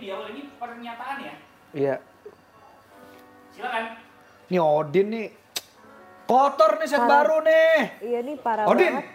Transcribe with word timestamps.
di 0.00 0.08
awal 0.08 0.32
ini 0.32 0.42
pernyataan 0.56 1.16
ya. 1.20 1.34
Iya. 1.70 1.94
Silakan. 3.52 3.84
Nih 4.48 4.58
Odin 4.58 5.06
nih. 5.06 5.28
Kotor 6.24 6.80
nih 6.80 6.88
set 6.88 7.02
baru 7.02 7.36
nih. 7.42 7.76
Iya 8.00 8.18
nih 8.24 8.36
parah 8.40 8.64
Odin. 8.64 8.92
banget. 8.96 9.06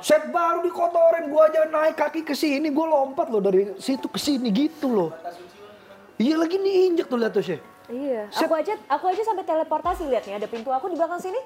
Set 0.00 0.30
baru 0.30 0.62
dikotorin 0.62 1.26
gua 1.28 1.50
aja 1.50 1.66
naik 1.66 1.98
kaki 1.98 2.22
ke 2.22 2.32
sini, 2.32 2.70
gua 2.70 2.86
lompat 2.94 3.26
loh 3.26 3.42
dari 3.42 3.74
situ 3.76 4.06
ke 4.06 4.16
sini 4.16 4.48
gitu 4.48 4.86
loh. 4.86 5.10
Iya 6.14 6.38
lagi 6.38 6.56
diinjek 6.56 7.10
tuh 7.10 7.18
lihat 7.18 7.34
tuh 7.34 7.42
Syekh. 7.42 7.62
Iya, 7.84 8.32
Set- 8.32 8.48
aku 8.48 8.56
aja 8.56 8.72
aku 8.88 9.12
aja 9.12 9.20
sampai 9.20 9.44
teleportasi 9.44 10.08
lihat 10.08 10.24
nih 10.24 10.40
ada 10.40 10.48
pintu 10.48 10.72
aku 10.72 10.88
di 10.88 10.96
belakang 10.96 11.20
sini. 11.20 11.36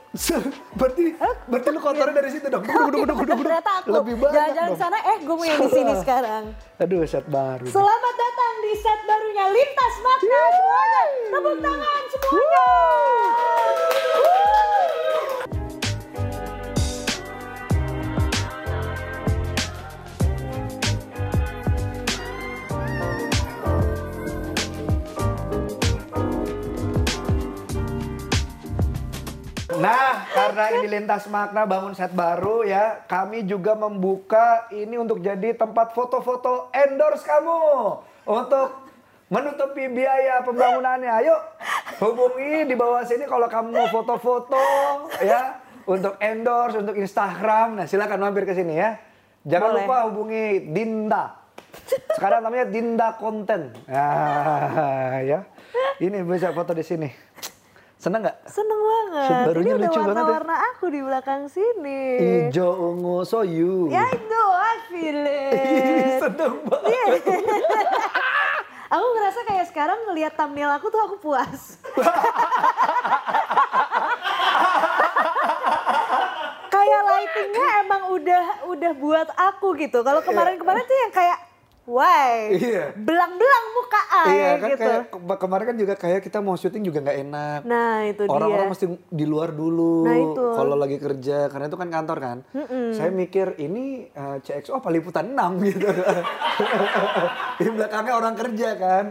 berarti 0.78 1.18
berarti 1.50 1.68
lu 1.72 1.80
kotornya 1.82 2.14
dari 2.14 2.30
situ 2.30 2.46
dong. 2.46 2.62
Duduk, 2.68 2.78
duduk, 2.78 2.94
duduk, 2.94 3.16
duduk, 3.16 3.26
duduk. 3.26 3.46
Ternyata 3.48 3.70
aku 3.74 3.88
Lebih 3.90 4.14
banyak 4.14 4.34
jalan-jalan 4.36 4.72
sana, 4.76 4.98
eh 5.02 5.16
gue 5.18 5.34
mau 5.34 5.42
yang 5.42 5.58
di 5.58 5.70
sini 5.72 5.92
sekarang. 6.04 6.42
Aduh 6.78 7.02
set 7.08 7.26
baru. 7.26 7.66
Selamat 7.66 8.14
datang 8.14 8.27
di 8.68 8.76
set 8.76 9.00
barunya 9.08 9.48
Lintas 9.48 9.94
Makna 10.04 10.40
semuanya. 10.52 11.04
Tepuk 11.32 11.56
tangan 11.64 12.02
semuanya. 12.12 12.66
Nah, 29.78 30.26
karena 30.34 30.64
ini 30.74 30.86
lintas 30.90 31.30
makna 31.30 31.62
bangun 31.62 31.94
set 31.94 32.10
baru 32.10 32.66
ya, 32.66 33.06
kami 33.06 33.46
juga 33.46 33.78
membuka 33.78 34.66
ini 34.74 34.98
untuk 34.98 35.22
jadi 35.22 35.54
tempat 35.54 35.94
foto-foto 35.94 36.66
endorse 36.74 37.22
kamu 37.22 38.02
untuk 38.28 38.68
menutupi 39.32 39.88
biaya 39.88 40.44
pembangunannya. 40.44 41.10
Ayo 41.24 41.36
hubungi 42.04 42.68
di 42.68 42.74
bawah 42.76 43.02
sini 43.08 43.24
kalau 43.24 43.48
kamu 43.48 43.72
mau 43.72 43.88
foto-foto 43.88 44.60
ya 45.24 45.56
untuk 45.88 46.20
endorse 46.20 46.84
untuk 46.84 46.96
Instagram. 47.00 47.80
Nah, 47.80 47.86
silakan 47.88 48.28
mampir 48.28 48.44
ke 48.44 48.52
sini 48.52 48.76
ya. 48.76 49.00
Jangan 49.48 49.70
Boleh. 49.72 49.84
lupa 49.88 49.96
hubungi 50.12 50.44
Dinda. 50.68 51.24
Sekarang 52.12 52.44
namanya 52.44 52.68
Dinda 52.68 53.16
Konten. 53.16 53.72
Nah, 53.88 55.24
ya. 55.24 55.48
Ini 55.98 56.22
bisa 56.22 56.52
foto 56.54 56.76
di 56.76 56.84
sini. 56.84 57.08
Seneng 57.98 58.22
nggak? 58.22 58.46
Seneng 58.46 58.78
banget. 58.78 59.42
Barunya 59.50 59.74
Ini 59.74 59.78
udah 59.82 59.90
lucu 59.90 60.00
banget 60.06 60.22
ya. 60.22 60.38
aku 60.70 60.86
di 60.86 61.00
belakang 61.02 61.50
sini. 61.50 62.02
Ijo 62.46 62.94
ungu 62.94 63.26
soyu. 63.26 63.90
Ya 63.90 64.06
I 64.06 64.14
know, 64.30 64.48
I 64.54 64.76
feel 64.86 65.18
it. 65.26 66.18
Seneng 66.22 66.62
banget. 66.62 67.26
Aku 68.88 69.04
ngerasa 69.04 69.44
kayak 69.44 69.68
sekarang 69.68 70.00
ngelihat 70.08 70.32
thumbnail 70.32 70.72
aku 70.72 70.88
tuh 70.88 70.96
aku 70.96 71.20
puas. 71.20 71.76
kayak 76.72 77.00
lightingnya 77.04 77.84
emang 77.84 78.08
udah 78.08 78.64
udah 78.64 78.92
buat 78.96 79.28
aku 79.36 79.76
gitu. 79.76 80.00
Kalau 80.00 80.24
kemarin-kemarin 80.24 80.88
tuh 80.88 80.96
yang 81.04 81.12
kayak 81.12 81.36
why 81.88 82.52
Iya. 82.52 82.92
belang-belang 82.94 83.66
muka 83.72 84.00
ay 84.20 84.28
Iya 84.30 84.50
kan 84.54 84.68
gitu. 84.68 84.82
kayak 84.84 85.02
ke- 85.08 85.38
kemarin 85.38 85.64
kan 85.64 85.76
juga 85.76 85.94
kayak 85.94 86.20
kita 86.20 86.38
mau 86.38 86.54
syuting 86.54 86.84
juga 86.84 87.00
nggak 87.00 87.18
enak. 87.22 87.60
Nah 87.64 88.04
itu 88.04 88.22
Orang-orang 88.24 88.68
dia. 88.68 88.72
mesti 88.72 88.86
di 89.08 89.24
luar 89.24 89.50
dulu 89.50 90.04
Nah, 90.04 90.14
itu. 90.14 90.44
kalau 90.52 90.74
lagi 90.74 90.96
kerja 90.96 91.48
karena 91.48 91.66
itu 91.66 91.76
kan 91.76 91.88
kantor 91.88 92.18
kan. 92.18 92.38
Saya 92.92 93.08
mikir 93.10 93.56
ini 93.56 93.84
eh, 94.06 94.36
CXO 94.38 94.76
apa 94.76 94.88
liputan 94.88 95.32
6 95.32 95.58
gitu. 95.66 95.88
di 97.56 97.68
belakangnya 97.68 98.14
orang 98.14 98.34
kerja 98.36 98.68
kan. 98.74 99.04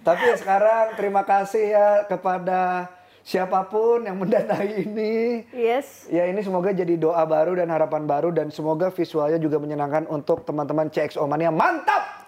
Tapi 0.00 0.22
ya 0.24 0.34
sekarang 0.34 0.96
terima 0.96 1.22
kasih 1.22 1.64
ya 1.68 1.88
kepada 2.04 2.90
siapa 3.22 3.62
pun 3.64 4.02
yang 4.02 4.18
mendanai 4.18 4.82
ini. 4.82 5.46
Yes. 5.52 6.08
Ya 6.08 6.26
ini 6.26 6.40
semoga 6.40 6.72
jadi 6.72 6.96
doa 6.96 7.22
baru 7.22 7.54
dan 7.54 7.68
harapan 7.68 8.02
baru 8.02 8.28
dan 8.30 8.50
semoga 8.50 8.90
visualnya 8.90 9.38
juga 9.38 9.56
menyenangkan 9.56 10.08
untuk 10.08 10.42
teman-teman 10.42 10.88
CXO 10.88 11.22
Mania. 11.24 11.50
Mantap! 11.50 12.21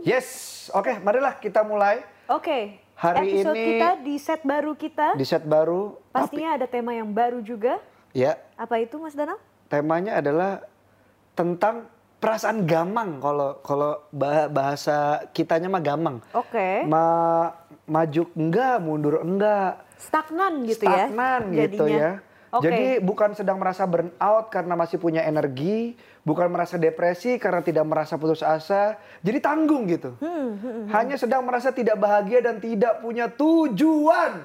Yes, 0.00 0.28
oke 0.70 0.96
marilah 0.98 1.36
kita 1.36 1.60
mulai 1.60 2.00
Oke. 2.26 2.78
Hari 2.94 3.32
Episode 3.32 3.56
ini- 3.56 3.68
kita 3.74 3.88
di 3.98 4.14
set 4.16 4.40
baru 4.42 4.72
kita. 4.72 5.06
di 5.14 5.24
set 5.24 5.42
baru. 5.42 5.96
Pastinya 6.10 6.54
ada 6.54 6.64
tema 6.64 6.92
yang 6.92 7.08
baru 7.08 7.40
juga. 7.40 7.80
Ya, 8.12 8.36
Apa 8.54 8.76
itu 8.78 8.96
Mas 8.96 9.12
Danang? 9.12 9.40
temanya 9.66 10.16
adalah 10.16 10.60
tentang 11.32 11.88
perasaan 12.16 12.62
gamang 12.62 13.16
kalau 13.18 13.56
kalau 13.60 14.04
bah- 14.10 14.46
bahasa 14.46 14.96
kitanya 15.30 15.66
mah 15.66 15.80
gamang. 15.80 16.20
Oke. 16.30 16.84
Ma 16.84 17.04
maju 17.84 18.22
enggak, 18.32 18.76
mundur 18.78 19.18
enggak. 19.18 19.80
Stagnan 19.96 20.62
gitu 20.64 20.84
ya. 20.84 21.08
stagnan 21.08 21.40
gitu 21.50 21.84
jadinya. 21.88 21.98
ya. 21.98 22.12
Oke. 22.50 22.66
Jadi 22.66 22.84
bukan 22.98 23.30
sedang 23.32 23.56
merasa 23.56 23.86
burn 23.86 24.10
out 24.16 24.50
karena 24.50 24.74
masih 24.74 24.98
punya 24.98 25.22
energi, 25.22 25.94
bukan 26.20 26.50
merasa 26.50 26.74
depresi 26.74 27.38
karena 27.38 27.62
tidak 27.62 27.86
merasa 27.86 28.14
putus 28.14 28.42
asa. 28.42 28.98
Jadi 29.20 29.38
tanggung 29.38 29.86
gitu. 29.86 30.18
Hmm, 30.18 30.90
Hanya 30.90 31.14
sedang 31.14 31.42
merasa 31.42 31.70
tidak 31.70 31.94
bahagia 31.96 32.42
dan 32.42 32.58
tidak 32.58 32.98
punya 32.98 33.30
tujuan. 33.30 34.42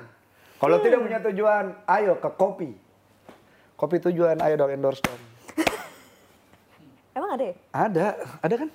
Kalau 0.55 0.77
tidak 0.79 1.01
Hmm. 1.01 1.05
punya 1.05 1.19
tujuan, 1.23 1.66
ayo 1.83 2.13
ke 2.16 2.29
kopi. 2.31 2.69
Kopi 3.75 3.97
tujuan, 3.99 4.37
ayo 4.39 4.53
dong 4.55 4.72
endorse 4.72 5.01
dong. 5.01 5.19
Emang 7.11 7.31
ada 7.31 7.43
ya? 7.43 7.55
Ada, 7.72 8.05
ada 8.39 8.55
kan? 8.55 8.69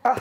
Ah, 0.00 0.16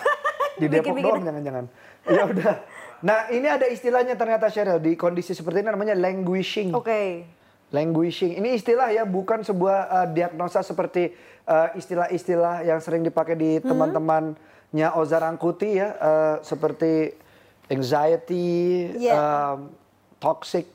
di 0.56 0.66
Depok 0.72 0.94
Bikin-bikin. 0.94 1.04
doang 1.04 1.24
jangan-jangan. 1.24 1.66
Ya 2.06 2.24
udah. 2.24 2.56
Nah 2.98 3.20
ini 3.30 3.46
ada 3.46 3.66
istilahnya 3.66 4.16
ternyata 4.16 4.48
Cheryl 4.48 4.80
di 4.80 4.94
kondisi 4.94 5.34
seperti 5.34 5.60
ini 5.60 5.70
namanya 5.70 5.94
languishing. 5.94 6.72
Oke. 6.72 7.26
Languishing. 7.68 8.40
Ini 8.40 8.56
istilah 8.56 8.90
ya, 8.90 9.04
bukan 9.04 9.44
sebuah 9.44 9.78
uh, 9.88 10.08
diagnosa 10.08 10.64
seperti 10.64 11.12
uh, 11.44 11.76
istilah-istilah 11.76 12.64
yang 12.64 12.80
sering 12.80 13.04
dipakai 13.04 13.36
di 13.36 13.60
Hmm. 13.60 13.76
teman-temannya 13.76 14.88
Oza 14.96 15.20
Rangkuti 15.20 15.76
ya, 15.76 15.92
uh, 15.94 16.36
seperti 16.40 17.12
anxiety, 17.68 18.88
Iya. 18.96 19.14
um, 19.14 19.72
toxic 20.18 20.66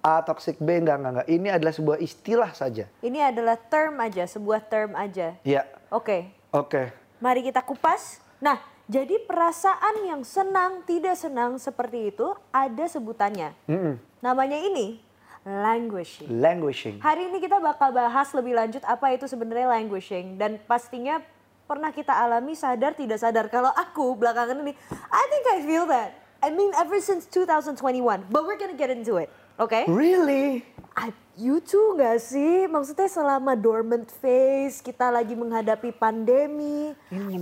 A, 0.00 0.22
toxic 0.22 0.54
B, 0.62 0.78
enggak, 0.78 1.02
enggak, 1.02 1.12
enggak. 1.18 1.28
Ini 1.28 1.48
adalah 1.50 1.74
sebuah 1.74 1.98
istilah 1.98 2.54
saja. 2.54 2.86
Ini 3.02 3.34
adalah 3.34 3.58
term 3.58 3.98
aja, 3.98 4.22
sebuah 4.22 4.62
term 4.62 4.94
aja. 4.94 5.34
Ya, 5.42 5.66
Oke. 5.90 6.30
oke. 6.54 6.94
Mari 7.18 7.42
kita 7.42 7.58
kupas. 7.66 8.22
Nah, 8.38 8.54
jadi 8.86 9.18
perasaan 9.26 10.06
yang 10.06 10.22
senang, 10.22 10.86
tidak 10.86 11.18
senang 11.18 11.58
seperti 11.58 12.14
itu 12.14 12.22
ada 12.54 12.86
sebutannya. 12.86 13.50
Mm-mm. 13.66 13.98
Namanya 14.22 14.62
ini 14.62 15.02
languishing. 15.46 16.26
Languishing. 16.26 16.96
Hari 16.98 17.30
ini 17.30 17.38
kita 17.38 17.62
bakal 17.62 17.94
bahas 17.94 18.34
lebih 18.34 18.58
lanjut 18.58 18.82
apa 18.82 19.14
itu 19.14 19.30
sebenarnya 19.30 19.70
languishing 19.78 20.34
dan 20.34 20.58
pastinya 20.66 21.22
pernah 21.70 21.94
kita 21.94 22.10
alami 22.10 22.58
sadar 22.58 22.98
tidak 22.98 23.22
sadar 23.22 23.46
kalau 23.46 23.70
aku 23.70 24.18
belakangan 24.18 24.58
ini 24.66 24.74
I 25.14 25.24
think 25.30 25.44
I 25.54 25.58
feel 25.62 25.86
that. 25.86 26.18
I 26.42 26.52
mean 26.52 26.74
ever 26.76 26.98
since 27.00 27.24
2021, 27.30 28.28
but 28.28 28.44
we're 28.44 28.58
gonna 28.58 28.76
get 28.76 28.90
into 28.90 29.22
it. 29.22 29.30
Oke? 29.56 29.88
Really? 29.88 30.60
I, 30.96 31.12
you 31.36 31.64
too 31.64 31.96
gak 31.96 32.20
sih? 32.20 32.68
Maksudnya 32.68 33.08
selama 33.08 33.56
dormant 33.56 34.04
phase, 34.20 34.84
kita 34.84 35.08
lagi 35.08 35.32
menghadapi 35.32 35.96
pandemi, 35.96 36.92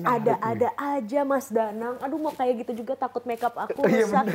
ada-ada 0.03 0.71
aja 0.79 1.27
Mas 1.27 1.51
Danang. 1.51 1.99
Aduh 1.99 2.19
mau 2.19 2.31
kayak 2.31 2.67
gitu 2.67 2.83
juga 2.83 2.95
takut 2.95 3.27
makeup 3.27 3.55
aku 3.55 3.83
Iya, 3.87 4.07
rusak. 4.07 4.27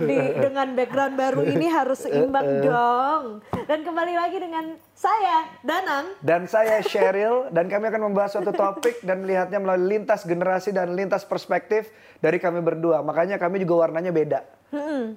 Di, 0.00 0.16
dengan 0.48 0.72
background 0.72 1.14
baru 1.16 1.44
ini 1.44 1.68
harus 1.68 2.00
seimbang 2.08 2.64
dong. 2.64 3.44
Dan 3.68 3.84
kembali 3.84 4.16
lagi 4.16 4.36
dengan 4.40 4.72
saya, 4.96 5.44
Danang. 5.60 6.16
Dan 6.24 6.48
saya 6.48 6.80
Cheryl 6.80 7.52
dan 7.52 7.68
kami 7.68 7.92
akan 7.92 8.12
membahas 8.12 8.40
suatu 8.40 8.52
topik 8.52 9.04
dan 9.04 9.24
melihatnya 9.24 9.60
melalui 9.60 10.00
lintas 10.00 10.24
generasi 10.24 10.72
dan 10.72 10.96
lintas 10.96 11.24
perspektif 11.28 11.92
dari 12.20 12.40
kami 12.40 12.64
berdua. 12.64 13.04
Makanya 13.04 13.36
kami 13.36 13.60
juga 13.60 13.88
warnanya 13.88 14.12
beda. 14.12 14.40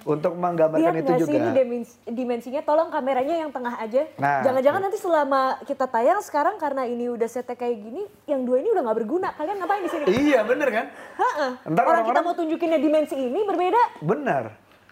Untuk 0.02 0.32
menggambarkan 0.34 0.82
Lihat 0.82 1.02
itu 1.02 1.10
gak 1.10 1.20
juga. 1.20 1.30
sih 1.30 1.36
ini 1.36 1.50
dimens- 1.52 1.98
dimensinya? 2.04 2.60
Tolong 2.62 2.88
kameranya 2.88 3.34
yang 3.46 3.50
tengah 3.50 3.74
aja. 3.76 4.02
Nah. 4.16 4.42
Jangan-jangan 4.42 4.80
nanti 4.80 4.98
selama 4.98 5.40
kita 5.64 5.86
tayang 5.86 6.20
sekarang 6.20 6.56
karena 6.56 6.84
ini 6.84 7.08
udah 7.08 7.28
setnya 7.28 7.54
kayak 7.54 7.76
gini, 7.76 8.02
yang 8.24 8.42
dua 8.42 8.60
ini 8.60 8.68
udah 8.70 8.82
nggak 8.84 8.98
berguna. 9.00 9.28
Kalian 9.34 9.56
ngapain 9.60 9.82
di 9.82 9.90
sini? 9.90 10.04
Iya 10.06 10.40
bener 10.42 10.68
kan? 10.68 10.86
Heeh. 10.92 11.50
Ntar 11.70 11.84
Orang 11.84 12.04
kita 12.06 12.20
mau 12.20 12.34
tunjukinnya 12.34 12.78
dimensi 12.78 13.14
ini 13.14 13.40
berbeda. 13.44 13.82
Benar. 14.00 14.44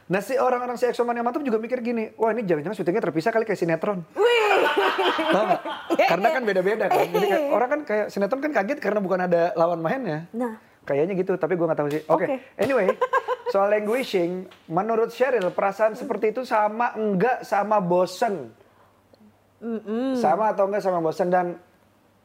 Nah 0.08 0.24
si 0.24 0.40
orang-orang 0.40 0.80
si 0.80 0.88
Exomania 0.88 1.20
Mantap 1.20 1.44
juga 1.44 1.60
mikir 1.60 1.84
gini, 1.84 2.16
wah 2.16 2.32
ini 2.32 2.40
jangan-jangan 2.40 2.76
syutingnya 2.80 3.04
terpisah 3.04 3.28
kali 3.28 3.44
kayak 3.44 3.60
sinetron. 3.60 4.00
Wih. 4.16 4.64
Nggak? 5.36 5.60
Karena 6.08 6.28
kan 6.32 6.42
beda-beda 6.48 6.84
kan. 6.88 7.04
Jadi 7.04 7.26
kayak, 7.28 7.52
orang 7.56 7.68
kan 7.68 7.80
kayak 7.84 8.06
sinetron 8.08 8.40
kan 8.40 8.52
kaget 8.56 8.78
karena 8.80 9.04
bukan 9.04 9.28
ada 9.28 9.52
lawan 9.52 9.84
mainnya. 9.84 10.24
Nah, 10.32 10.56
Kayaknya 10.88 11.20
gitu, 11.20 11.36
tapi 11.36 11.52
gue 11.52 11.68
nggak 11.68 11.80
tahu 11.84 11.88
sih. 11.92 12.00
Oke, 12.08 12.24
Oke. 12.24 12.36
anyway, 12.56 12.88
soal 13.48 13.68
languishing, 13.72 14.46
menurut 14.68 15.12
Cheryl 15.12 15.52
perasaan 15.52 15.96
seperti 15.96 16.36
itu 16.36 16.42
sama 16.44 16.92
enggak 16.94 17.44
sama 17.44 17.80
bosen? 17.80 18.52
Sama 20.14 20.54
atau 20.54 20.70
enggak 20.70 20.84
sama 20.84 21.02
bosen 21.02 21.28
dan 21.32 21.58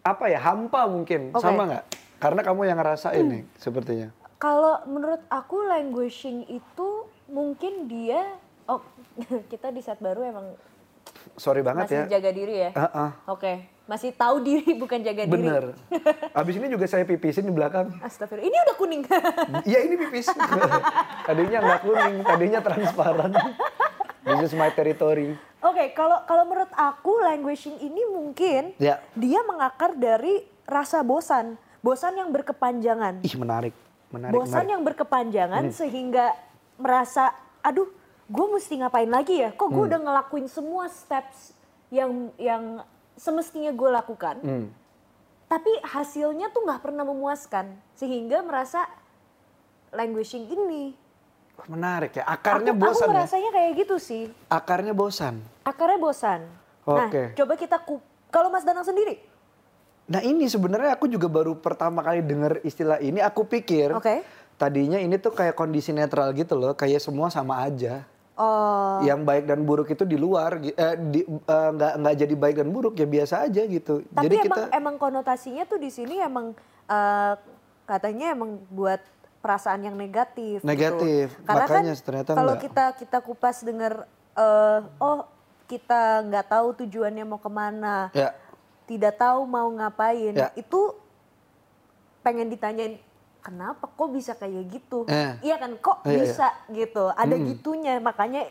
apa 0.04 0.28
ya 0.28 0.40
hampa 0.44 0.86
mungkin 0.86 1.32
Oke. 1.32 1.42
sama 1.42 1.66
nggak? 1.66 1.86
Karena 2.20 2.42
kamu 2.44 2.62
yang 2.68 2.78
ngerasain 2.80 3.26
nih 3.26 3.44
sepertinya. 3.58 4.08
Kalau 4.38 4.84
menurut 4.86 5.24
aku 5.32 5.64
languishing 5.64 6.44
itu 6.52 7.08
mungkin 7.32 7.88
dia 7.88 8.36
oh 8.68 8.84
kita 9.52 9.72
di 9.72 9.80
set 9.80 10.00
baru 10.04 10.28
emang 10.28 10.48
Sorry 11.40 11.64
banget 11.66 11.88
masih 11.90 12.00
ya. 12.06 12.20
jaga 12.20 12.32
diri 12.36 12.56
ya. 12.68 12.70
Ah, 12.76 12.86
ah. 12.92 13.12
Oke, 13.32 13.66
masih 13.84 14.16
tahu 14.16 14.40
diri 14.40 14.72
bukan 14.84 15.00
jaga 15.04 15.28
diri. 15.28 15.34
Bener. 15.34 15.64
Abis 16.32 16.56
ini 16.56 16.68
juga 16.72 16.86
saya 16.88 17.04
pipisin 17.04 17.44
di 17.44 17.54
belakang. 17.54 17.92
Astagfirullah. 18.00 18.48
Ini 18.48 18.58
udah 18.64 18.76
kuning. 18.76 19.02
Iya 19.70 19.80
ini 19.84 19.96
pipis. 19.98 20.28
tadinya 21.28 21.60
nggak 21.62 21.82
kuning, 21.82 22.16
tadinya 22.24 22.60
transparan. 22.60 23.32
This 24.24 24.52
is 24.52 24.54
my 24.56 24.72
territory. 24.72 25.36
Oke, 25.60 25.92
kalau 25.92 26.24
kalau 26.24 26.44
menurut 26.46 26.72
aku 26.72 27.20
languishing 27.22 27.76
ini 27.78 28.04
mungkin 28.08 28.72
Ya. 28.78 29.04
dia 29.16 29.44
mengakar 29.44 29.96
dari 29.96 30.44
rasa 30.64 31.04
bosan, 31.04 31.60
bosan 31.80 32.16
yang 32.16 32.32
berkepanjangan. 32.32 33.20
Ih 33.20 33.36
menarik, 33.36 33.76
menarik. 34.10 34.32
bosan 34.32 34.64
menarik. 34.64 34.72
yang 34.72 34.82
berkepanjangan 34.84 35.64
sehingga 35.72 36.26
merasa 36.76 37.36
aduh 37.60 37.88
gue 38.26 38.46
mesti 38.50 38.80
ngapain 38.80 39.08
lagi 39.08 39.40
ya 39.40 39.52
kok 39.52 39.68
gue 39.68 39.84
udah 39.86 40.00
ngelakuin 40.00 40.48
semua 40.48 40.88
steps 40.88 41.52
yang 41.88 42.32
yang 42.36 42.82
semestinya 43.16 43.70
gue 43.70 43.90
lakukan 43.90 44.36
Hmm. 44.40 44.68
tapi 45.46 45.70
hasilnya 45.84 46.50
tuh 46.50 46.64
nggak 46.64 46.82
pernah 46.82 47.04
memuaskan 47.04 47.66
sehingga 47.94 48.42
merasa 48.42 48.86
languishing 49.92 50.48
ini 50.48 50.98
Menarik 51.64 52.18
ya. 52.18 52.26
Akarnya 52.26 52.74
aku, 52.74 52.82
bosan 52.82 52.98
aku 52.98 53.06
ya. 53.06 53.14
merasanya 53.14 53.50
kayak 53.52 53.72
gitu 53.78 53.96
sih 53.96 54.24
Akarnya 54.48 54.92
bosan. 54.92 55.38
akarnya 55.62 55.98
bosan 55.98 56.42
nah 56.84 57.08
Oke. 57.08 57.32
coba 57.34 57.54
kita 57.54 57.78
ku 57.80 58.02
kalau 58.28 58.50
Mas 58.50 58.64
Danang 58.64 58.84
sendiri 58.84 59.22
Nah 60.04 60.20
ini 60.20 60.44
sebenarnya 60.46 61.00
aku 61.00 61.08
juga 61.08 61.32
baru 61.32 61.56
pertama 61.56 62.04
kali 62.04 62.20
dengar 62.20 62.60
istilah 62.60 63.00
ini. 63.00 63.24
Aku 63.24 63.48
pikir 63.48 63.96
Oke. 63.96 64.20
tadinya 64.54 65.00
ini 65.00 65.16
tuh 65.16 65.32
kayak 65.32 65.56
kondisi 65.56 65.96
netral 65.96 66.36
gitu 66.36 66.60
loh. 66.60 66.76
Kayak 66.76 67.00
semua 67.00 67.32
sama 67.32 67.64
aja. 67.64 68.04
Oh 68.38 69.02
Yang 69.06 69.22
baik 69.26 69.46
dan 69.46 69.60
buruk 69.66 69.88
itu 69.94 70.04
di 70.04 70.18
luar, 70.18 70.58
eh, 70.58 70.96
di, 71.12 71.22
eh, 71.28 71.70
nggak 71.76 71.94
nggak 72.02 72.16
jadi 72.18 72.36
baik 72.38 72.56
dan 72.64 72.70
buruk 72.74 72.94
ya 72.98 73.06
biasa 73.06 73.46
aja 73.46 73.62
gitu. 73.66 74.02
Tapi 74.10 74.26
jadi 74.26 74.36
emang 74.42 74.48
kita 74.48 74.62
emang 74.74 74.96
konotasinya 74.98 75.64
tuh 75.70 75.78
di 75.78 75.90
sini 75.94 76.18
emang 76.18 76.58
eh, 76.90 77.34
katanya 77.86 78.34
emang 78.34 78.64
buat 78.74 79.02
perasaan 79.44 79.86
yang 79.86 79.96
negatif. 80.00 80.64
Negatif. 80.64 81.36
Gitu. 81.36 81.46
Karena 81.46 81.66
Makanya 81.68 81.94
kan 81.94 82.06
ternyata 82.06 82.30
kalau 82.34 82.56
enggak. 82.56 82.66
kita 82.66 82.86
kita 83.02 83.18
kupas 83.22 83.58
dengar 83.62 83.94
eh, 84.34 84.80
oh 84.98 85.28
kita 85.68 86.22
nggak 86.28 86.46
tahu 86.52 86.68
tujuannya 86.86 87.24
mau 87.24 87.40
ke 87.40 87.50
mana, 87.50 88.12
ya 88.12 88.36
tidak 88.84 89.16
tahu 89.16 89.48
mau 89.48 89.68
ngapain, 89.72 90.36
Ya. 90.36 90.52
itu 90.60 90.92
pengen 92.24 92.52
ditanyain 92.52 93.00
kenapa 93.44 93.86
kok 93.86 94.10
bisa 94.10 94.34
kayak 94.34 94.72
gitu? 94.72 95.04
Eh. 95.06 95.36
Iya 95.44 95.56
kan 95.58 95.76
kok 95.76 96.02
Iya, 96.02 96.10
iya. 96.10 96.18
bisa 96.24 96.48
gitu, 96.72 97.12
ada 97.12 97.36
gitunya 97.38 98.00
makanya 98.00 98.48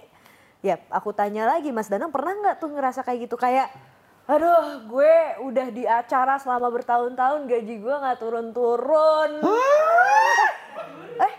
ya 0.60 0.78
aku 0.88 1.10
tanya 1.10 1.48
lagi 1.48 1.68
Mas 1.68 1.88
Danang 1.88 2.08
pernah 2.08 2.36
nggak 2.36 2.56
tuh 2.56 2.70
ngerasa 2.70 3.00
kayak 3.00 3.26
gitu 3.26 3.34
kayak 3.34 3.66
aduh 4.22 4.86
gue 4.86 5.14
udah 5.42 5.66
di 5.68 5.82
acara 5.82 6.38
selama 6.38 6.70
bertahun-tahun 6.70 7.42
gaji 7.44 7.74
gue 7.76 7.94
nggak 7.96 8.18
turun-turun 8.20 9.42
eh 11.18 11.34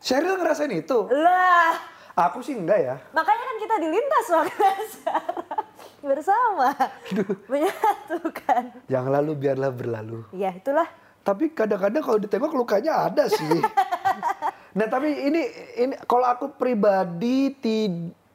Sheryl 0.00 0.34
ngerasain 0.34 0.72
itu. 0.72 1.06
lah 1.12 1.76
Aku 2.18 2.42
sih 2.42 2.52
enggak 2.52 2.80
ya. 2.80 2.96
makanya 3.10 3.44
kan 3.44 3.56
kita 3.58 3.74
dilintas 3.78 4.26
waktu 4.28 4.64
acara 4.66 5.22
bersama 6.02 6.68
menyatukan 7.46 8.62
Yang 8.88 9.06
lalu 9.08 9.32
biarlah 9.38 9.70
berlalu. 9.70 10.26
ya 10.32 10.50
itulah 10.50 10.88
Tapi 11.30 11.54
kadang-kadang 11.54 12.02
kalau 12.02 12.18
ditengok 12.18 12.52
lukanya 12.58 13.06
ada 13.06 13.30
sih. 13.30 13.62
nah 14.78 14.86
tapi 14.90 15.30
ini 15.30 15.42
ini 15.78 15.94
kalau 16.10 16.26
aku 16.26 16.50
pribadi 16.58 17.54
ti, 17.54 17.86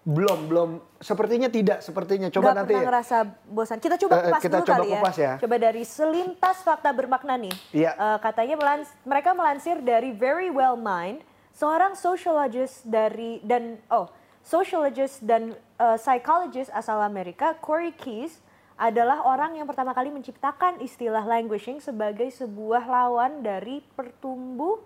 belum 0.07 0.39
belum 0.47 0.69
sepertinya 1.03 1.51
tidak 1.51 1.83
sepertinya. 1.83 2.31
Coba 2.31 2.55
Nggak 2.55 2.57
nanti 2.63 2.71
pernah 2.71 2.87
ngerasa 2.87 3.17
bosan. 3.51 3.77
Kita 3.83 3.95
coba 3.99 4.13
Eh, 4.15 4.19
eh, 4.19 4.25
kupas 4.31 4.41
kita 4.47 4.57
dulu 4.61 4.67
coba 4.71 4.75
kali 4.79 4.87
kupas 4.95 5.15
ya. 5.19 5.33
Coba 5.43 5.55
dari 5.59 5.83
selintas 5.83 6.57
fakta 6.63 6.89
bermakna 6.95 7.35
nih. 7.35 7.55
Iya. 7.75 7.91
Eh, 7.99 8.17
katanya 8.23 8.55
melans- 8.55 8.95
mereka 9.03 9.35
melansir 9.35 9.83
dari 9.83 10.15
Very 10.15 10.47
Well 10.47 10.79
Mind, 10.79 11.19
seorang 11.51 11.99
sociologist 11.99 12.87
dari 12.87 13.43
dan 13.43 13.75
oh 13.91 14.07
sociologist 14.39 15.19
dan 15.25 15.51
eh, 15.75 15.97
psychologist 15.99 16.71
asal 16.71 17.03
Amerika, 17.03 17.51
Corey 17.59 17.91
Keyes 17.91 18.44
adalah 18.75 19.23
orang 19.23 19.55
yang 19.55 19.67
pertama 19.67 19.95
kali 19.95 20.11
menciptakan 20.11 20.83
istilah 20.83 21.23
languishing 21.23 21.79
sebagai 21.79 22.27
sebuah 22.27 22.83
lawan 22.83 23.39
dari 23.39 23.79
pertumbuh 23.95 24.83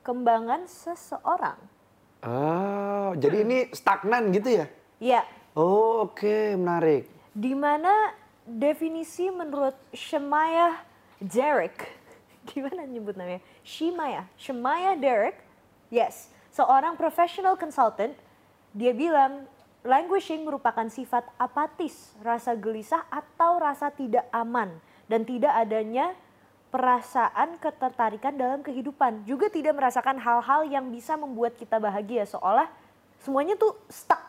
kembangan 0.00 0.64
seseorang. 0.64 1.60
Oh, 2.24 3.12
jadi 3.14 3.44
ini 3.44 3.70
stagnan 3.70 4.32
gitu 4.32 4.64
ya? 4.64 4.66
Ya, 4.98 5.22
Oh, 5.52 6.06
oke, 6.06 6.54
menarik. 6.54 7.06
di 7.30 7.52
mana 7.52 8.14
definisi 8.42 9.28
menurut 9.28 9.76
Shemaya 9.92 10.80
Derek, 11.18 11.86
gimana 12.48 12.82
nyebut 12.82 13.14
namanya? 13.14 13.44
Shemaya, 13.60 14.24
Shemaya 14.34 14.96
Derek, 14.96 15.38
yes, 15.90 16.30
seorang 16.50 16.96
professional 16.96 17.54
consultant, 17.54 18.14
dia 18.72 18.90
bilang 18.90 19.46
languishing 19.86 20.42
merupakan 20.46 20.86
sifat 20.90 21.26
apatis, 21.38 22.14
rasa 22.22 22.54
gelisah 22.58 23.06
atau 23.10 23.58
rasa 23.62 23.90
tidak 23.94 24.26
aman 24.34 24.78
dan 25.06 25.22
tidak 25.22 25.54
adanya 25.54 26.14
perasaan 26.68 27.56
ketertarikan 27.56 28.36
dalam 28.36 28.60
kehidupan. 28.60 29.24
Juga 29.24 29.48
tidak 29.48 29.78
merasakan 29.78 30.20
hal-hal 30.20 30.68
yang 30.68 30.92
bisa 30.92 31.16
membuat 31.16 31.56
kita 31.56 31.80
bahagia 31.80 32.28
seolah 32.28 32.68
semuanya 33.18 33.58
tuh 33.58 33.74
stuck 33.90 34.28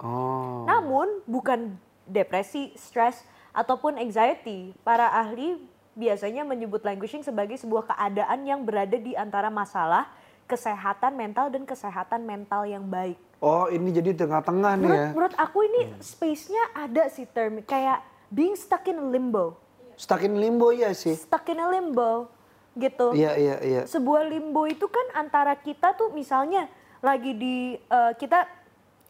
Oh. 0.00 0.64
namun 0.64 1.20
bukan 1.28 1.76
depresi, 2.08 2.72
stres, 2.72 3.20
ataupun 3.52 4.00
anxiety. 4.00 4.72
Para 4.80 5.12
ahli 5.12 5.60
biasanya 5.92 6.40
menyebut 6.46 6.80
languishing 6.80 7.20
sebagai 7.20 7.60
sebuah 7.60 7.84
keadaan 7.84 8.48
yang 8.48 8.64
berada 8.64 8.96
di 8.96 9.12
antara 9.12 9.52
masalah, 9.52 10.08
kesehatan 10.50 11.14
mental 11.14 11.46
dan 11.54 11.62
kesehatan 11.62 12.26
mental 12.26 12.66
yang 12.66 12.82
baik. 12.90 13.14
Oh, 13.38 13.70
ini 13.70 13.94
jadi 13.94 14.18
tengah-tengah 14.18 14.72
nih 14.76 14.90
ya. 14.90 15.06
menurut 15.14 15.34
aku 15.38 15.62
ini 15.64 15.94
space-nya 16.02 16.74
ada 16.74 17.06
sih 17.08 17.24
term 17.30 17.62
kayak 17.62 18.02
being 18.28 18.58
stuck 18.58 18.82
in 18.90 18.98
limbo. 19.14 19.54
Stuck 19.94 20.26
in 20.26 20.34
limbo 20.36 20.74
ya 20.74 20.90
sih. 20.90 21.14
Stuck 21.14 21.46
in 21.48 21.62
a 21.62 21.70
limbo 21.70 22.28
gitu. 22.74 23.14
Iya, 23.14 23.38
iya, 23.38 23.56
iya. 23.62 23.82
Sebuah 23.86 24.26
limbo 24.26 24.66
itu 24.66 24.90
kan 24.90 25.06
antara 25.14 25.54
kita 25.54 25.94
tuh 25.94 26.10
misalnya 26.10 26.66
lagi 27.00 27.32
di 27.32 27.78
eh, 27.78 28.12
kita 28.18 28.44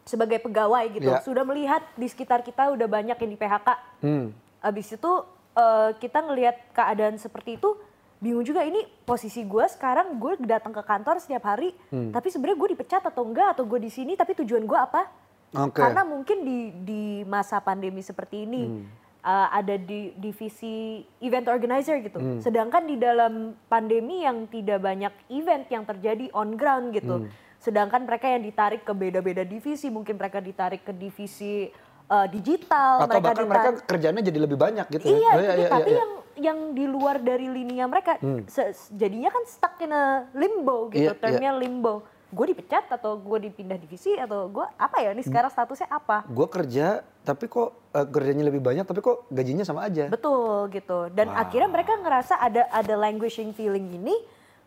sebagai 0.07 0.43
pegawai 0.43 0.91
gitu 0.91 1.11
Ya. 1.11 1.23
sudah 1.23 1.45
melihat 1.45 1.85
di 1.95 2.07
sekitar 2.09 2.43
kita 2.43 2.71
udah 2.75 2.87
banyak 2.87 3.17
yang 3.19 3.31
di 3.31 3.39
PHK. 3.39 3.69
Hmm. 4.03 4.27
Abis 4.63 4.95
itu 4.95 5.13
eh, 5.59 5.91
kita 5.99 6.23
ngelihat 6.23 6.57
keadaan 6.71 7.19
seperti 7.19 7.59
itu 7.59 7.75
bingung 8.21 8.45
juga 8.45 8.61
ini 8.63 8.85
posisi 9.03 9.43
gue 9.43 9.65
sekarang 9.65 10.21
gue 10.21 10.37
datang 10.45 10.77
ke 10.77 10.85
kantor 10.85 11.19
setiap 11.19 11.49
hari 11.49 11.73
Hmm. 11.89 12.13
tapi 12.13 12.29
sebenarnya 12.29 12.59
gue 12.61 12.71
dipecat 12.77 13.03
atau 13.03 13.25
enggak 13.25 13.57
atau 13.57 13.65
gue 13.65 13.81
di 13.81 13.89
sini 13.89 14.13
tapi 14.15 14.37
tujuan 14.45 14.69
gue 14.69 14.77
apa? 14.79 15.09
Oke. 15.51 15.83
Karena 15.83 16.07
mungkin 16.07 16.47
di 16.47 16.59
di 16.85 17.03
masa 17.27 17.59
pandemi 17.59 18.05
seperti 18.05 18.47
ini 18.47 18.63
Hmm. 18.71 18.85
uh, 19.25 19.49
ada 19.51 19.75
di 19.75 20.15
divisi 20.15 21.03
event 21.25 21.49
organizer 21.51 21.99
gitu. 22.05 22.21
Hmm. 22.21 22.39
Sedangkan 22.39 22.87
di 22.87 23.01
dalam 23.01 23.59
pandemi 23.67 24.23
yang 24.23 24.47
tidak 24.47 24.79
banyak 24.79 25.11
event 25.33 25.67
yang 25.73 25.83
terjadi 25.89 26.31
on 26.37 26.55
ground 26.55 26.95
gitu. 26.95 27.25
Hmm. 27.25 27.33
Sedangkan 27.61 28.09
mereka 28.09 28.25
yang 28.25 28.41
ditarik 28.41 28.89
ke 28.89 28.93
beda-beda 28.97 29.45
divisi, 29.45 29.93
mungkin 29.93 30.17
mereka 30.17 30.41
ditarik 30.41 30.81
ke 30.81 30.97
divisi 30.97 31.69
uh, 32.11 32.27
digital, 32.27 33.07
Atau 33.07 33.23
bahkan 33.23 33.47
mereka 33.47 33.71
kerjanya 33.87 34.21
jadi 34.21 34.39
lebih 34.43 34.59
banyak 34.59 34.87
gitu 34.91 35.07
Iya, 35.07 35.31
ya. 35.39 35.53
gitu. 35.57 35.71
tapi 35.71 35.91
yang 35.95 36.11
yang 36.41 36.59
di 36.73 36.85
luar 36.85 37.21
dari 37.21 37.47
linia 37.47 37.85
mereka 37.85 38.17
Hmm. 38.19 38.45
jadinya 38.91 39.31
kan 39.31 39.45
stuck 39.47 39.77
in 39.79 39.93
a 39.93 40.27
limbo 40.35 40.91
gitu, 40.91 41.13
Iya, 41.13 41.15
termnya 41.15 41.53
limbo. 41.55 42.03
Gue 42.31 42.55
dipecat 42.55 42.87
atau 42.87 43.19
gue 43.19 43.51
dipindah 43.51 43.75
divisi 43.75 44.15
atau 44.15 44.47
gue 44.47 44.63
apa 44.79 45.03
ya? 45.03 45.11
Ini 45.11 45.19
sekarang 45.21 45.51
statusnya 45.51 45.91
apa? 45.91 46.23
Gue 46.31 46.47
kerja, 46.47 47.03
tapi 47.27 47.51
kok 47.51 47.75
eh, 47.91 48.07
kerjanya 48.07 48.47
lebih 48.47 48.63
banyak, 48.63 48.87
tapi 48.87 49.03
kok 49.03 49.27
gajinya 49.29 49.67
sama 49.67 49.85
aja. 49.85 50.07
Betul 50.07 50.71
gitu. 50.71 51.11
Dan 51.11 51.35
Wow. 51.35 51.43
akhirnya 51.43 51.69
mereka 51.69 51.99
ngerasa 51.99 52.39
ada 52.39 52.71
ada 52.71 52.95
languishing 52.95 53.51
feeling 53.51 53.91
ini 53.91 54.15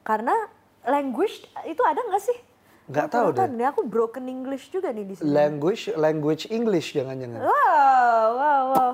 karena 0.04 0.36
language 0.84 1.48
itu 1.64 1.82
ada 1.88 2.04
nggak 2.04 2.22
sih? 2.22 2.38
Nggak 2.84 3.08
tahu 3.10 3.28
nonton 3.32 3.48
deh. 3.48 3.58
nih, 3.58 3.68
aku 3.70 3.82
broken 3.84 4.26
English 4.28 4.68
juga 4.68 4.92
nih 4.92 5.06
di 5.06 5.14
sini. 5.16 5.28
Language, 5.30 5.96
language 5.96 6.44
English 6.50 6.92
jangan-jangan. 6.92 7.40
wow, 7.40 8.26
wow, 8.34 8.64
wow. 8.70 8.92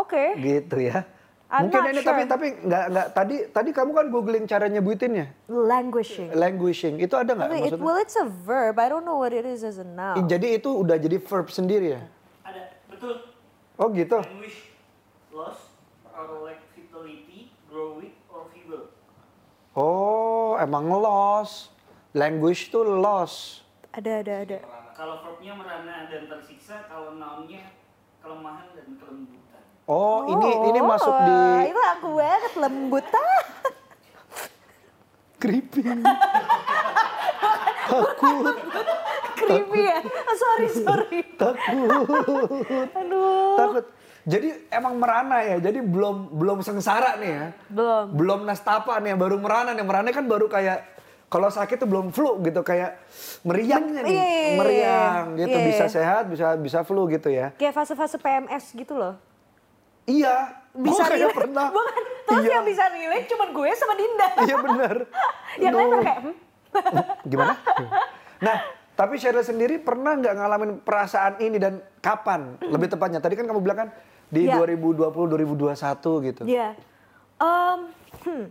Oke. 0.00 0.32
Gitu 0.34 0.76
ya. 0.82 1.04
I'm 1.52 1.68
Mungkin 1.68 1.84
not 1.84 1.92
ini 1.92 2.00
sure. 2.00 2.08
tapi 2.08 2.22
tapi 2.24 2.46
nggak 2.64 2.84
nggak 2.88 3.06
tadi 3.12 3.36
tadi 3.52 3.70
kamu 3.70 3.90
kan 3.92 4.06
googling 4.08 4.48
cara 4.48 4.72
nyebutinnya 4.72 5.36
Languishing. 5.46 6.32
languishing 6.32 6.96
itu 6.96 7.12
ada 7.12 7.36
nggak 7.36 7.44
It, 7.44 7.76
maksudnya? 7.76 7.84
well, 7.84 8.00
it's 8.00 8.16
a 8.16 8.24
verb. 8.24 8.80
I 8.80 8.88
don't 8.88 9.04
know 9.04 9.20
what 9.20 9.36
it 9.36 9.44
is 9.44 9.60
as 9.60 9.76
a 9.76 9.84
noun. 9.84 10.24
Jadi 10.24 10.56
itu 10.56 10.72
udah 10.72 10.96
jadi 10.96 11.20
verb 11.20 11.52
sendiri 11.52 11.92
ya? 11.92 12.08
Ada 12.40 12.72
betul. 12.88 13.20
Oh 13.76 13.92
gitu. 13.92 14.16
Language 14.16 14.72
loss 15.28 15.60
or 16.08 16.40
lack 16.40 16.64
vitality, 16.72 17.52
grow 17.68 18.00
weak 18.00 18.16
or 18.32 18.48
feeble. 18.48 18.88
Oh 19.72 20.56
emang 20.56 20.88
lost. 20.88 21.68
Language 22.12 22.68
tuh 22.68 22.84
lost. 22.84 23.64
Ada 23.96 24.20
ada 24.20 24.34
ada. 24.44 24.58
Kalau 24.92 25.24
verbnya 25.24 25.56
merana 25.56 26.04
dan 26.12 26.28
tersiksa, 26.28 26.84
kalau 26.84 27.16
nounnya 27.16 27.72
kelemahan 28.20 28.68
dan 28.76 29.00
kelembutan. 29.00 29.62
Oh, 29.88 30.28
ini 30.28 30.48
ini 30.68 30.80
masuk 30.84 31.14
di 31.24 31.36
Itu 31.72 31.82
aku 31.96 32.08
banget 32.20 32.52
lembut 32.60 33.06
ah. 33.16 33.44
creepy. 35.40 35.82
Creepy 39.42 39.80
ya. 39.82 39.98
Oh, 40.04 40.36
sorry 40.38 40.66
sorry. 40.70 41.20
Takut. 41.34 42.06
Aduh. 42.94 43.56
Takut. 43.58 43.84
Jadi 44.22 44.48
emang 44.70 45.02
merana 45.02 45.42
ya. 45.42 45.58
Jadi 45.58 45.82
belum 45.82 46.30
belum 46.36 46.62
sengsara 46.62 47.18
nih 47.18 47.30
ya. 47.32 47.46
Belum. 47.66 48.04
Belum 48.14 48.40
nastapa 48.46 49.02
nih, 49.02 49.18
baru 49.18 49.36
merana 49.42 49.74
nih. 49.74 49.82
Merana 49.82 50.08
kan 50.14 50.30
baru 50.30 50.46
kayak 50.46 50.92
kalau 51.32 51.48
sakit 51.48 51.80
tuh 51.80 51.88
belum 51.88 52.12
flu 52.12 52.44
gitu 52.44 52.60
kayak 52.60 53.00
meriangnya 53.40 54.04
nih, 54.04 54.12
Iya, 54.12 54.20
iya, 54.20 54.36
iya, 54.44 54.56
meriang 54.60 55.24
gitu 55.40 55.56
iya, 55.56 55.64
bisa 55.64 55.84
sehat, 55.88 56.28
bisa 56.28 56.60
bisa 56.60 56.84
flu 56.84 57.08
gitu 57.08 57.32
ya. 57.32 57.56
Kayak 57.56 57.72
fase-fase 57.72 58.20
PMS 58.20 58.76
gitu 58.76 58.92
loh. 58.92 59.16
Iya, 60.04 60.60
Bisa 60.76 61.08
relate. 61.08 61.32
pernah. 61.32 61.72
Bukan. 61.72 62.02
Terus 62.28 62.44
iya, 62.44 62.52
yang 62.60 62.64
bisa 62.68 62.84
relate 62.92 63.26
cuman 63.32 63.48
gue 63.48 63.70
sama 63.80 63.94
Dinda. 63.96 64.28
Iya 64.44 64.56
benar. 64.60 64.96
yang 65.64 65.72
lain 65.72 65.88
kayak 66.04 66.18
hmm? 66.20 66.34
Gimana? 67.24 67.54
Nah, 68.42 68.56
tapi 68.92 69.14
Sheryl 69.16 69.44
sendiri 69.44 69.80
pernah 69.80 70.12
nggak 70.18 70.34
ngalamin 70.36 70.70
perasaan 70.84 71.40
ini 71.40 71.56
dan 71.56 71.80
kapan? 72.04 72.60
Lebih 72.60 72.92
tepatnya, 72.92 73.24
tadi 73.24 73.40
kan 73.40 73.48
kamu 73.48 73.60
bilang 73.64 73.78
kan 73.84 73.88
di 74.28 74.48
Iya. 74.48 74.60
2020-2021 74.60 76.28
gitu. 76.28 76.42
Iya. 76.44 76.76
Em, 77.40 77.80
hmm. 78.26 78.44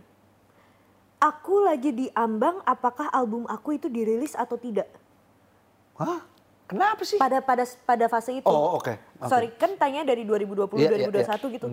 Aku 1.22 1.62
lagi 1.62 1.94
diambang 1.94 2.58
apakah 2.66 3.06
album 3.14 3.46
aku 3.46 3.78
itu 3.78 3.86
dirilis 3.86 4.34
atau 4.34 4.58
tidak. 4.58 4.90
Hah? 5.94 6.18
Kenapa 6.66 7.06
sih? 7.06 7.14
Pada 7.14 7.38
pada 7.38 7.62
pada 7.86 8.06
fase 8.10 8.42
itu. 8.42 8.48
Oh, 8.50 8.74
oke. 8.74 8.90
Oke. 8.90 9.30
Sorry, 9.30 9.54
kan 9.54 9.78
tanya 9.78 10.02
dari 10.02 10.26
2020 10.26 10.82
Iya, 10.82 10.90
iya, 10.98 11.06
2021 11.06 11.46
iya. 11.46 11.54
gitu. 11.54 11.66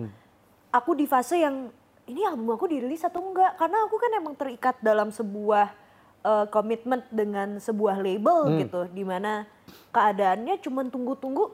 Aku 0.70 0.94
di 0.94 1.10
fase 1.10 1.42
yang 1.42 1.66
ini 2.06 2.22
album 2.22 2.54
aku 2.54 2.70
dirilis 2.70 3.02
atau 3.02 3.18
enggak? 3.26 3.58
Karena 3.58 3.82
aku 3.90 3.96
kan 3.98 4.10
emang 4.14 4.38
terikat 4.38 4.78
dalam 4.78 5.10
sebuah 5.10 5.74
eh, 6.20 6.46
komitmen 6.52 7.00
dengan 7.10 7.58
sebuah 7.58 7.98
label 7.98 8.54
Hmm. 8.54 8.58
gitu, 8.62 8.80
di 8.92 9.02
mana 9.02 9.48
keadaannya 9.90 10.60
cuman 10.62 10.92
tunggu-tunggu. 10.92 11.48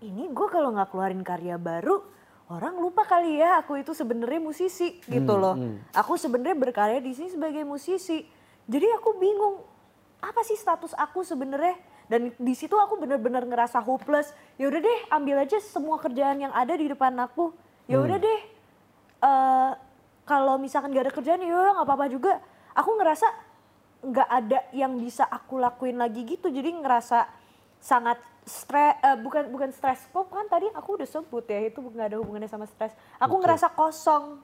Ini 0.00 0.32
gue 0.32 0.48
kalau 0.48 0.72
nggak 0.74 0.90
keluarin 0.90 1.22
karya 1.22 1.54
baru, 1.54 2.02
orang 2.48 2.80
lupa 2.80 3.04
kali 3.04 3.40
ya 3.40 3.60
aku 3.60 3.76
itu 3.80 3.92
sebenarnya 3.92 4.40
musisi 4.40 4.98
gitu 5.04 5.32
Hmm, 5.36 5.42
loh. 5.42 5.54
Aku 5.92 6.16
sebenarnya 6.16 6.56
berkarya 6.56 6.98
di 6.98 7.12
sini 7.12 7.28
sebagai 7.28 7.62
musisi. 7.62 8.24
Jadi 8.68 8.88
aku 8.96 9.16
bingung 9.20 9.60
apa 10.18 10.40
sih 10.44 10.56
status 10.56 10.96
aku 10.96 11.24
sebenarnya? 11.24 11.76
Dan 12.08 12.32
di 12.40 12.54
situ 12.56 12.72
aku 12.72 12.96
bener-bener 12.96 13.44
ngerasa 13.44 13.84
hopeless. 13.84 14.32
Ya 14.56 14.72
udah 14.72 14.80
deh 14.80 14.98
ambil 15.12 15.44
aja 15.44 15.60
semua 15.60 16.00
kerjaan 16.00 16.40
yang 16.40 16.52
ada 16.56 16.72
di 16.72 16.88
depan 16.88 17.12
aku. 17.20 17.52
Ya 17.84 18.00
udah 18.00 18.16
deh 18.16 18.40
eh, 19.20 19.70
kalau 20.24 20.56
misalkan 20.56 20.92
gak 20.92 21.08
ada 21.08 21.12
kerjaan 21.12 21.40
ya 21.44 21.52
nggak 21.52 21.84
apa-apa 21.84 22.08
juga. 22.08 22.40
Aku 22.72 22.96
ngerasa 22.96 23.28
nggak 23.98 24.28
ada 24.28 24.58
yang 24.72 24.96
bisa 24.96 25.28
aku 25.28 25.60
lakuin 25.60 26.00
lagi 26.00 26.24
gitu. 26.24 26.48
Jadi 26.48 26.80
ngerasa 26.80 27.28
sangat 27.76 28.16
stres 28.48 28.96
bukan 29.22 29.52
bukan 29.52 29.70
stres. 29.70 30.08
Kok 30.10 30.32
kan 30.32 30.48
tadi 30.48 30.66
aku 30.72 30.96
udah 30.98 31.08
sebut 31.08 31.44
ya 31.46 31.68
itu 31.68 31.78
nggak 31.78 32.16
ada 32.16 32.18
hubungannya 32.18 32.48
sama 32.50 32.64
stres. 32.64 32.96
Aku 33.20 33.38
ngerasa 33.38 33.70
kosong. 33.76 34.40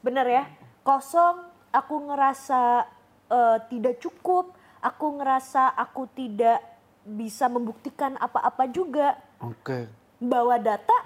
Bener 0.00 0.26
ya? 0.26 0.44
Kosong 0.82 1.46
aku 1.70 1.94
ngerasa 2.08 2.88
eh, 3.30 3.58
tidak 3.68 4.00
cukup. 4.00 4.56
Aku 4.80 5.18
ngerasa 5.20 5.76
aku 5.76 6.08
tidak 6.16 6.62
bisa 7.06 7.46
membuktikan 7.46 8.16
apa-apa 8.18 8.66
juga. 8.72 9.14
Oke. 9.44 9.86
bawa 10.16 10.56
data 10.56 10.96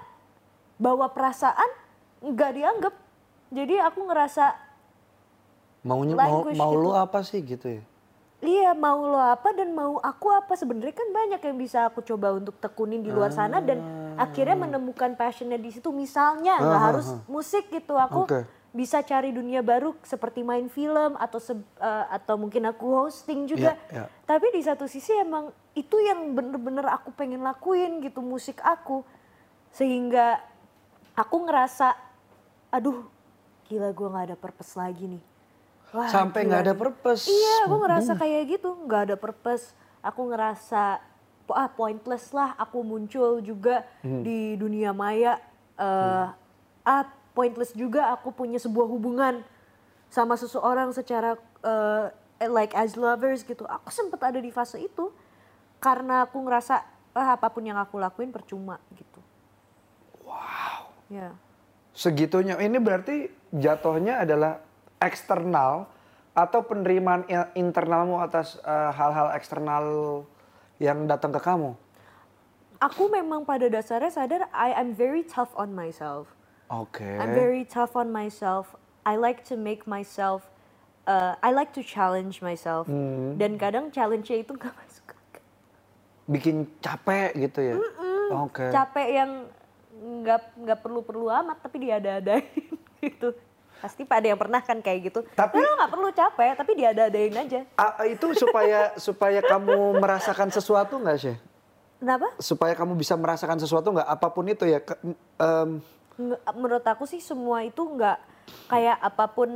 bawa 0.79 1.11
perasaan 1.11 1.69
nggak 2.23 2.51
dianggap. 2.55 2.95
Jadi 3.51 3.75
aku 3.83 4.07
ngerasa 4.07 4.45
Maunya 5.83 6.13
mau, 6.13 6.45
mau 6.53 6.71
gitu. 6.77 6.83
lu 6.87 6.91
apa 6.95 7.19
sih 7.25 7.41
gitu 7.43 7.81
ya? 7.81 7.83
Iya 8.41 8.73
mau 8.73 9.05
lo 9.05 9.21
apa 9.21 9.53
dan 9.53 9.69
mau 9.71 10.01
aku 10.01 10.33
apa? 10.33 10.57
Sebenarnya 10.57 10.97
kan 10.97 11.13
banyak 11.13 11.41
yang 11.41 11.57
bisa 11.61 11.85
aku 11.85 12.01
coba 12.01 12.33
untuk 12.33 12.57
tekunin 12.57 12.99
di 12.99 13.13
luar 13.13 13.29
sana 13.29 13.61
dan 13.61 13.77
akhirnya 14.17 14.57
menemukan 14.57 15.13
passionnya 15.13 15.61
di 15.61 15.69
situ. 15.69 15.93
Misalnya 15.93 16.57
nggak 16.57 16.81
Ah, 16.81 16.85
harus 16.89 17.07
musik 17.29 17.69
gitu. 17.69 17.93
Aku 17.93 18.25
Oke. 18.25 18.41
bisa 18.73 19.05
cari 19.05 19.29
dunia 19.29 19.61
baru 19.61 19.93
seperti 20.01 20.41
main 20.41 20.65
film 20.67 21.13
atau 21.15 21.37
se- 21.37 21.53
eh, 21.77 22.05
atau 22.09 22.33
mungkin 22.35 22.65
aku 22.65 23.05
hosting 23.05 23.45
juga. 23.45 23.77
Iya, 23.77 23.93
iya. 23.93 24.05
tapi 24.25 24.49
di 24.49 24.65
satu 24.65 24.89
sisi 24.89 25.13
emang 25.13 25.53
itu 25.71 26.01
yang 26.01 26.33
bener-bener 26.33 26.89
aku 26.89 27.13
pengen 27.13 27.45
lakuin 27.45 28.01
gitu 28.01 28.25
musik 28.25 28.57
aku. 28.65 29.05
Sehingga 29.69 30.41
aku 31.13 31.45
ngerasa 31.45 31.93
aduh 32.73 33.05
gila 33.67 33.93
gue 33.93 34.07
nggak 34.09 34.25
ada 34.27 34.35
purpose 34.35 34.73
lagi 34.73 35.05
nih 35.05 35.23
Wah, 35.91 36.07
Sampai 36.07 36.47
nggak 36.47 36.61
ada 36.71 36.75
purpose. 36.75 37.27
Iya, 37.27 37.67
aku 37.67 37.75
ngerasa 37.83 38.11
kayak 38.15 38.41
gitu, 38.47 38.69
nggak 38.87 39.01
ada 39.11 39.15
purpose. 39.19 39.75
Aku 39.99 40.31
ngerasa 40.31 41.03
ah 41.51 41.67
pointless 41.67 42.31
lah. 42.31 42.55
Aku 42.55 42.79
muncul 42.79 43.43
juga 43.43 43.83
Hmm. 43.99 44.23
di 44.23 44.55
dunia 44.55 44.95
maya. 44.95 45.35
eh 45.75 46.27
Ah 46.81 47.03
pointless 47.35 47.75
juga. 47.75 48.07
Aku 48.15 48.31
punya 48.31 48.55
sebuah 48.55 48.87
hubungan 48.87 49.43
sama 50.07 50.39
seseorang 50.39 50.95
secara 50.95 51.35
eh, 51.61 52.07
like 52.47 52.71
as 52.71 52.95
lovers 52.95 53.43
gitu. 53.43 53.67
Aku 53.67 53.91
sempet 53.91 54.17
ada 54.23 54.39
di 54.39 54.49
fase 54.49 54.79
itu 54.79 55.11
karena 55.83 56.23
aku 56.23 56.39
ngerasa 56.39 56.87
ah 57.11 57.35
apa 57.35 57.51
pun 57.51 57.67
yang 57.67 57.75
aku 57.75 57.99
lakuin 57.99 58.31
percuma 58.31 58.79
gitu. 58.95 59.19
Wow. 60.23 60.87
Ya. 61.11 61.35
Segitunya. 61.91 62.55
Ini 62.55 62.79
berarti 62.79 63.27
jatuhnya 63.51 64.23
adalah 64.23 64.63
eksternal 65.01 65.89
atau 66.31 66.63
penerimaan 66.63 67.27
internalmu 67.57 68.21
atas 68.23 68.55
eh, 68.61 68.91
hal-hal 68.95 69.35
eksternal 69.35 69.85
yang 70.79 71.09
datang 71.09 71.35
ke 71.35 71.41
kamu? 71.41 71.75
Aku 72.81 73.13
memang 73.13 73.45
pada 73.45 73.69
dasarnya 73.69 74.09
sadar 74.09 74.41
I 74.49 74.73
am 74.73 74.97
very 74.97 75.21
tough 75.21 75.53
on 75.53 75.75
myself. 75.75 76.33
Oke. 76.71 77.05
I'm 77.05 77.35
very 77.35 77.61
tough 77.67 77.93
on 77.93 78.09
myself. 78.09 78.73
I 79.05 79.19
like 79.21 79.45
to 79.51 79.59
make 79.59 79.85
myself. 79.85 80.49
Uh, 81.05 81.37
I 81.45 81.53
like 81.53 81.75
to 81.77 81.83
challenge 81.85 82.41
myself. 82.41 82.89
Hmm. 82.89 83.37
Dan 83.37 83.61
kadang 83.61 83.93
challenge-nya 83.93 84.41
itu 84.41 84.57
gak 84.57 84.73
masuk 84.81 85.13
akal. 85.13 85.45
Bikin 86.25 86.65
capek 86.81 87.37
gitu 87.37 87.59
ya? 87.59 87.75
Oke. 88.33 88.71
Capek 88.71 89.07
yang 89.13 89.31
nggak 90.01 90.57
nggak 90.57 90.79
perlu 90.81 91.05
perlu 91.05 91.29
amat 91.29 91.61
tapi 91.61 91.85
diada-adain 91.85 92.49
gitu. 93.05 93.35
Pasti 93.81 94.05
pada 94.05 94.23
yang 94.23 94.37
pernah 94.37 94.61
kan 94.61 94.77
kayak 94.77 94.99
gitu. 95.03 95.19
Tapi- 95.27 95.57
lo 95.57 95.73
nggak 95.75 95.91
perlu 95.91 96.09
capek 96.09 96.53
tapi 96.53 96.71
diada-adain 96.75 97.33
aja. 97.35 97.61
Ah, 97.73 98.05
itu 98.05 98.31
supaya 98.33 98.93
supaya 98.95 99.41
kamu 99.41 99.73
merasakan 99.97 100.47
sesuatu 100.47 100.95
nggak 100.95 101.17
sih? 101.19 101.35
Kenapa? 101.97 102.29
Supaya 102.37 102.73
kamu 102.73 102.93
bisa 102.93 103.13
merasakan 103.13 103.57
sesuatu 103.57 103.89
nggak 103.91 104.07
apa 104.07 104.27
pun 104.29 104.45
itu 104.45 104.65
ya? 104.65 104.79
ke- 104.79 105.01
Nge- 106.13 106.41
Menurut 106.53 106.81
aku 106.83 107.03
sih 107.03 107.19
semua 107.19 107.61
itu 107.61 107.81
nggak 107.81 108.17
kayak 108.67 108.97
apa 108.97 109.25
pun 109.27 109.49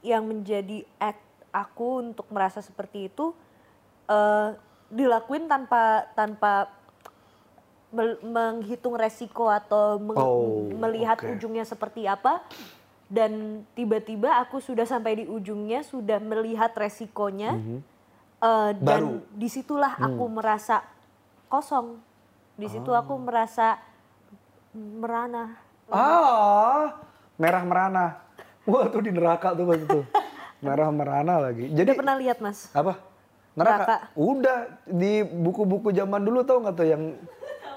yang 0.00 0.22
menjadi 0.22 0.82
act 0.96 1.22
aku 1.50 2.02
untuk 2.04 2.26
merasa 2.28 2.58
seperti 2.58 3.06
itu 3.06 3.34
eh, 4.04 4.48
dilakuin 4.88 5.46
tanpa 5.46 6.06
tanpa 6.12 6.68
menghitung 8.22 8.96
resiko 8.96 9.46
atau 9.46 10.00
meng- 10.00 10.16
Oh, 10.16 10.64
melihat 10.72 11.18
oke. 11.18 11.28
ujungnya 11.30 11.62
seperti 11.62 12.08
apa 12.08 12.40
dan 13.12 13.62
tiba-tiba 13.76 14.40
aku 14.40 14.56
sudah 14.56 14.88
sampai 14.88 15.20
di 15.20 15.24
ujungnya 15.28 15.84
sudah 15.84 16.16
melihat 16.16 16.72
resikonya 16.72 17.52
eh, 18.40 18.70
Baru. 18.72 18.80
dan 18.80 19.02
di 19.36 19.48
situlah 19.52 20.00
aku 20.00 20.24
merasa 20.32 20.80
kosong 21.52 22.00
di 22.56 22.72
situ 22.72 22.88
aku 22.88 23.12
merasa 23.20 23.76
merana 24.72 25.60
Ah, 25.92 27.04
merah 27.36 27.62
merana. 27.68 28.04
Wah 28.64 28.88
tuh 28.88 29.04
di 29.04 29.12
neraka 29.12 29.52
tuh 29.52 29.68
pas 29.68 29.76
itu. 29.76 30.00
Merah 30.64 30.88
merana 30.94 31.42
lagi. 31.42 31.68
Jadi 31.68 31.90
Udah 31.92 32.00
pernah 32.00 32.16
lihat 32.16 32.38
mas? 32.38 32.70
apa? 32.72 32.96
Neraka. 33.52 33.82
Neraka. 33.82 33.96
Udah 34.14 34.58
di 34.86 35.26
buku-buku 35.26 35.90
zaman 35.92 36.22
dulu 36.22 36.46
tau 36.46 36.62
nggak 36.62 36.74
tuh 36.78 36.86
yang 36.86 37.02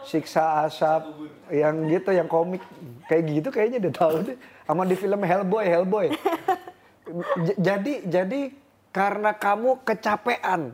siksa 0.05 0.69
asap, 0.69 1.01
yang 1.49 1.75
gitu, 1.89 2.13
yang 2.13 2.29
komik 2.29 2.61
kayak 3.09 3.23
gitu 3.25 3.49
kayaknya 3.49 3.89
udah 3.89 3.93
tahu 3.97 4.15
deh. 4.21 4.37
Sama 4.65 4.81
di 4.83 4.97
film 4.97 5.21
Hellboy, 5.21 5.65
Hellboy. 5.65 6.07
Jadi 7.61 8.01
jadi 8.03 8.49
karena 8.89 9.29
kamu 9.31 9.85
kecapean. 9.85 10.73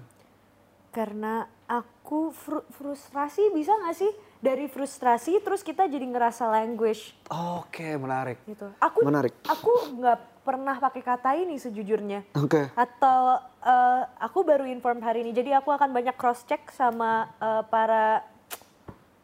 Karena 0.91 1.43
aku 1.67 2.31
fru- 2.31 2.63
frustrasi 2.71 3.51
bisa 3.51 3.75
nggak 3.75 3.97
sih? 3.97 4.11
Dari 4.39 4.65
frustrasi 4.65 5.37
terus 5.37 5.61
kita 5.61 5.85
jadi 5.85 6.01
ngerasa 6.01 6.49
language 6.49 7.13
Oke, 7.29 7.93
menarik. 7.93 8.41
gitu. 8.47 8.71
Aku 8.79 9.05
Menarik. 9.05 9.37
aku 9.43 9.69
nggak 9.93 10.17
pernah 10.41 10.79
pakai 10.79 11.03
kata 11.03 11.35
ini 11.35 11.59
sejujurnya. 11.59 12.25
Oke. 12.33 12.71
Atau 12.73 13.37
eh, 13.61 14.01
aku 14.17 14.41
baru 14.41 14.65
informed 14.65 15.03
hari 15.03 15.21
ini, 15.21 15.31
jadi 15.31 15.59
aku 15.59 15.69
akan 15.69 15.91
banyak 15.91 16.15
cross 16.15 16.47
check 16.47 16.71
sama 16.71 17.29
eh, 17.37 17.63
para 17.67 18.23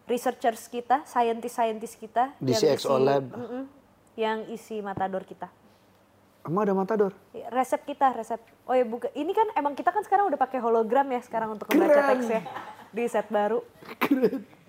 researchers 0.05 0.67
kita, 0.67 1.03
scientist-scientist 1.03 1.95
kita 1.97 2.31
Di 2.37 2.51
CXO 2.51 2.95
Lab. 2.95 3.27
Mm-mm, 3.27 3.63
yang 4.17 4.49
isi 4.49 4.81
matador 4.81 5.21
kita. 5.23 5.47
Emang 6.47 6.65
ada 6.65 6.73
matador? 6.73 7.11
Resep 7.53 7.85
kita, 7.85 8.11
resep. 8.17 8.41
Oh 8.65 8.73
ya 8.73 8.81
buka. 8.87 9.13
Ini 9.13 9.31
kan 9.35 9.47
emang 9.53 9.77
kita 9.77 9.93
kan 9.93 10.01
sekarang 10.01 10.31
udah 10.31 10.39
pakai 10.39 10.57
hologram 10.57 11.05
ya 11.13 11.21
sekarang 11.21 11.53
untuk 11.53 11.69
membaca 11.69 11.93
Keren. 11.93 12.11
teksnya 12.17 12.41
di 12.89 13.03
set 13.05 13.27
baru. 13.29 13.61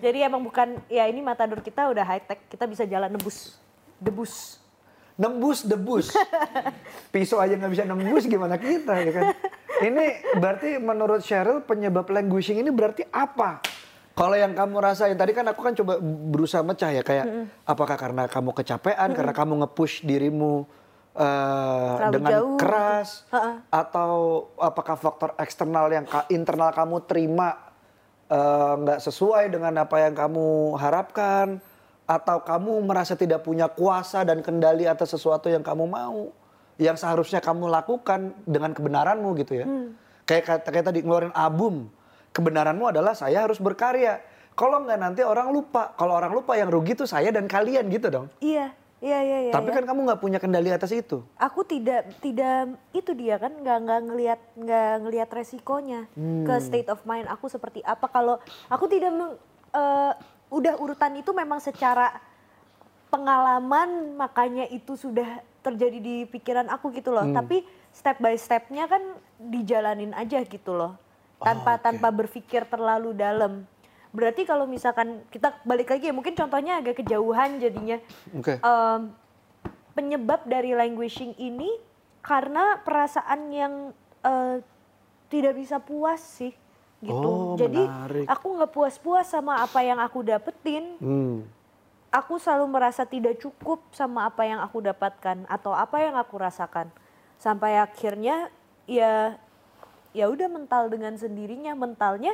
Jadi 0.04 0.18
emang 0.20 0.42
bukan 0.42 0.78
ya 0.90 1.06
ini 1.08 1.22
matador 1.24 1.64
kita 1.64 1.88
udah 1.88 2.04
high 2.04 2.22
tech. 2.22 2.44
Kita 2.50 2.68
bisa 2.68 2.82
jalan 2.84 3.08
nebus, 3.14 3.56
debus. 3.96 4.58
Nembus 5.18 5.66
debus. 5.66 6.14
Pisau 7.14 7.42
aja 7.42 7.54
nggak 7.58 7.72
bisa 7.74 7.82
nembus 7.86 8.26
gimana 8.26 8.58
kita 8.58 8.98
ya 9.02 9.10
kan? 9.14 9.26
Ini 9.78 10.04
berarti 10.38 10.78
menurut 10.82 11.22
Cheryl 11.22 11.62
penyebab 11.62 12.10
languishing 12.10 12.58
ini 12.58 12.70
berarti 12.74 13.06
apa? 13.14 13.62
Kalau 14.18 14.34
yang 14.34 14.50
kamu 14.50 14.82
rasain 14.82 15.14
tadi 15.14 15.30
kan 15.30 15.46
aku 15.46 15.62
kan 15.62 15.78
coba 15.78 16.02
berusaha 16.02 16.66
mecah 16.66 16.90
ya 16.90 17.06
kayak 17.06 17.26
apakah 17.62 17.94
karena 17.94 18.26
kamu 18.26 18.50
kecapean, 18.50 19.14
karena 19.14 19.30
kamu 19.30 19.62
nge-push 19.62 20.02
dirimu 20.02 20.66
Terlalu 21.18 22.12
dengan 22.14 22.30
jauh. 22.30 22.46
gitu. 22.54 22.60
keras 22.62 23.26
Heeh. 23.30 23.54
atau 23.74 24.12
apakah 24.54 24.94
faktor 24.94 25.30
eksternal 25.34 25.90
yang 25.90 26.06
ka- 26.06 26.26
internal 26.30 26.70
kamu 26.70 27.02
terima 27.06 27.58
eh, 28.30 28.72
nggak 28.78 29.02
sesuai 29.02 29.50
dengan 29.50 29.82
apa 29.82 29.98
yang 29.98 30.14
kamu 30.14 30.78
harapkan 30.78 31.58
atau 32.06 32.38
kamu 32.40 32.86
merasa 32.86 33.18
tidak 33.18 33.42
punya 33.42 33.66
kuasa 33.66 34.22
dan 34.22 34.42
kendali 34.42 34.86
atas 34.86 35.10
sesuatu 35.10 35.50
yang 35.50 35.66
kamu 35.66 35.90
mau 35.90 36.30
yang 36.78 36.94
seharusnya 36.94 37.42
kamu 37.42 37.66
lakukan 37.66 38.32
dengan 38.46 38.70
kebenaranmu 38.70 39.28
gitu 39.42 39.58
ya? 39.58 39.66
Kayak 40.22 40.44
kata 40.46 40.68
kayak 40.70 40.86
tadi 40.86 41.00
ngeluarin 41.02 41.34
album 41.34 41.90
kebenaranmu 42.38 42.86
adalah 42.86 43.12
saya 43.12 43.42
harus 43.42 43.58
berkarya 43.58 44.22
kalau 44.54 44.78
nggak 44.80 44.94
nanti 44.96 45.20
orang 45.22 45.50
lupa 45.50 45.90
kalau 45.92 46.14
orang 46.14 46.30
lupa 46.30 46.54
yang 46.54 46.70
rugi 46.70 46.94
tuh 46.94 47.04
saya 47.04 47.28
dan 47.28 47.44
kalian 47.44 47.86
gitu 47.88 48.06
dong 48.08 48.26
Iya, 48.38 48.70
iya, 48.98 49.18
iya. 49.20 49.38
iya 49.40 49.52
tapi 49.52 49.68
iya. 49.68 49.76
kan 49.76 49.84
kamu 49.84 50.00
nggak 50.06 50.20
punya 50.20 50.38
kendali 50.38 50.70
atas 50.70 50.90
itu 50.90 51.26
aku 51.34 51.62
tidak 51.62 52.06
tidak 52.18 52.72
itu 52.92 53.10
dia 53.12 53.34
kan 53.36 53.50
nggak 53.52 53.78
nggak 53.80 54.00
ngelihat 54.04 54.40
nggak 54.54 54.92
ngelihat 55.02 55.28
resikonya 55.32 56.06
ke 56.16 56.54
Hmm. 56.54 56.62
state 56.62 56.86
of 56.86 57.02
mind 57.02 57.26
aku 57.26 57.46
seperti 57.46 57.82
apa 57.82 58.06
kalau 58.06 58.38
aku 58.66 58.86
tidak 58.86 59.10
meng- 59.10 59.38
eh, 59.68 60.12
udah 60.48 60.74
urutan 60.76 61.12
itu 61.12 61.30
memang 61.30 61.58
secara 61.58 62.14
pengalaman 63.08 63.88
makanya 64.14 64.64
itu 64.66 64.94
sudah 64.94 65.26
terjadi 65.58 65.98
di 65.98 66.16
pikiran 66.24 66.68
aku 66.68 66.92
gitu 66.92 67.10
Hmm. 67.10 67.18
loh 67.18 67.26
tapi 67.34 67.62
step 67.90 68.16
by 68.16 68.34
stepnya 68.34 68.84
kan 68.86 69.00
dijalanin 69.38 70.12
aja 70.12 70.38
gitu 70.40 70.72
loh 70.72 70.94
tanpa 71.38 71.70
Oh, 71.70 71.76
oke. 71.76 71.84
tanpa 71.84 72.08
berpikir 72.10 72.62
terlalu 72.64 73.12
dalam 73.12 73.62
berarti 74.08 74.42
kalau 74.42 74.64
misalkan 74.64 75.22
kita 75.28 75.52
balik 75.62 75.88
lagi 75.88 76.08
ya 76.08 76.14
mungkin 76.14 76.32
contohnya 76.32 76.78
agak 76.78 76.98
kejauhan 76.98 77.58
jadinya 77.58 78.00
oke 78.32 78.58
Em, 78.58 79.00
penyebab 79.92 80.44
dari 80.44 80.72
languishing 80.72 81.36
ini 81.36 81.68
karena 82.20 82.78
perasaan 82.78 83.40
yang 83.48 83.74
eh, 84.20 84.56
tidak 85.28 85.54
bisa 85.54 85.76
puas 85.78 86.18
sih 86.20 86.52
gitu. 86.98 87.14
Oh, 87.14 87.54
Jadi 87.54 87.78
menarik. 87.78 88.26
aku 88.26 88.46
nggak 88.58 88.72
puas-puas 88.72 89.22
sama 89.24 89.60
apa 89.60 89.80
yang 89.80 89.98
aku 89.98 90.24
dapetin. 90.24 90.98
hmm. 90.98 91.46
Aku 92.08 92.40
selalu 92.40 92.72
merasa 92.72 93.04
tidak 93.04 93.36
cukup 93.36 93.84
sama 93.92 94.24
apa 94.24 94.40
yang 94.42 94.58
aku 94.58 94.80
dapatkan 94.80 95.44
atau 95.44 95.70
apa 95.70 96.00
yang 96.00 96.16
aku 96.16 96.40
rasakan. 96.40 96.88
Sampai 97.36 97.76
akhirnya 97.76 98.48
ya 98.82 99.36
ya 100.16 100.28
udah 100.28 100.48
mental 100.48 100.88
dengan 100.88 101.14
sendirinya 101.16 101.76
mentalnya 101.76 102.32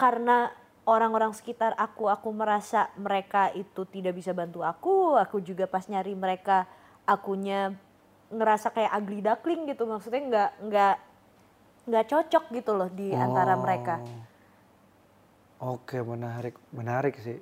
karena 0.00 0.50
orang-orang 0.88 1.36
sekitar 1.36 1.76
aku 1.76 2.08
aku 2.08 2.32
merasa 2.32 2.88
mereka 2.96 3.52
itu 3.52 3.84
tidak 3.86 4.16
bisa 4.16 4.32
bantu 4.32 4.64
aku 4.64 5.16
aku 5.16 5.44
juga 5.44 5.68
pas 5.68 5.84
nyari 5.84 6.16
mereka 6.16 6.64
akunya 7.04 7.76
ngerasa 8.30 8.72
kayak 8.72 8.94
ugly 8.96 9.20
duckling 9.20 9.68
gitu 9.68 9.84
maksudnya 9.84 10.22
nggak 10.24 10.50
nggak 10.70 10.96
nggak 11.90 12.06
cocok 12.06 12.44
gitu 12.54 12.72
loh 12.76 12.88
di 12.88 13.12
antara 13.12 13.58
mereka 13.58 13.98
Oke, 15.60 16.00
menarik, 16.00 16.56
menarik 16.72 17.20
sih. 17.20 17.36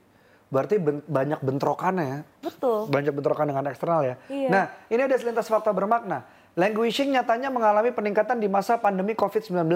Berarti 0.51 0.83
ben- 0.83 1.07
banyak 1.07 1.39
bentrokannya 1.39 2.05
ya. 2.05 2.19
betul 2.43 2.91
Banyak 2.91 3.15
bentrokan 3.15 3.47
dengan 3.47 3.71
eksternal 3.71 4.03
ya. 4.03 4.15
Iya. 4.27 4.49
Nah, 4.51 4.65
ini 4.91 5.01
ada 5.07 5.15
selintas 5.15 5.47
fakta 5.47 5.71
bermakna. 5.71 6.27
Languishing 6.57 7.13
nyatanya 7.13 7.53
mengalami 7.53 7.93
peningkatan 7.93 8.41
di 8.41 8.49
masa 8.49 8.81
pandemi 8.81 9.13
COVID-19. 9.13 9.69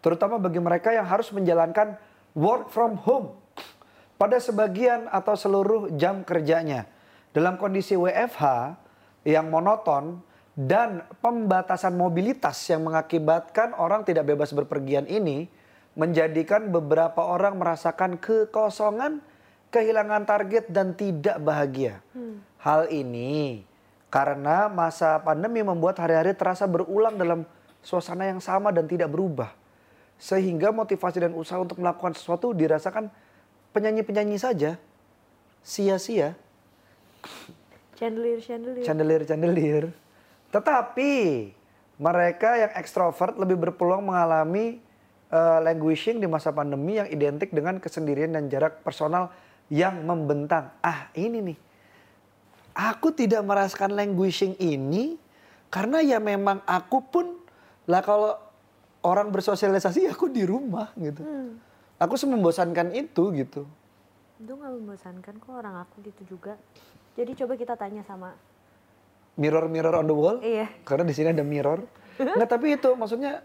Terutama 0.00 0.40
bagi 0.40 0.60
mereka 0.62 0.94
yang 0.94 1.04
harus 1.04 1.28
menjalankan 1.34 1.98
work 2.36 2.70
from 2.70 2.96
home 3.00 3.36
pada 4.20 4.36
sebagian 4.36 5.08
atau 5.08 5.32
seluruh 5.32 5.92
jam 5.96 6.20
kerjanya. 6.24 6.84
Dalam 7.32 7.56
kondisi 7.56 7.96
WFH 7.96 8.76
yang 9.24 9.48
monoton 9.48 10.20
dan 10.56 11.06
pembatasan 11.24 11.94
mobilitas 11.94 12.58
yang 12.68 12.84
mengakibatkan 12.84 13.72
orang 13.78 14.04
tidak 14.04 14.28
bebas 14.28 14.52
berpergian 14.52 15.08
ini 15.08 15.48
menjadikan 15.94 16.68
beberapa 16.68 17.22
orang 17.22 17.56
merasakan 17.56 18.20
kekosongan, 18.20 19.24
kehilangan 19.72 20.26
target 20.26 20.68
dan 20.68 20.92
tidak 20.96 21.38
bahagia. 21.40 22.04
Hal 22.60 22.92
ini 22.92 23.64
karena 24.10 24.66
masa 24.66 25.22
pandemi 25.22 25.62
membuat 25.62 26.02
hari-hari 26.02 26.34
terasa 26.34 26.66
berulang 26.66 27.14
dalam 27.14 27.46
suasana 27.80 28.26
yang 28.26 28.42
sama 28.42 28.74
dan 28.74 28.90
tidak 28.90 29.08
berubah. 29.08 29.54
Sehingga 30.20 30.74
motivasi 30.74 31.24
dan 31.24 31.32
usaha 31.32 31.56
untuk 31.56 31.80
melakukan 31.80 32.12
sesuatu 32.12 32.52
dirasakan 32.52 33.08
penyanyi-penyanyi 33.72 34.36
saja. 34.36 34.76
Sia-sia, 35.64 36.36
chandelier 37.96 38.40
chandelier 38.42 38.84
chandelier-chandelier. 38.84 39.84
Tetapi 40.50 41.12
mereka 42.00 42.56
yang 42.56 42.72
ekstrovert 42.74 43.36
lebih 43.36 43.60
berpeluang 43.60 44.02
mengalami 44.02 44.80
eh, 45.30 45.58
languishing 45.62 46.18
di 46.18 46.26
masa 46.26 46.50
pandemi 46.50 46.98
yang 46.98 47.08
identik 47.12 47.54
dengan 47.54 47.78
kesendirian 47.78 48.34
dan 48.34 48.50
jarak 48.50 48.82
personal 48.82 49.30
yang 49.70 50.02
membentang. 50.02 50.74
Ah 50.82 51.12
ini 51.14 51.54
nih, 51.54 51.58
aku 52.74 53.14
tidak 53.14 53.42
merasakan 53.44 53.94
languishing 53.94 54.54
ini 54.60 55.16
karena 55.70 56.02
ya 56.02 56.18
memang 56.18 56.62
aku 56.66 56.98
pun 57.04 57.26
lah 57.86 58.02
kalau 58.02 58.34
orang 59.06 59.32
bersosialisasi 59.32 60.10
aku 60.10 60.28
di 60.30 60.42
rumah 60.44 60.90
gitu. 60.98 61.22
Aku 62.00 62.16
semembosankan 62.16 62.96
itu 62.96 63.32
gitu. 63.36 63.64
itu 64.40 64.56
nggak 64.56 64.72
membosankan 64.72 65.36
kok 65.36 65.52
orang 65.52 65.84
aku 65.84 66.00
gitu 66.00 66.32
juga 66.32 66.56
jadi 67.12 67.36
coba 67.44 67.60
kita 67.60 67.76
tanya 67.76 68.00
sama 68.08 68.32
Mirror 69.40 69.72
mirror 69.72 69.94
on 69.96 70.04
the 70.04 70.12
wall. 70.12 70.36
Iya. 70.44 70.68
Karena 70.84 71.08
di 71.08 71.14
sini 71.16 71.32
ada 71.32 71.40
mirror. 71.40 71.80
Nggak 72.20 72.50
tapi 72.50 72.76
itu 72.76 72.90
maksudnya 72.92 73.40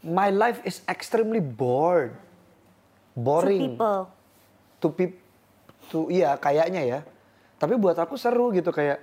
my 0.00 0.32
life 0.32 0.64
is 0.64 0.80
extremely 0.88 1.42
bored. 1.42 2.16
Boring. 3.12 3.76
people 3.76 4.08
To 4.80 4.88
peop 4.88 5.12
to 5.92 6.08
iya 6.08 6.32
kayaknya 6.40 6.82
ya. 6.86 7.00
Tapi 7.62 7.78
buat 7.78 7.94
aku 7.94 8.18
seru 8.18 8.50
gitu 8.50 8.74
kayak 8.74 8.98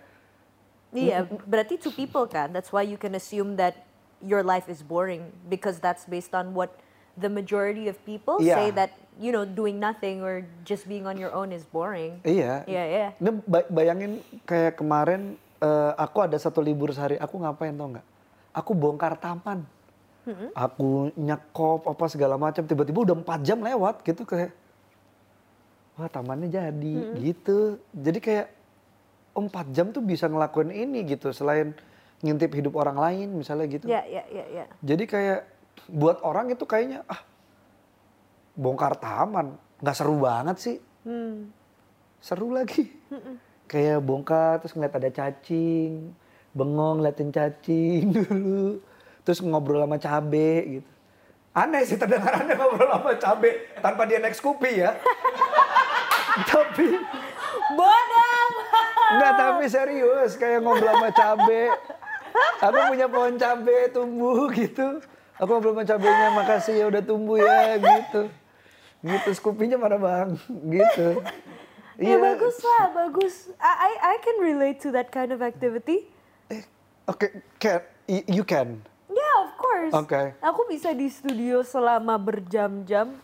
Iya, 0.90 1.22
berarti 1.46 1.78
two 1.78 1.94
people 1.94 2.26
kan. 2.26 2.50
That's 2.50 2.74
why 2.74 2.82
you 2.82 2.98
can 2.98 3.14
assume 3.14 3.56
that 3.62 3.78
your 4.20 4.42
life 4.42 4.66
is 4.68 4.82
boring 4.84 5.30
because 5.48 5.78
that's 5.78 6.04
based 6.04 6.34
on 6.34 6.52
what 6.52 6.74
the 7.16 7.30
majority 7.30 7.86
of 7.88 7.96
people 8.04 8.42
Iya. 8.42 8.58
say 8.58 8.68
that 8.74 8.92
you 9.16 9.30
know 9.30 9.46
doing 9.46 9.78
nothing 9.78 10.26
or 10.26 10.44
just 10.66 10.90
being 10.90 11.06
on 11.06 11.16
your 11.16 11.30
own 11.32 11.54
is 11.54 11.64
boring. 11.64 12.18
iya. 12.26 12.66
Iya, 12.66 12.84
iya. 12.90 13.08
Bayangin 13.70 14.18
kayak 14.50 14.82
kemarin 14.82 15.38
eh, 15.62 15.92
aku 15.96 16.26
ada 16.26 16.36
satu 16.42 16.58
libur 16.60 16.90
sehari, 16.90 17.22
aku 17.22 17.38
ngapain 17.38 17.72
tau 17.72 17.88
nggak? 17.96 18.06
Aku 18.58 18.72
bongkar 18.74 19.16
taman. 19.16 19.64
Aku 20.54 21.10
nyekop 21.18 21.90
apa 21.90 22.06
segala 22.06 22.38
macam, 22.38 22.62
tiba-tiba 22.62 23.02
udah 23.02 23.18
empat 23.18 23.40
jam 23.42 23.62
lewat 23.62 24.06
gitu 24.06 24.26
kayak, 24.30 24.54
wah 26.00 26.08
tamannya 26.08 26.48
jadi 26.48 26.96
gitu. 27.20 27.84
Jadi 27.92 28.20
kayak 28.24 28.48
oh, 29.36 29.44
empat 29.44 29.68
jam 29.76 29.92
tuh 29.92 30.00
bisa 30.00 30.32
ngelakuin 30.32 30.72
ini 30.72 31.04
gitu, 31.04 31.36
selain 31.36 31.76
ngintip 32.24 32.52
hidup 32.56 32.80
orang 32.80 32.96
lain 32.96 33.28
misalnya 33.36 33.68
gitu. 33.68 33.86
Iya, 33.88 34.04
iya, 34.08 34.24
iya, 34.32 34.46
iya. 34.48 34.66
Jadi 34.80 35.04
kayak 35.04 35.40
buat 35.92 36.24
orang 36.24 36.56
itu 36.56 36.64
kayaknya 36.64 37.04
ah 37.08 37.20
bongkar 38.56 39.00
taman 39.00 39.56
nggak 39.80 39.96
seru 39.96 40.20
banget 40.24 40.58
sih. 40.60 40.78
Hmm. 41.08 41.52
Seru 42.20 42.52
lagi. 42.52 42.92
Kayak 43.72 44.04
bongkar 44.04 44.60
terus 44.60 44.76
ngeliat 44.76 44.96
ada 44.96 45.12
cacing, 45.12 46.12
bengong 46.52 47.00
ngeliatin 47.00 47.32
cacing 47.32 48.12
dulu. 48.18 48.84
Terus 49.24 49.40
ngobrol 49.44 49.84
sama 49.84 50.00
cabe 50.00 50.80
gitu. 50.80 50.90
Aneh 51.56 51.82
sih 51.88 51.96
terdengarannya 51.96 52.56
ngobrol 52.56 52.88
sama 52.88 53.12
cabe 53.16 53.50
tanpa 53.80 54.04
dia 54.04 54.20
naik 54.20 54.36
Scoopy 54.36 54.72
ya. 54.84 54.96
Tapi 56.48 56.88
Bodoh. 57.74 58.48
Enggak, 59.10 59.34
tapi 59.38 59.66
serius 59.66 60.38
kayak 60.38 60.62
ngobrol 60.62 60.90
sama 60.90 61.10
cabe. 61.14 61.64
Aku 62.62 62.78
punya 62.94 63.08
pohon 63.10 63.36
cabe 63.42 63.78
tumbuh 63.90 64.50
gitu. 64.54 65.02
Aku 65.42 65.50
ngobrol 65.50 65.74
sama 65.74 65.84
cabenya, 65.86 66.28
makasih 66.34 66.74
ya 66.78 66.86
udah 66.90 67.02
tumbuh 67.02 67.38
ya 67.42 67.78
gitu. 67.78 68.30
Gitu, 69.00 69.30
Scoopy-nya 69.32 69.80
mana 69.80 69.96
bang? 69.96 70.30
Gitu. 70.48 71.08
Ya 72.00 72.16
bagus 72.20 72.60
lah, 72.64 72.92
bagus. 72.96 73.52
I, 73.60 74.16
I 74.16 74.16
can 74.24 74.38
relate 74.40 74.80
to 74.84 74.92
that 74.96 75.12
kind 75.12 75.32
of 75.32 75.44
activity. 75.44 76.08
Eh, 76.52 76.64
Oke, 77.08 77.44
can, 77.60 77.84
you 78.08 78.44
can. 78.44 78.84
Yeah, 79.10 79.36
of 79.44 79.52
course. 79.58 79.94
Oke. 79.96 80.38
Aku 80.40 80.68
bisa 80.70 80.94
di 80.94 81.10
studio 81.10 81.64
selama 81.64 82.20
berjam-jam. 82.20 83.18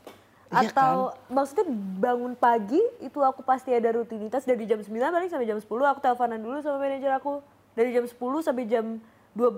Iya 0.55 0.69
Atau 0.69 0.95
maksudnya 1.27 1.65
bangun 1.97 2.33
pagi 2.33 2.79
itu 2.99 3.19
aku 3.19 3.41
pasti 3.41 3.69
ada 3.69 3.91
rutinitas 3.91 4.43
dari 4.43 4.63
jam 4.63 4.79
9 4.79 4.87
paling 4.89 5.27
sampai 5.27 5.43
jam 5.45 5.57
10 5.57 5.67
aku 5.67 5.99
teleponan 5.99 6.39
dulu 6.39 6.57
sama 6.59 6.79
manajer 6.79 7.11
aku. 7.11 7.43
Dari 7.73 7.91
jam 7.91 8.05
10 8.05 8.15
sampai 8.39 8.63
jam 8.63 8.85
12 9.33 9.51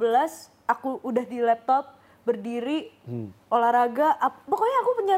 aku 0.66 1.00
udah 1.02 1.24
di 1.24 1.40
laptop 1.40 1.94
berdiri 2.24 2.90
Hmm. 3.04 3.30
olahraga. 3.48 4.18
Ap- 4.18 4.44
Pokoknya 4.44 4.78
aku 4.80 4.92
punya 4.96 5.18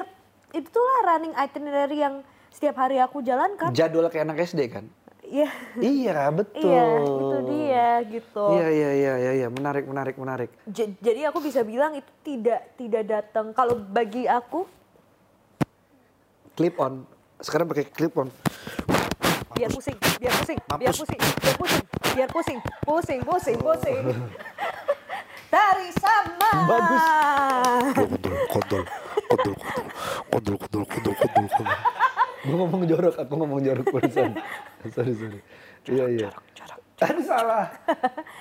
itulah 0.51 0.99
running 1.05 1.33
itinerary 1.33 1.97
yang 1.97 2.15
setiap 2.49 2.75
hari 2.77 2.97
aku 2.97 3.21
jalankan. 3.21 3.71
Jadwal 3.71 4.07
kayak 4.07 4.25
anak 4.25 4.43
SD 4.43 4.67
kan? 4.67 4.85
Iya. 5.21 5.49
Iya, 5.77 6.33
betul. 6.33 6.65
Iya, 6.65 6.85
itu 6.99 7.37
dia 7.45 7.87
gitu. 8.03 8.45
Iya, 8.51 8.67
iya, 8.67 8.89
iya, 8.91 9.13
iya, 9.15 9.31
iya, 9.35 9.47
menarik, 9.47 9.85
menarik, 9.85 10.15
menarik. 10.17 10.49
J- 10.65 10.97
jadi 10.97 11.29
aku 11.29 11.39
bisa 11.39 11.61
bilang 11.61 11.93
itu 11.93 12.09
tidak 12.19 12.73
tidak 12.75 13.03
datang 13.05 13.53
kalau 13.53 13.77
bagi 13.77 14.25
aku 14.25 14.65
Clip 16.59 16.75
on. 16.75 17.07
Sekarang 17.39 17.71
pakai 17.71 17.87
clip 17.87 18.11
on. 18.19 18.27
biar 19.55 19.71
pusing, 19.71 19.95
biar 20.19 20.33
pusing, 20.35 20.59
biar 20.59 20.91
Mampus. 20.91 20.99
pusing, 20.99 21.19
biar 21.19 21.55
pusing, 21.55 21.83
biar 22.15 22.29
pusing, 22.31 22.59
pusing, 22.83 23.19
pusing, 23.23 23.57
pusing. 23.63 24.03
Dari 25.47 25.87
sama. 25.95 26.51
Bagus. 26.67 27.05
Kodol, 27.95 28.35
kodol, 28.51 28.83
kodol, 29.31 29.55
kodol, 30.27 30.55
kodol, 30.59 30.83
kodol, 30.83 31.15
kodol, 31.15 31.47
kodol. 31.47 31.67
Gue 32.43 32.55
ngomong 32.59 32.81
jorok, 32.91 33.15
aku 33.23 33.33
ngomong 33.39 33.59
jorok 33.63 33.85
barusan. 33.95 34.31
sorry, 34.91 35.13
sorry. 35.15 35.39
Iya, 35.87 36.05
iya. 36.11 36.29
Aduh 37.07 37.23
salah. 37.23 37.71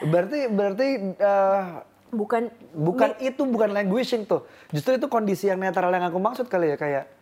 Berarti, 0.03 0.51
berarti 0.51 0.87
eh, 1.23 1.67
Bukan 2.09 2.49
bukan 2.73 3.21
itu 3.21 3.45
bukan 3.45 3.69
languishing 3.69 4.25
tuh. 4.25 4.49
Justru 4.73 4.97
itu 4.97 5.07
kondisi 5.13 5.53
yang 5.53 5.61
netral 5.61 5.93
yang 5.93 6.09
aku 6.09 6.17
maksud 6.17 6.49
kali 6.49 6.73
ya 6.73 6.81
kayak 6.81 7.18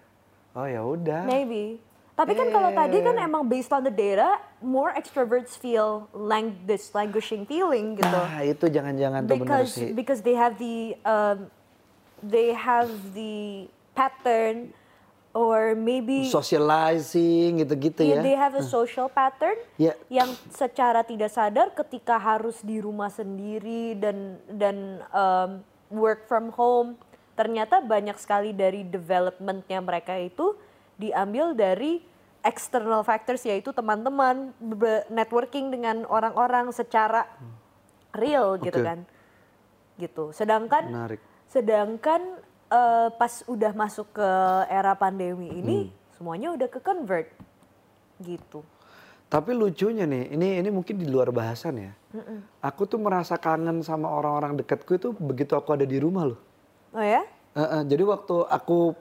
oh 0.57 0.67
ya 0.67 0.81
udah. 0.83 1.23
maybe. 1.29 1.79
Tapi 2.17 2.33
kan 2.33 2.49
kalau 2.49 2.73
tadi 2.73 3.05
kan 3.05 3.13
emang 3.21 3.45
based 3.45 3.69
on 3.69 3.85
the 3.85 3.93
data, 3.93 4.41
more 4.65 4.89
extroverts 4.97 5.53
feel 5.53 6.09
lang 6.17 6.57
this 6.65 6.97
languishing 6.97 7.45
feeling 7.45 7.93
gitu. 8.01 8.09
Nah, 8.09 8.41
itu 8.41 8.73
jangan-jangan 8.73 9.29
tuh 9.29 9.37
because 9.37 9.77
sih. 9.77 9.93
because 9.93 10.25
they 10.25 10.33
have 10.33 10.57
the 10.57 10.97
um, 11.05 11.53
they 12.25 12.57
have 12.57 12.89
the 13.13 13.69
pattern 13.93 14.73
or 15.37 15.77
maybe 15.77 16.33
Socializing 16.33 17.61
gitu-gitu 17.61 18.01
Yeah, 18.01 18.21
ya. 18.21 18.23
they 18.25 18.33
have 18.33 18.57
a 18.57 18.65
social 18.65 19.13
pattern 19.13 19.61
Ya. 19.77 19.93
yang 20.09 20.33
secara 20.49 21.05
tidak 21.05 21.29
sadar 21.29 21.77
ketika 21.77 22.17
harus 22.17 22.65
di 22.65 22.81
rumah 22.81 23.13
sendiri 23.13 23.93
dan 24.01 24.41
dan 24.49 25.05
um, 25.13 25.61
work 25.93 26.25
from 26.25 26.49
home 26.57 26.97
ternyata 27.37 27.79
banyak 27.79 28.17
sekali 28.17 28.51
dari 28.51 28.83
developmentnya 28.83 29.79
mereka 29.79 30.17
itu 30.17 30.57
diambil 30.97 31.53
dari 31.53 32.01
external 32.41 33.05
factors 33.05 33.45
yaitu 33.45 33.71
teman-teman 33.71 34.57
networking 35.13 35.69
dengan 35.69 36.09
orang-orang 36.09 36.73
secara 36.73 37.29
real 38.11 38.57
gitu 38.57 38.81
Oke. 38.81 38.89
kan 38.89 38.99
gitu 39.97 40.25
sedangkan 40.33 40.89
Menarik. 40.89 41.21
sedangkan 41.47 42.21
eh, 42.69 43.09
pas 43.13 43.45
udah 43.45 43.73
masuk 43.73 44.09
ke 44.17 44.29
era 44.69 44.97
pandemi 44.97 45.53
ini 45.53 45.77
Hmm. 45.87 45.93
semuanya 46.17 46.49
udah 46.53 46.69
ke 46.69 46.81
convert 46.81 47.29
gitu 48.19 48.65
Tapi 49.27 49.51
lucunya 49.51 50.07
nih, 50.07 50.39
ini 50.39 50.63
ini 50.63 50.71
mungkin 50.71 51.03
di 51.03 51.11
luar 51.11 51.35
bahasan 51.35 51.83
ya. 51.83 51.91
Aku 52.63 52.87
tuh 52.87 53.03
merasa 53.03 53.35
kangen 53.35 53.83
sama 53.83 54.07
orang-orang 54.07 54.55
dekatku 54.55 54.95
itu 54.95 55.11
begitu 55.19 55.59
aku 55.59 55.75
ada 55.75 55.83
di 55.83 55.99
rumah 55.99 56.31
loh. 56.31 56.39
Oh 56.97 57.05
ya 57.05 57.23
Eh, 57.57 57.61
eh, 57.65 57.83
jadi 57.89 58.05
waktu 58.05 58.45
aku 58.53 58.93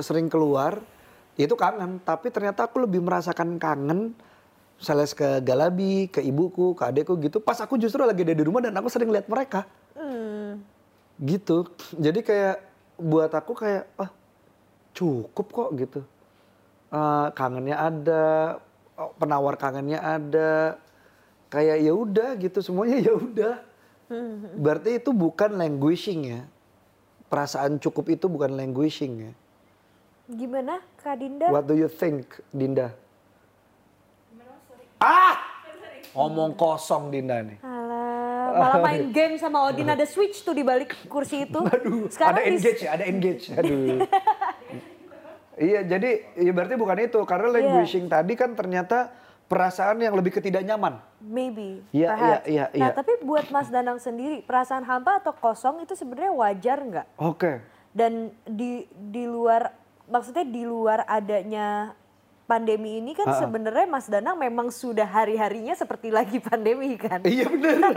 sering 0.00 0.32
keluar, 0.32 0.80
itu 1.36 1.52
kangen. 1.52 2.00
Tapi 2.00 2.32
ternyata 2.32 2.64
aku 2.64 2.80
lebih 2.88 3.04
merasakan 3.04 3.60
kangen, 3.60 4.16
misalnya 4.80 5.06
ke 5.12 5.28
Galabi, 5.44 6.08
ke 6.08 6.24
ibuku, 6.24 6.72
ke 6.72 6.88
adekku 6.88 7.20
gitu. 7.20 7.44
Pas 7.44 7.60
aku 7.60 7.76
justru 7.76 8.00
lagi 8.08 8.24
ada 8.24 8.32
di 8.32 8.40
rumah 8.40 8.64
dan 8.64 8.72
aku 8.72 8.88
sering 8.88 9.12
lihat 9.12 9.28
mereka. 9.28 9.68
Hmm. 9.92 10.64
Gitu. 11.20 11.68
Jadi 12.00 12.24
kayak 12.24 12.56
buat 12.96 13.28
aku 13.36 13.52
kayak, 13.52 13.84
ah 14.00 14.08
cukup 14.96 15.46
kok 15.52 15.70
gitu. 15.76 16.00
Eh, 16.88 17.28
kangennya 17.36 17.76
ada, 17.84 18.24
oh, 18.96 19.12
penawar 19.20 19.60
kangennya 19.60 20.00
ada. 20.00 20.80
Kayak 21.52 21.84
ya 21.84 21.92
udah 21.92 22.30
gitu, 22.40 22.64
semuanya 22.64 22.96
ya 23.12 23.12
udah. 23.12 23.54
Berarti 24.56 25.04
itu 25.04 25.12
bukan 25.12 25.60
languishing 25.60 26.24
ya. 26.24 26.42
Perasaan 27.30 27.78
cukup 27.78 28.10
itu 28.10 28.26
bukan 28.26 28.50
languishing 28.52 29.14
ya. 29.22 29.32
gimana 30.28 30.78
kak 30.96 31.18
Dinda 31.18 31.46
What 31.46 31.66
do 31.66 31.74
you 31.74 31.86
think, 31.86 32.22
Dinda? 32.50 32.94
Ah! 34.98 35.34
Ngomong 36.14 36.54
kosong 36.54 37.10
Dinda 37.10 37.38
nih. 37.40 37.58
Alah, 37.62 38.46
malah 38.60 38.78
main 38.82 39.10
game 39.10 39.38
sama 39.38 39.66
Odin 39.66 39.86
ada 39.86 40.02
switch 40.02 40.42
tuh 40.42 40.50
di 40.50 40.62
balik 40.62 40.94
kursi 41.06 41.46
itu 41.46 41.58
Aduh, 41.74 42.10
sekarang 42.10 42.34
ada 42.34 42.42
engage 42.46 42.80
ya, 42.82 42.90
ada 42.94 43.04
engage. 43.06 43.44
Aduh. 43.54 44.02
iya, 45.54 45.80
jadi 45.82 46.10
ya 46.34 46.50
berarti 46.50 46.74
bukan 46.74 46.98
itu. 47.00 47.20
Karena 47.22 47.46
Iya. 47.48 47.54
languishing 47.62 48.06
tadi 48.06 48.34
kan 48.34 48.54
ternyata 48.54 49.10
perasaan 49.46 49.98
yang 49.98 50.14
lebih 50.14 50.34
ketidak 50.34 50.62
nyaman. 50.62 50.98
Maybe 51.20 51.84
Iya, 51.90 52.08
perhaps. 52.08 52.42
iya, 52.44 52.64
iya, 52.70 52.80
nah 52.80 52.90
tapi 52.92 53.12
buat 53.20 53.46
Mas 53.48 53.68
Danang 53.68 53.96
sendiri 53.96 54.40
perasaan 54.40 54.82
hampa 54.82 55.18
atau 55.18 55.32
kosong 55.32 55.80
itu 55.80 55.92
sebenarnya 55.92 56.32
wajar 56.32 56.78
nggak 56.80 57.06
Oke. 57.16 57.60
dan 57.90 58.12
di 58.42 58.82
di 58.90 59.24
luar 59.24 59.72
maksudnya 60.04 60.42
di 60.42 60.64
luar 60.64 61.04
adanya 61.04 61.92
pandemi 62.44 62.98
ini 62.98 63.14
kan 63.14 63.30
sebenarnya 63.32 63.86
Mas 63.86 64.04
Danang 64.04 64.34
memang 64.34 64.68
sudah 64.68 65.06
hari-harinya 65.06 65.70
seperti 65.72 66.10
lagi 66.10 66.42
pandemi 66.42 66.98
kan. 66.98 67.22
Iya 67.22 67.46
bener. 67.46 67.78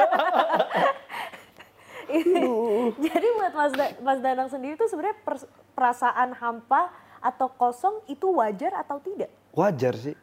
Jadi 2.99 3.27
buat 3.33 3.53
Mas, 3.53 3.73
Da- 3.73 3.97
Mas 3.97 4.19
Danang 4.19 4.45
sendiri 4.45 4.75
tuh 4.75 4.85
sebenarnya 4.85 5.17
perasaan 5.73 6.35
hampa 6.35 6.93
atau 7.17 7.49
kosong 7.49 8.03
itu 8.05 8.29
wajar 8.29 8.75
atau 8.75 8.99
tidak? 8.99 9.31
Wajar 9.51 9.95
sih. 9.95 10.13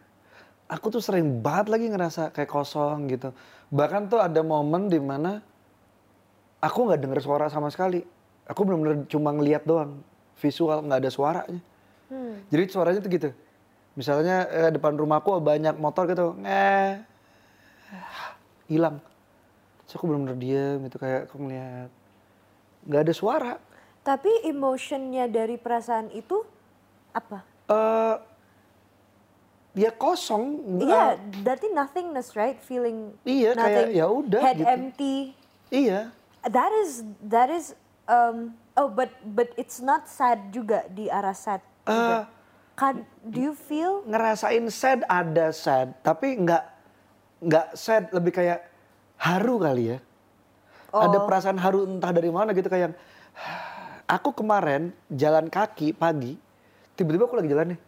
Aku 0.71 0.87
tuh 0.95 1.03
sering 1.03 1.43
banget 1.43 1.67
lagi 1.67 1.87
ngerasa 1.91 2.31
kayak 2.31 2.47
kosong 2.47 3.11
gitu. 3.11 3.35
Bahkan 3.75 4.07
tuh 4.07 4.23
ada 4.23 4.39
momen 4.47 4.87
di 4.87 5.03
mana 5.03 5.43
aku 6.63 6.87
nggak 6.87 7.01
denger 7.03 7.21
suara 7.21 7.51
sama 7.51 7.75
sekali. 7.75 8.07
Aku 8.47 8.63
bener-bener 8.63 9.03
cuma 9.11 9.35
ngeliat 9.35 9.67
doang. 9.67 9.99
Visual, 10.39 10.87
nggak 10.87 11.01
ada 11.03 11.11
suaranya. 11.11 11.63
Jadi 12.51 12.63
suaranya 12.71 13.01
tuh 13.03 13.11
gitu. 13.11 13.31
Misalnya 13.99 14.47
eh, 14.51 14.71
depan 14.71 14.95
rumahku 14.95 15.43
banyak 15.43 15.75
motor 15.75 16.07
gitu. 16.07 16.39
Nge. 16.39 17.03
Hilang. 18.71 19.03
Terus 19.87 19.95
aku 19.99 20.07
bener-bener 20.07 20.39
diem 20.39 20.79
gitu 20.87 20.97
kayak 21.03 21.27
aku 21.27 21.37
ngeliat. 21.43 21.91
Nggak 22.87 23.03
ada 23.11 23.15
suara. 23.15 23.53
Tapi 24.07 24.47
emotionnya 24.47 25.27
dari 25.27 25.59
perasaan 25.59 26.15
itu 26.15 26.47
apa? 27.11 27.43
eh 27.71 28.30
ya 29.73 29.91
kosong. 29.91 30.59
Iya, 30.79 31.15
Eh, 31.15 31.41
berarti 31.41 31.67
nothingness, 31.69 32.35
right? 32.35 32.59
Feeling 32.59 33.15
Iya, 33.23 33.53
kayak 33.53 33.63
nothing, 33.87 33.89
ya 33.93 34.07
udah 34.07 34.41
head 34.43 34.57
gitu. 34.57 34.69
empty. 34.69 35.17
iya. 35.71 36.01
That 36.43 36.73
is 36.75 37.05
that 37.23 37.49
is 37.49 37.77
um 38.05 38.53
oh 38.75 38.89
but 38.89 39.13
but 39.29 39.53
it's 39.55 39.79
not 39.79 40.05
sad 40.05 40.51
juga 40.51 40.89
di 40.89 41.07
arah 41.07 41.33
sad. 41.33 41.61
Juga. 41.85 42.27
Kan 42.73 43.05
do 43.21 43.39
you 43.39 43.53
feel 43.53 44.01
ngerasain 44.03 44.65
sad 44.69 45.05
ada 45.05 45.53
sad 45.53 45.93
tapi 46.01 46.33
nggak 46.35 46.65
nggak 47.41 47.67
sad 47.75 48.09
lebih 48.09 48.33
kayak 48.33 48.65
haru 49.17 49.61
kali 49.61 49.93
ya 49.93 49.99
ada 50.89 51.13
Oh. 51.15 51.25
perasaan 51.25 51.55
haru 51.55 51.85
entah 51.85 52.09
dari 52.09 52.29
mana 52.29 52.51
gitu 52.51 52.67
kayak 52.67 52.97
aku 54.07 54.33
kemarin 54.33 54.91
jalan 55.09 55.47
kaki 55.47 55.93
pagi 55.93 56.41
tiba-tiba 56.97 57.25
aku 57.25 57.37
lagi 57.37 57.49
jalan 57.49 57.67
nih 57.71 57.81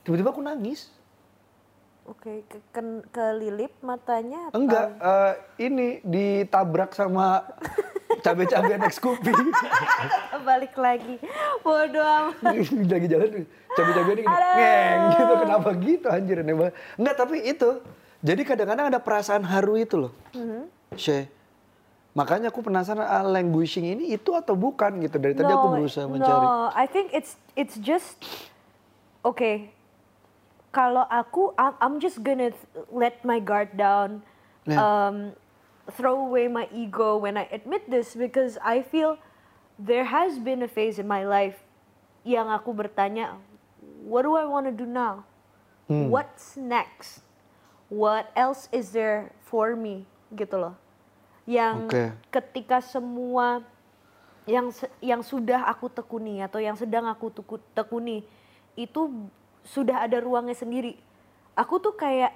tiba-tiba 0.00 0.30
aku 0.30 0.40
nangis 0.40 0.94
Oke, 2.06 2.46
ke, 2.46 2.58
ke, 2.70 2.82
kelilip 3.10 3.74
matanya 3.82 4.50
atau 4.50 4.62
enggak 4.62 4.94
eh, 4.94 5.32
ini 5.66 5.98
ditabrak 6.06 6.94
sama 6.94 7.42
cabe-cabean 8.24 8.86
ex 8.86 9.02
Scoopy 9.02 9.34
balik 10.48 10.78
lagi. 10.78 11.18
Bodoh 11.66 12.06
amat. 12.06 12.54
lagi 12.94 13.06
jalan 13.10 13.42
cabe-cabean 13.74 14.16
gini 14.22 14.30
Aduh. 14.30 14.54
ngeng 14.54 15.02
gitu 15.18 15.34
kenapa 15.42 15.68
gitu 15.82 16.06
anjir 16.06 16.36
aneh 16.40 16.54
banget 16.54 16.74
enggak 16.94 17.16
tapi 17.18 17.36
itu 17.42 17.70
Jadi 18.26 18.42
kadang-kadang 18.42 18.90
ada 18.90 18.98
perasaan 18.98 19.44
haru 19.46 19.78
itu 19.78 20.08
loh. 20.08 20.12
Mm-hmm. 20.34 20.62
Shay. 20.98 21.30
Makanya 22.16 22.48
aku 22.48 22.64
penasaran 22.64 23.04
ah, 23.04 23.22
languishing 23.22 23.86
ini 23.86 24.16
itu 24.16 24.32
atau 24.32 24.56
bukan 24.56 25.04
gitu. 25.04 25.20
Dari 25.20 25.36
tadi 25.36 25.52
aku 25.52 25.68
berusaha 25.76 26.08
mencari. 26.08 26.46
No, 26.48 26.72
I 26.72 26.88
think 26.88 27.12
it's 27.12 27.36
it's 27.54 27.76
just 27.76 28.16
okay. 29.20 29.75
Kalau 30.76 31.08
aku, 31.08 31.56
I'm, 31.56 31.72
I'm 31.80 31.96
just 31.96 32.20
gonna 32.20 32.52
let 32.92 33.24
my 33.24 33.40
guard 33.40 33.80
down, 33.80 34.20
Yeah. 34.68 34.82
um, 34.82 35.16
throw 35.94 36.20
away 36.26 36.50
my 36.50 36.68
ego 36.74 37.16
when 37.16 37.38
I 37.38 37.46
admit 37.54 37.86
this 37.88 38.18
because 38.18 38.58
I 38.60 38.82
feel 38.82 39.16
there 39.78 40.04
has 40.04 40.42
been 40.42 40.60
a 40.60 40.68
phase 40.68 40.98
in 40.98 41.06
my 41.06 41.22
life 41.22 41.62
yang 42.26 42.50
aku 42.50 42.74
bertanya, 42.74 43.38
what 44.02 44.26
do 44.26 44.34
I 44.34 44.44
want 44.44 44.66
to 44.66 44.74
do 44.74 44.84
now? 44.84 45.22
Hmm. 45.86 46.10
What's 46.10 46.58
next? 46.58 47.22
What 47.86 48.34
else 48.34 48.66
is 48.74 48.90
there 48.90 49.30
for 49.46 49.78
me? 49.78 50.04
Gitu 50.34 50.58
loh. 50.58 50.74
Yang 51.46 51.78
Oke. 51.86 52.04
ketika 52.34 52.82
semua 52.82 53.62
yang 54.50 54.74
yang 54.98 55.22
sudah 55.22 55.62
aku 55.70 55.86
tekuni 55.86 56.42
atau 56.42 56.58
yang 56.58 56.74
sedang 56.74 57.06
aku 57.06 57.30
tekuni 57.70 58.26
itu 58.74 59.30
sudah 59.66 60.06
ada 60.06 60.22
ruangnya 60.22 60.54
sendiri. 60.54 60.94
Aku 61.58 61.82
tuh 61.82 61.98
kayak 61.98 62.32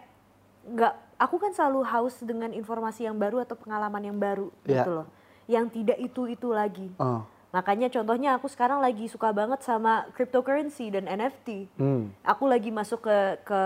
nggak, 0.66 0.95
aku 1.16 1.37
kan 1.38 1.55
selalu 1.55 1.87
haus 1.87 2.19
dengan 2.21 2.51
informasi 2.51 3.07
yang 3.07 3.16
baru 3.16 3.40
atau 3.47 3.55
pengalaman 3.57 4.03
yang 4.03 4.19
baru 4.19 4.51
Iya. 4.66 4.83
gitu 4.83 4.90
loh. 4.90 5.07
Yang 5.47 5.66
tidak 5.81 5.99
itu 6.03 6.23
itu 6.27 6.49
lagi. 6.51 6.88
Oh. 6.99 7.23
Makanya 7.51 7.90
contohnya 7.90 8.38
aku 8.38 8.47
sekarang 8.47 8.79
lagi 8.79 9.11
suka 9.11 9.35
banget 9.35 9.62
sama 9.66 10.07
cryptocurrency 10.14 10.90
dan 10.95 11.11
NFT. 11.11 11.66
Hmm. 11.79 12.14
Aku 12.23 12.47
lagi 12.47 12.71
masuk 12.71 13.03
ke 13.03 13.16
ke 13.43 13.61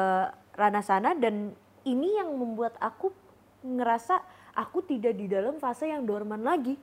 ranah 0.57 0.85
sana 0.85 1.12
dan 1.12 1.53
ini 1.85 2.16
yang 2.16 2.33
membuat 2.33 2.72
aku 2.81 3.12
ngerasa 3.61 4.20
aku 4.57 4.81
tidak 4.85 5.16
di 5.18 5.29
dalam 5.29 5.61
fase 5.61 5.92
yang 5.92 6.05
dorman 6.09 6.40
lagi 6.40 6.81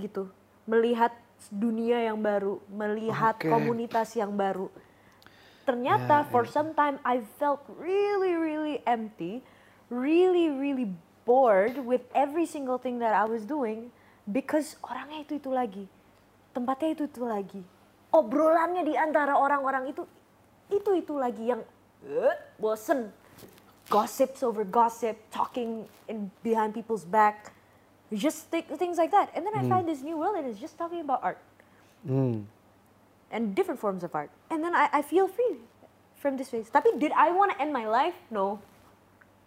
gitu. 0.00 0.32
Melihat 0.64 1.12
dunia 1.52 2.00
yang 2.00 2.16
baru, 2.22 2.62
melihat 2.70 3.36
Oke. 3.36 3.50
komunitas 3.50 4.14
yang 4.16 4.32
baru. 4.32 4.72
Ternyata 5.62 6.26
for 6.28 6.42
some 6.44 6.74
time 6.74 6.98
I 7.02 7.22
felt 7.38 7.62
really 7.78 8.34
really 8.34 8.82
empty, 8.82 9.42
really 9.88 10.50
really 10.50 10.90
bored 11.22 11.78
with 11.78 12.02
every 12.12 12.44
single 12.44 12.82
thing 12.82 12.98
that 12.98 13.14
I 13.14 13.22
was 13.24 13.46
doing 13.46 13.94
because 14.26 14.74
orangnya 14.82 15.22
itu 15.22 15.38
itu 15.38 15.50
lagi. 15.54 15.84
Tempatnya 16.50 16.98
itu 16.98 17.02
itu 17.06 17.22
lagi. 17.22 17.62
Obrolannya 18.10 18.82
di 18.84 18.94
antara 18.98 19.38
orang-orang 19.38 19.88
itu 19.88 20.02
itu 20.68 20.90
itu 20.98 21.14
lagi 21.14 21.54
yang 21.54 21.62
eh, 22.04 22.34
bosen. 22.58 23.14
Gossips 23.86 24.40
over 24.40 24.64
gossip, 24.64 25.14
talking 25.28 25.84
in 26.08 26.32
behind 26.40 26.72
people's 26.72 27.04
back, 27.04 27.52
just 28.08 28.48
thi- 28.48 28.64
things 28.80 28.96
like 28.96 29.12
that. 29.12 29.28
And 29.36 29.44
then 29.44 29.52
I 29.52 29.60
find 29.68 29.84
this 29.84 30.00
new 30.00 30.16
world 30.16 30.38
and 30.38 30.48
it's 30.48 30.56
just 30.56 30.74
talking 30.74 31.04
about 31.04 31.20
art 31.20 31.36
Hmm. 32.02 32.48
And 33.32 33.56
different 33.56 33.80
forms 33.80 34.04
of 34.04 34.14
art. 34.14 34.30
And 34.52 34.62
then 34.62 34.76
I, 34.76 34.88
I 34.92 35.02
feel 35.02 35.26
free 35.26 35.56
from 36.14 36.36
this 36.36 36.50
phase. 36.52 36.70
Tapi 36.70 37.00
did 37.00 37.10
I 37.16 37.32
want 37.32 37.50
to 37.52 37.60
end 37.60 37.72
my 37.72 37.88
life? 37.88 38.14
No. 38.30 38.60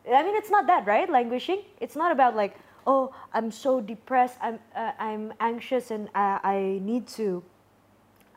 I 0.04 0.22
mean, 0.22 0.36
it's 0.36 0.50
not 0.50 0.68
that, 0.68 0.86
right? 0.86 1.10
Languishing. 1.10 1.64
It's 1.80 1.96
not 1.96 2.12
about 2.12 2.36
like, 2.36 2.58
oh, 2.86 3.14
I'm 3.34 3.50
so 3.50 3.80
depressed. 3.80 4.38
I'm 4.42 4.60
uh, 4.76 4.92
I'm 5.00 5.34
anxious 5.40 5.90
and 5.90 6.10
I, 6.14 6.42
I 6.44 6.58
need 6.82 7.08
to. 7.22 7.42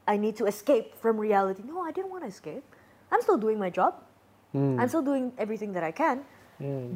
I 0.08 0.16
need 0.16 0.36
to 0.40 0.46
escape 0.48 0.96
from 0.96 1.20
reality. 1.20 1.60
No, 1.66 1.84
I 1.84 1.92
didn't 1.92 2.08
want 2.08 2.24
to 2.24 2.32
escape. 2.32 2.64
I'm 3.12 3.20
still 3.20 3.36
doing 3.36 3.58
my 3.58 3.68
job. 3.68 4.00
I'm 4.80 4.88
still 4.88 5.04
doing 5.04 5.32
everything 5.36 5.76
that 5.76 5.84
I 5.84 5.92
can. 5.92 6.24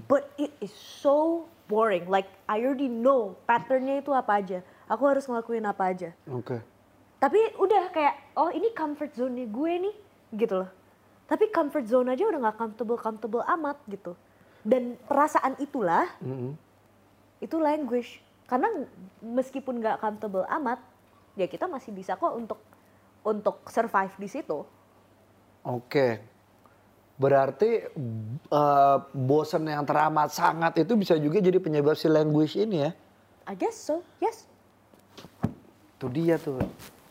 But 0.08 0.32
it 0.40 0.56
is 0.64 0.72
so 0.72 1.44
boring. 1.68 2.08
Like 2.08 2.32
I 2.48 2.64
already 2.64 2.88
know 2.88 3.36
patternnya 3.44 4.00
itu 4.00 4.16
apa 4.16 4.40
aja. 4.40 4.64
Aku 4.88 5.04
harus 5.08 5.24
ngelakuin 5.24 5.64
apa 5.64 5.88
aja 5.88 6.10
Oke. 6.28 6.60
Tapi 7.22 7.38
udah 7.54 7.94
kayak 7.94 8.34
oh 8.34 8.50
ini 8.50 8.74
comfort 8.74 9.14
zone 9.14 9.46
gue 9.46 9.72
nih 9.78 9.94
gitu 10.34 10.66
loh 10.66 10.70
tapi 11.30 11.46
comfort 11.54 11.86
zone 11.86 12.10
aja 12.10 12.26
udah 12.26 12.50
nggak 12.50 12.58
comfortable 12.58 12.98
comfortable 12.98 13.44
amat 13.46 13.78
gitu 13.86 14.18
dan 14.66 14.98
perasaan 15.06 15.54
itulah 15.62 16.10
itu 17.38 17.56
language 17.62 18.18
karena 18.50 18.66
meskipun 19.22 19.78
nggak 19.78 20.02
comfortable 20.02 20.42
amat 20.50 20.82
ya 21.38 21.46
kita 21.46 21.70
masih 21.70 21.94
bisa 21.94 22.18
kok 22.18 22.34
untuk 22.34 22.58
untuk 23.22 23.62
survive 23.70 24.12
di 24.18 24.26
situ 24.26 24.66
Oke. 25.62 26.18
Berarti 27.14 27.70
eh, 28.50 28.96
bosen 29.14 29.62
yang 29.70 29.86
teramat 29.86 30.34
sangat 30.34 30.82
itu 30.82 30.98
bisa 30.98 31.14
juga 31.14 31.38
jadi 31.38 31.62
penyebab 31.62 31.94
si 31.94 32.10
language 32.10 32.58
ini 32.58 32.82
ya. 32.82 32.90
I 33.46 33.54
guess 33.58 33.78
so 33.78 34.02
yes 34.22 34.46
Itu 35.98 36.10
dia 36.10 36.38
tuh. 36.38 36.58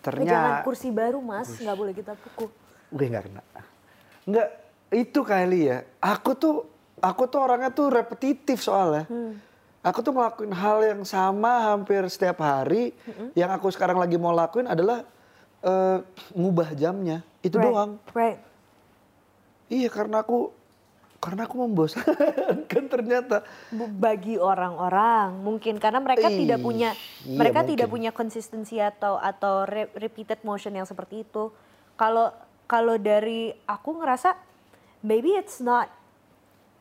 Tapi 0.02 0.26
jangan 0.26 0.66
Ternyata 0.66 0.66
kursi 0.66 0.90
baru 0.90 1.22
mas 1.22 1.50
nggak 1.62 1.78
boleh 1.78 1.94
kita 1.94 2.14
pukul 2.18 2.50
gue 2.92 3.08
nggak 3.08 3.24
kena. 3.32 3.42
Nggak, 4.28 4.48
itu 4.92 5.20
kali 5.24 5.60
ya. 5.72 5.78
Aku 6.04 6.36
tuh 6.36 6.68
aku 7.00 7.24
tuh 7.32 7.40
orangnya 7.40 7.72
tuh 7.72 7.88
repetitif 7.88 8.62
soalnya. 8.62 9.08
Aku 9.82 10.06
tuh 10.06 10.14
ngelakuin 10.14 10.54
hal 10.54 10.78
yang 10.86 11.02
sama 11.08 11.74
hampir 11.74 12.04
setiap 12.12 12.44
hari. 12.44 12.94
Yang 13.34 13.52
aku 13.58 13.68
sekarang 13.74 13.98
lagi 13.98 14.20
mau 14.20 14.36
lakuin 14.36 14.70
adalah 14.70 15.08
eh, 15.64 15.98
ngubah 16.36 16.76
jamnya. 16.76 17.24
Itu 17.42 17.58
right. 17.58 17.66
doang. 17.66 17.92
right 18.14 18.40
Iya 19.72 19.88
karena 19.88 20.20
aku 20.20 20.52
karena 21.22 21.46
aku 21.46 21.56
membosankan 21.62 22.84
ternyata. 22.90 23.46
Bagi 23.72 24.42
orang-orang 24.42 25.38
mungkin 25.38 25.78
karena 25.78 26.02
mereka 26.02 26.34
Ih, 26.34 26.44
tidak 26.44 26.60
punya 26.66 26.98
iya 27.24 27.38
mereka 27.38 27.62
tidak 27.62 27.88
mungkin. 27.88 28.10
punya 28.10 28.12
konsistensi 28.12 28.82
atau 28.82 29.22
atau 29.22 29.70
re- 29.70 29.94
repeated 29.94 30.42
motion 30.42 30.74
yang 30.74 30.90
seperti 30.90 31.22
itu. 31.22 31.54
Kalau 31.94 32.34
kalau 32.66 32.98
dari 32.98 33.54
aku 33.70 34.02
ngerasa 34.02 34.34
maybe 35.06 35.38
it's 35.38 35.62
not 35.62 35.94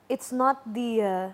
it's 0.08 0.32
not 0.32 0.64
the 0.64 0.90
uh, 1.04 1.26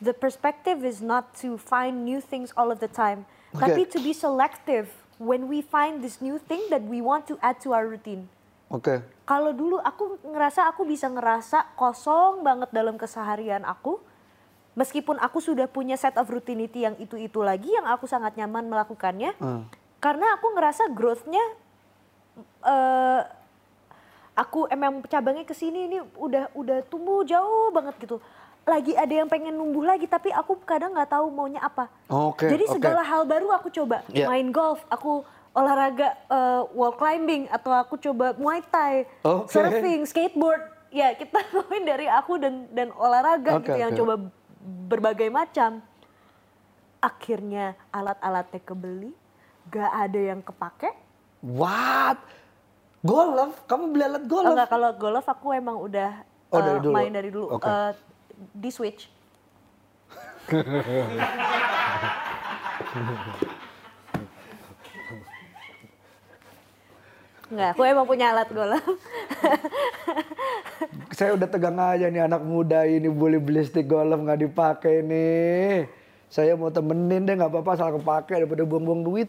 the 0.00 0.16
perspective 0.16 0.80
is 0.80 1.04
not 1.04 1.36
to 1.36 1.60
find 1.60 2.08
new 2.08 2.24
things 2.24 2.56
all 2.56 2.72
of 2.72 2.80
the 2.80 2.88
time, 2.88 3.28
Oke. 3.52 3.68
tapi 3.68 3.84
to 3.84 4.00
be 4.00 4.16
selective 4.16 4.88
when 5.20 5.44
we 5.44 5.60
find 5.60 6.00
this 6.00 6.24
new 6.24 6.40
thing 6.40 6.64
that 6.72 6.80
we 6.88 7.04
want 7.04 7.28
to 7.28 7.36
add 7.44 7.60
to 7.60 7.76
our 7.76 7.84
routine. 7.84 8.32
Oke. 8.72 9.04
Kalau 9.30 9.54
dulu 9.54 9.78
aku 9.78 10.18
ngerasa 10.26 10.66
aku 10.66 10.82
bisa 10.82 11.06
ngerasa 11.06 11.78
kosong 11.78 12.42
banget 12.42 12.74
dalam 12.74 12.98
keseharian 12.98 13.62
aku. 13.62 14.02
Meskipun 14.74 15.22
aku 15.22 15.38
sudah 15.38 15.70
punya 15.70 15.94
set 15.94 16.18
of 16.18 16.26
routinity 16.26 16.82
yang 16.82 16.98
itu-itu 16.98 17.38
lagi 17.38 17.70
yang 17.70 17.86
aku 17.86 18.10
sangat 18.10 18.34
nyaman 18.34 18.66
melakukannya. 18.66 19.38
Hmm. 19.38 19.70
Karena 20.02 20.34
aku 20.34 20.50
ngerasa 20.50 20.90
growth-nya 20.90 21.44
eh 22.66 23.22
aku 24.34 24.66
emang 24.66 25.06
cabangnya 25.06 25.46
ke 25.46 25.54
sini 25.54 25.86
ini 25.86 25.98
udah 26.18 26.50
udah 26.50 26.82
tumbuh 26.90 27.22
jauh 27.22 27.70
banget 27.70 27.94
gitu. 28.02 28.18
Lagi 28.66 28.98
ada 28.98 29.14
yang 29.14 29.30
pengen 29.30 29.54
numbuh 29.54 29.86
lagi 29.94 30.10
tapi 30.10 30.34
aku 30.34 30.58
kadang 30.66 30.90
nggak 30.90 31.06
tahu 31.06 31.30
maunya 31.30 31.62
apa. 31.62 31.86
Oke, 32.10 32.50
Jadi 32.50 32.66
oke. 32.66 32.74
segala 32.82 33.06
hal 33.06 33.22
baru 33.30 33.54
aku 33.54 33.70
coba. 33.70 34.02
Iya. 34.10 34.26
Main 34.26 34.50
golf, 34.50 34.82
aku 34.90 35.22
olahraga 35.50 36.14
eh, 36.30 36.62
wall 36.70 36.94
climbing 36.94 37.50
atau 37.50 37.72
aku 37.72 37.96
coba 37.96 38.34
muay 38.38 38.62
thai, 38.64 39.06
Oke. 39.22 39.50
surfing, 39.50 40.06
skateboard. 40.06 40.62
Ya, 40.90 41.14
kita 41.14 41.42
ngomongin 41.50 41.84
dari 41.86 42.06
aku 42.06 42.38
dan 42.38 42.66
dan 42.70 42.90
olahraga 42.94 43.58
Oke, 43.58 43.66
gitu 43.66 43.78
yang 43.78 43.92
coba 43.94 44.14
berbagai 44.86 45.30
macam. 45.30 45.82
Akhirnya 47.00 47.80
alat-alatnya 47.88 48.60
kebeli, 48.60 49.08
gak 49.72 49.88
ada 49.88 50.20
yang 50.20 50.44
kepake. 50.44 50.92
What? 51.40 52.20
Golf? 53.00 53.64
Kamu 53.64 53.96
beli 53.96 54.04
alat 54.04 54.20
Oh, 54.20 54.28
golf? 54.28 54.52
enggak, 54.52 54.68
kalau 54.68 54.90
golf 54.92 55.24
aku 55.24 55.56
emang 55.56 55.80
udah 55.80 56.20
Oh, 56.52 56.60
dari 56.60 56.76
dulu? 56.82 56.92
main 56.92 57.08
dari 57.08 57.30
dulu. 57.32 57.56
Oke. 57.56 57.64
Eh, 57.64 57.92
di 58.52 58.68
switch. 58.68 59.08
Enggak, 67.50 67.74
aku 67.74 67.82
emang 67.82 68.06
punya 68.06 68.30
alat 68.30 68.46
golf. 68.48 68.78
Saya 71.10 71.34
udah 71.34 71.44
tegang 71.44 71.74
aja 71.76 72.06
nih 72.06 72.22
anak 72.22 72.40
muda 72.40 72.86
ini 72.86 73.10
boleh 73.10 73.36
beli 73.36 73.66
stick 73.66 73.84
golf 73.84 74.14
nggak 74.14 74.40
dipakai 74.40 75.02
nih. 75.02 75.90
Saya 76.30 76.54
mau 76.54 76.70
temenin 76.70 77.26
deh 77.26 77.34
nggak 77.34 77.50
apa-apa 77.50 77.70
asal 77.74 77.98
kepake 77.98 78.38
daripada 78.38 78.62
buang-buang 78.62 79.02
duit. 79.02 79.28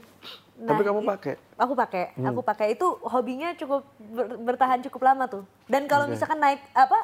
Tapi 0.62 0.78
Nah, 0.78 0.86
kamu 0.86 1.02
i- 1.02 1.10
pakai. 1.10 1.34
Aku 1.58 1.74
pakai, 1.74 2.04
Hmm. 2.14 2.28
aku 2.30 2.42
pakai 2.42 2.68
itu 2.72 2.86
hobinya 3.02 3.50
cukup 3.52 3.82
ber- 3.98 4.38
bertahan 4.40 4.86
cukup 4.86 5.02
lama 5.04 5.26
tuh. 5.26 5.42
Dan 5.66 5.90
kalau 5.90 6.06
misalkan 6.06 6.38
naik 6.38 6.62
apa 6.72 6.98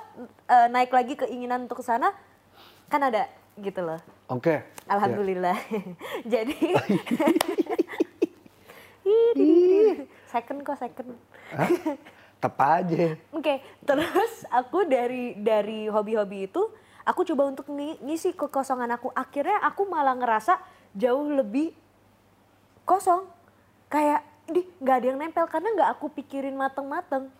eh, 0.45 0.67
naik 0.69 0.93
lagi 0.93 1.17
keinginan 1.17 1.65
untuk 1.65 1.81
ke 1.81 1.85
sana 1.87 2.13
kan 2.85 3.01
ada 3.01 3.25
gitu 3.57 3.81
loh. 3.81 3.97
Oke. 4.29 4.61
Alhamdulillah. 4.85 5.57
Jadi 6.29 6.53
Ih, 9.07 9.31
di- 9.33 9.41
di- 9.41 9.95
di- 9.97 10.07
second 10.27 10.61
kok 10.61 10.77
second. 10.77 11.15
Hah? 11.51 11.69
Tep 12.37 12.55
aja. 12.55 13.17
Oke, 13.33 13.59
terus 13.81 14.45
aku 14.51 14.85
dari 14.85 15.33
dari 15.33 15.89
hobi-hobi 15.89 16.45
itu 16.45 16.61
Aku 17.07 17.23
coba 17.23 17.47
untuk 17.47 17.71
ngi- 17.71 18.03
ngisi 18.03 18.35
kekosongan 18.35 18.99
aku. 18.99 19.07
Akhirnya 19.15 19.63
aku 19.63 19.87
malah 19.87 20.11
ngerasa 20.11 20.59
jauh 20.91 21.31
lebih 21.31 21.71
kosong. 22.83 23.23
Kayak, 23.87 24.27
di 24.43 24.67
nggak 24.83 24.95
ada 24.99 25.07
yang 25.07 25.19
nempel 25.19 25.47
karena 25.47 25.71
nggak 25.71 25.89
aku 25.95 26.11
pikirin 26.11 26.59
mateng-mateng. 26.59 27.31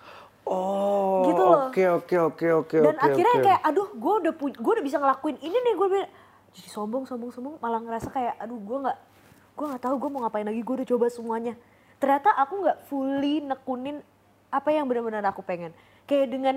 Oh, 0.48 1.28
Gitu 1.28 1.44
loh. 1.44 1.68
Oke 1.68 1.84
oke 1.84 2.16
oke 2.16 2.48
oke 2.64 2.78
Dan 2.80 2.96
oke, 2.96 3.04
akhirnya 3.04 3.36
oke. 3.36 3.44
kayak, 3.44 3.62
aduh, 3.68 3.88
gue 3.92 4.14
udah 4.24 4.34
gue 4.40 4.72
udah 4.80 4.86
bisa 4.88 4.98
ngelakuin 5.04 5.36
ini 5.44 5.58
nih, 5.60 5.74
gue 5.76 5.88
jadi 6.56 6.70
sombong, 6.72 7.04
sombong, 7.04 7.36
sombong. 7.36 7.60
Malah 7.60 7.84
ngerasa 7.84 8.08
kayak, 8.08 8.40
aduh, 8.40 8.56
gue 8.56 8.78
nggak, 8.88 8.98
gue 9.52 9.66
nggak 9.68 9.84
tahu 9.84 9.96
gue 10.00 10.10
mau 10.16 10.24
ngapain 10.24 10.48
lagi. 10.48 10.64
Gue 10.64 10.80
udah 10.80 10.88
coba 10.88 11.12
semuanya. 11.12 11.60
Ternyata 11.98 12.34
aku 12.38 12.54
nggak 12.62 12.80
fully 12.90 13.42
nekunin 13.42 14.02
apa 14.54 14.70
yang 14.72 14.86
benar-benar 14.86 15.26
aku 15.28 15.42
pengen. 15.42 15.74
Kayak 16.06 16.28
dengan 16.32 16.56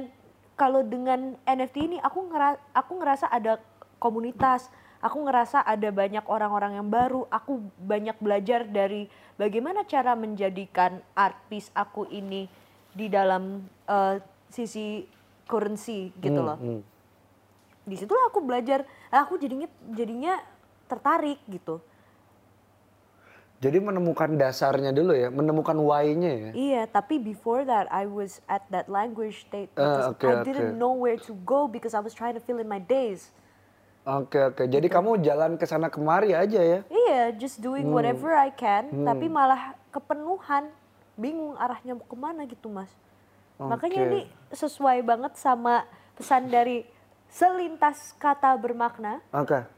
kalau 0.61 0.85
dengan 0.85 1.41
NFT 1.49 1.77
ini, 1.89 1.99
aku 2.05 2.29
ngera, 2.29 2.61
aku 2.77 3.01
ngerasa 3.01 3.33
ada 3.33 3.57
komunitas. 3.97 4.69
Aku 5.01 5.25
ngerasa 5.25 5.65
ada 5.65 5.89
banyak 5.89 6.21
orang-orang 6.29 6.77
yang 6.77 6.93
baru. 6.93 7.25
Aku 7.33 7.65
banyak 7.81 8.21
belajar 8.21 8.69
dari 8.69 9.09
bagaimana 9.41 9.89
cara 9.89 10.13
menjadikan 10.13 11.01
art 11.17 11.41
piece 11.49 11.73
aku 11.73 12.05
ini 12.13 12.45
di 12.93 13.09
dalam 13.09 13.65
eh, 13.89 14.21
sisi 14.53 15.09
currency 15.49 16.13
gitu 16.21 16.45
loh. 16.45 16.61
Hmm. 16.61 16.85
Di 17.89 17.97
situlah 17.97 18.29
aku 18.29 18.45
belajar, 18.45 18.85
aku 19.09 19.41
jadinya 19.41 19.67
jadinya 19.97 20.37
tertarik 20.85 21.41
gitu. 21.49 21.81
Jadi 23.61 23.77
menemukan 23.77 24.41
dasarnya 24.41 24.89
dulu 24.89 25.13
ya, 25.13 25.29
menemukan 25.29 25.77
why-nya 25.77 26.33
ya. 26.33 26.51
Iya, 26.57 26.83
tapi 26.89 27.21
before 27.21 27.69
that 27.69 27.93
I 27.93 28.09
was 28.09 28.41
at 28.49 28.65
that 28.73 28.89
language 28.89 29.45
state 29.45 29.69
because 29.77 30.17
oke, 30.17 30.25
I 30.25 30.41
didn't 30.41 30.81
know 30.81 30.97
where 30.97 31.21
to 31.21 31.37
go 31.45 31.69
because 31.69 31.93
I 31.93 32.01
was 32.01 32.17
trying 32.17 32.33
to 32.41 32.43
fill 32.43 32.57
in 32.57 32.65
my 32.65 32.81
days. 32.81 33.29
Oke 34.09 34.41
oke, 34.41 34.65
jadi 34.65 34.89
kamu 34.89 35.21
jalan 35.21 35.61
ke 35.61 35.69
sana 35.69 35.93
kemari 35.93 36.33
aja 36.33 36.57
ya. 36.57 36.81
Iya, 36.89 37.37
just 37.37 37.61
doing 37.61 37.85
Hmm. 37.85 38.01
whatever 38.01 38.33
I 38.33 38.49
can, 38.49 38.89
tapi 39.05 39.29
malah 39.29 39.77
kepenuhan, 39.93 40.73
bingung 41.21 41.53
arahnya 41.61 42.01
mau 42.01 42.09
ke 42.09 42.17
mana 42.17 42.49
gitu 42.49 42.73
mas. 42.73 42.89
Makanya 43.61 44.01
Oke. 44.01 44.09
ini 44.09 44.21
sesuai 44.57 45.05
banget 45.05 45.37
sama 45.37 45.85
pesan 46.17 46.49
dari 46.49 46.89
selintas 47.29 48.17
kata 48.17 48.57
bermakna 48.57 49.21
Oke. 49.37 49.69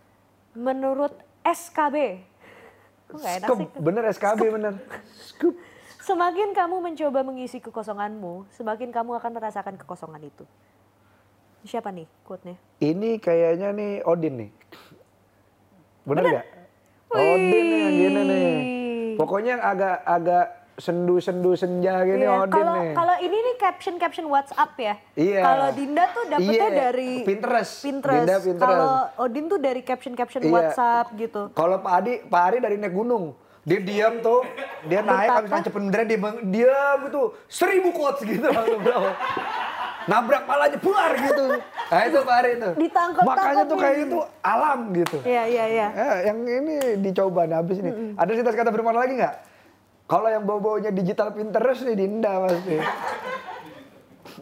menurut 0.55 1.19
SKB. 1.43 2.31
Nggak 3.13 3.35
enak 3.39 3.49
Scoop, 3.49 3.59
sih? 3.61 3.69
bener 3.79 4.03
SKB 4.09 4.41
bener. 4.51 4.75
Scoop. 5.21 5.55
Semakin 6.03 6.51
kamu 6.51 6.77
mencoba 6.83 7.21
mengisi 7.23 7.63
kekosonganmu, 7.63 8.51
semakin 8.51 8.91
kamu 8.91 9.23
akan 9.23 9.31
merasakan 9.39 9.79
kekosongan 9.79 10.23
itu. 10.27 10.43
Siapa 11.63 11.95
nih 11.95 12.11
quote-nya? 12.27 12.59
Ini 12.83 13.23
kayaknya 13.23 13.71
nih 13.71 13.93
Odin 14.03 14.35
nih. 14.35 14.51
Bener 16.03 16.23
Bener. 16.27 16.33
nggak? 16.35 16.47
Odin 17.15 17.65
nih 17.71 17.85
nih. 18.27 18.27
Wih. 18.27 19.15
Pokoknya 19.15 19.63
agak-agak 19.63 20.47
sendu-sendu 20.75 21.53
senja 21.53 22.01
gini 22.01 22.25
Iya, 22.25 22.49
Odin 22.49 22.55
kalau 22.55 22.75
nih. 22.81 22.95
kalau 22.97 23.17
ini 23.21 23.37
nih 23.37 23.57
caption 23.61 23.95
caption 24.01 24.27
WhatsApp 24.27 24.73
ya. 24.75 24.95
Iya. 25.13 25.41
Kalau 25.45 25.69
Dinda 25.77 26.05
tuh 26.11 26.25
dapetnya 26.27 26.53
Iya, 26.65 26.69
dari 26.89 27.11
Pinterest. 27.23 27.75
Pinterest. 27.85 28.25
Dinda 28.25 28.37
Pinterest. 28.41 28.63
Kalau 28.65 28.93
Odin 29.21 29.45
tuh 29.47 29.59
dari 29.61 29.81
caption 29.85 30.15
caption 30.17 30.43
Iya. 30.43 30.53
WhatsApp 30.53 31.07
gitu. 31.15 31.43
Kalau 31.53 31.77
Pak 31.79 31.93
Adi, 31.93 32.13
Pak 32.25 32.43
Adi 32.43 32.57
dari 32.59 32.77
naik 32.81 32.93
gunung. 32.93 33.37
Dia 33.63 33.79
diam 33.79 34.19
tuh, 34.19 34.43
dia 34.91 35.07
naik 35.07 35.31
habis 35.31 35.51
nancepin 35.55 35.87
bendera 35.87 36.03
dia 36.03 36.19
diam 36.43 36.99
gitu. 37.07 37.23
Seribu 37.47 37.95
quotes 37.95 38.27
gitu 38.27 38.43
langsung 38.43 38.83
bro. 38.83 39.07
Nabrak 40.03 40.51
palanya 40.51 40.79
buar 40.83 41.15
gitu. 41.15 41.47
Nah 41.87 42.01
itu 42.03 42.19
Pak 42.27 42.37
Ari 42.43 42.53
tuh. 42.59 42.73
Ditangkap-tangkap 42.75 43.39
Makanya 43.39 43.65
tuh 43.71 43.77
kayak 43.79 43.97
itu 44.03 44.19
alam 44.43 44.79
gitu. 44.91 45.19
Iya 45.23 45.43
iya 45.47 45.65
iya. 45.71 45.89
Eh, 45.95 46.17
yang 46.27 46.39
ini 46.43 46.75
dicoba 46.99 47.47
nih 47.47 47.55
habis 47.55 47.77
ini. 47.79 48.17
Ada 48.19 48.31
cerita 48.35 48.51
kata 48.51 48.75
bermakna 48.75 48.99
lagi 48.99 49.15
nggak? 49.15 49.35
Kalau 50.13 50.29
yang 50.29 50.45
bau-baunya 50.45 50.93
digital 50.93 51.33
Pinterest 51.33 51.89
nih 51.89 51.97
Dinda 51.97 52.37
pasti. 52.45 52.77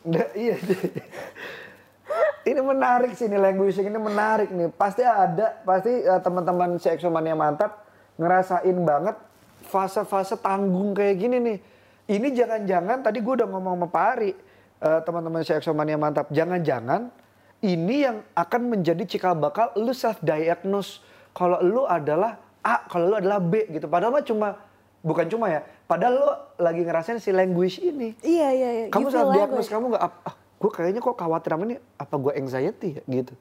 Nggak, 0.02 0.30
iya. 0.34 0.56
ini 2.50 2.58
menarik 2.58 3.14
sih 3.14 3.30
ini 3.30 3.38
languaging 3.38 3.86
ini 3.86 4.00
menarik 4.02 4.50
nih. 4.50 4.66
Pasti 4.74 5.06
ada, 5.06 5.62
pasti 5.62 5.94
eh, 6.02 6.20
teman-teman 6.26 6.74
Exomania 6.74 7.38
mantap 7.38 7.86
ngerasain 8.18 8.74
banget 8.82 9.14
fase-fase 9.70 10.34
tanggung 10.42 10.90
kayak 10.90 11.14
gini 11.22 11.38
nih. 11.38 11.58
Ini 12.18 12.28
jangan-jangan 12.34 13.06
tadi 13.06 13.22
gue 13.22 13.34
udah 13.38 13.46
ngomong 13.46 13.78
sama 13.78 13.86
Pak 13.86 14.06
Ari, 14.18 14.30
eh, 14.82 15.00
teman-teman 15.06 15.46
Exomania 15.46 15.94
mantap, 15.94 16.34
jangan-jangan 16.34 17.14
ini 17.62 18.10
yang 18.10 18.26
akan 18.34 18.74
menjadi 18.74 19.06
cikal 19.06 19.38
bakal 19.38 19.70
lu 19.78 19.94
self 19.94 20.18
diagnose 20.18 20.98
kalau 21.30 21.62
lu 21.62 21.86
adalah 21.86 22.42
A, 22.66 22.90
kalau 22.90 23.14
lu 23.14 23.16
adalah 23.22 23.38
B 23.38 23.70
gitu. 23.70 23.86
Padahal 23.86 24.18
mah 24.18 24.26
cuma 24.26 24.48
bukan 25.00 25.26
cuma 25.32 25.46
ya, 25.48 25.60
padahal 25.88 26.14
lu 26.16 26.28
lagi 26.60 26.84
ngerasain 26.84 27.18
si 27.20 27.32
language 27.32 27.80
ini. 27.80 28.12
Iya 28.20 28.48
iya 28.52 28.70
iya. 28.70 28.86
Kamu 28.92 29.08
diagnose 29.08 29.36
language. 29.36 29.70
kamu 29.72 29.84
nggak 29.96 30.02
ah, 30.04 30.34
gue 30.36 30.70
kayaknya 30.70 31.00
kok 31.00 31.16
khawatir 31.16 31.50
sama 31.56 31.64
ini 31.64 31.76
apa 31.96 32.14
gue 32.20 32.32
anxiety 32.36 32.88
ya 33.00 33.02
gitu. 33.08 33.34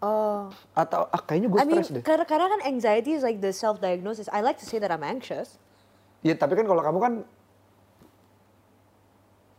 Oh. 0.00 0.50
Atau 0.74 1.06
ah 1.12 1.20
kayaknya 1.22 1.48
gue 1.52 1.58
I 1.60 1.66
mean, 1.68 1.84
stres 1.84 1.94
deh. 1.94 2.02
karena 2.02 2.24
karena 2.26 2.46
kan 2.50 2.60
anxiety 2.66 3.14
is 3.14 3.22
like 3.22 3.38
the 3.38 3.54
self 3.54 3.78
diagnosis. 3.78 4.26
I 4.34 4.42
like 4.42 4.58
to 4.58 4.66
say 4.66 4.82
that 4.82 4.90
I'm 4.90 5.06
anxious. 5.06 5.60
Ya 6.26 6.34
tapi 6.34 6.58
kan 6.58 6.66
kalau 6.66 6.82
kamu 6.82 6.98
kan 6.98 7.14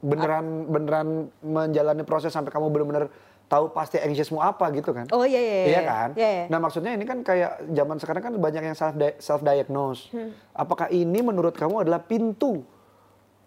beneran 0.01 0.45
beneran 0.65 1.07
menjalani 1.45 2.01
proses 2.01 2.33
sampai 2.33 2.49
kamu 2.49 2.73
bener-bener 2.73 3.05
tahu 3.51 3.75
pasti 3.75 3.99
anxiousmu 3.99 4.39
apa 4.39 4.71
gitu 4.71 4.95
kan? 4.95 5.11
Oh 5.11 5.27
iya 5.27 5.43
iya 5.43 5.55
iya. 5.59 5.67
Iya 5.67 5.81
kan? 5.83 6.09
Iya 6.15 6.29
iya. 6.31 6.45
Nah 6.47 6.59
maksudnya 6.63 6.95
ini 6.95 7.03
kan 7.03 7.19
kayak 7.19 7.67
zaman 7.75 7.99
sekarang 7.99 8.23
kan 8.23 8.33
banyak 8.39 8.63
yang 8.63 8.77
self 8.79 8.95
self 9.19 9.43
diagnose. 9.43 10.07
Hmm. 10.15 10.31
Apakah 10.55 10.87
ini 10.87 11.19
menurut 11.19 11.51
kamu 11.51 11.83
adalah 11.83 11.99
pintu 11.99 12.63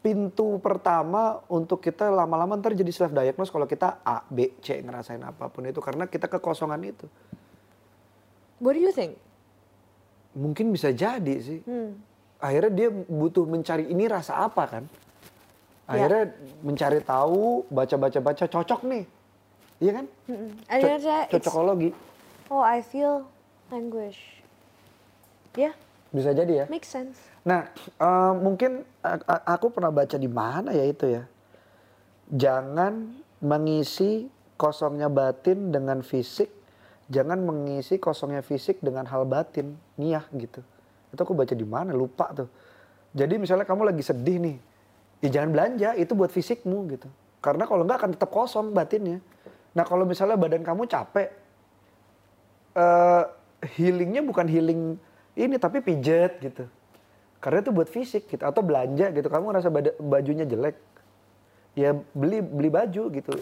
pintu 0.04 0.60
pertama 0.60 1.40
untuk 1.48 1.80
kita 1.80 2.12
lama-lama 2.12 2.60
ntar 2.60 2.76
jadi 2.76 2.92
self 2.92 3.16
diagnose 3.16 3.48
kalau 3.48 3.64
kita 3.64 4.04
A, 4.04 4.20
B, 4.28 4.52
C 4.60 4.84
ngerasain 4.84 5.24
apa 5.24 5.48
pun 5.48 5.64
itu 5.64 5.80
karena 5.80 6.04
kita 6.04 6.28
kekosongan 6.28 6.76
itu. 6.84 7.08
What 8.60 8.76
do 8.76 8.84
you 8.84 8.92
think? 8.92 9.16
Mungkin 10.36 10.76
bisa 10.76 10.92
jadi 10.92 11.40
sih. 11.40 11.64
Hmm. 11.64 11.96
Akhirnya 12.36 12.72
dia 12.76 12.88
butuh 12.92 13.48
mencari 13.48 13.88
ini 13.88 14.04
rasa 14.04 14.44
apa 14.44 14.68
kan? 14.68 14.84
Ya. 15.88 15.96
Akhirnya 15.96 16.24
mencari 16.60 17.00
tahu, 17.00 17.64
baca-baca-baca 17.72 18.44
cocok 18.44 18.80
nih. 18.84 19.04
Iya 19.78 19.92
kan? 19.92 20.06
Mm-mm. 20.26 20.50
Co- 20.54 20.66
Akhirnya 20.70 21.18
it's, 21.26 21.32
cocokologi. 21.32 21.90
oh 22.48 22.62
I 22.62 22.80
feel 22.80 23.26
anguish. 23.68 24.18
Ya, 25.54 25.70
Bisa 26.10 26.34
jadi 26.34 26.62
ya. 26.62 26.66
makes 26.66 26.90
sense. 26.90 27.18
Nah, 27.46 27.70
eh, 27.78 28.32
mungkin 28.34 28.82
aku 29.46 29.70
pernah 29.70 29.90
baca 29.90 30.18
di 30.18 30.26
mana 30.26 30.74
ya 30.74 30.82
itu 30.82 31.06
ya. 31.06 31.22
Jangan 32.26 33.14
mengisi 33.38 34.26
kosongnya 34.56 35.06
batin 35.06 35.70
dengan 35.70 36.00
fisik, 36.00 36.50
jangan 37.06 37.38
mengisi 37.38 38.00
kosongnya 38.00 38.40
fisik 38.40 38.80
dengan 38.80 39.06
hal 39.06 39.22
batin, 39.22 39.76
niyah 39.94 40.24
gitu. 40.34 40.58
Itu 41.12 41.20
aku 41.22 41.36
baca 41.36 41.54
di 41.54 41.62
mana, 41.62 41.94
lupa 41.94 42.32
tuh. 42.34 42.48
Jadi 43.14 43.38
misalnya 43.38 43.62
kamu 43.62 43.94
lagi 43.94 44.02
sedih 44.02 44.42
nih, 44.42 44.56
ya 45.22 45.38
jangan 45.38 45.50
belanja, 45.54 45.94
itu 45.94 46.18
buat 46.18 46.34
fisikmu 46.34 46.90
gitu. 46.90 47.06
Karena 47.38 47.68
kalau 47.68 47.86
enggak 47.86 48.02
akan 48.02 48.10
tetap 48.16 48.30
kosong 48.32 48.74
batinnya. 48.74 49.22
Nah 49.74 49.84
kalau 49.84 50.06
misalnya 50.06 50.38
badan 50.38 50.62
kamu 50.62 50.86
capek, 50.86 51.28
eh 52.74 53.24
healingnya 53.74 54.22
bukan 54.22 54.46
healing 54.46 54.94
ini 55.34 55.56
tapi 55.58 55.82
pijet 55.82 56.38
gitu. 56.38 56.70
Karena 57.42 57.60
itu 57.60 57.70
buat 57.74 57.90
fisik 57.90 58.30
gitu 58.30 58.40
atau 58.40 58.62
belanja 58.64 59.10
gitu. 59.10 59.26
Kamu 59.26 59.50
ngerasa 59.52 59.68
bajunya 60.00 60.46
jelek, 60.48 60.78
ya 61.76 61.92
beli 62.14 62.40
beli 62.40 62.70
baju 62.70 63.02
gitu. 63.12 63.34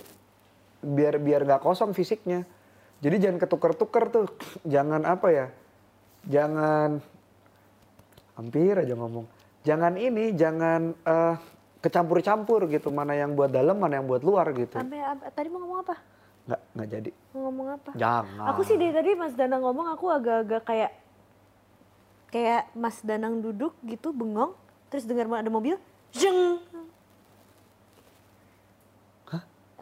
Biar 0.83 1.21
biar 1.21 1.47
nggak 1.47 1.63
kosong 1.63 1.95
fisiknya. 1.95 2.43
Jadi 3.03 3.17
jangan 3.19 3.39
ketuker-tuker 3.39 4.05
tuh. 4.11 4.27
Jangan 4.75 5.03
apa 5.07 5.29
ya? 5.31 5.47
Jangan 6.23 7.03
hampir 8.39 8.79
aja 8.79 8.95
ngomong. 8.95 9.27
Jangan 9.63 9.95
ini, 9.99 10.35
jangan 10.35 10.95
eh, 10.95 11.35
kecampur-campur 11.83 12.71
gitu. 12.71 12.95
Mana 12.95 13.15
yang 13.19 13.35
buat 13.35 13.51
dalam, 13.51 13.79
mana 13.79 13.99
yang 13.99 14.07
buat 14.07 14.23
luar 14.23 14.51
gitu. 14.55 14.79
Apa- 14.79 15.35
tadi 15.35 15.51
mau 15.51 15.63
ngomong 15.67 15.83
apa? 15.83 16.12
Nggak 16.47 16.61
nggak 16.75 16.89
jadi. 16.89 17.11
Ngomong 17.33 17.69
apa? 17.79 17.91
Jangan. 17.95 18.47
Aku 18.55 18.61
sih 18.67 18.77
dari 18.77 18.93
tadi 18.93 19.11
Mas 19.15 19.35
Danang 19.35 19.63
ngomong 19.63 19.87
aku 19.95 20.11
agak-agak 20.11 20.63
kayak 20.67 20.93
kayak 22.33 22.63
Mas 22.75 22.99
Danang 23.05 23.39
duduk 23.39 23.77
gitu 23.85 24.11
bengong 24.11 24.57
terus 24.91 25.07
dengar 25.07 25.31
ada 25.31 25.51
mobil 25.53 25.79
jeng. 26.13 26.61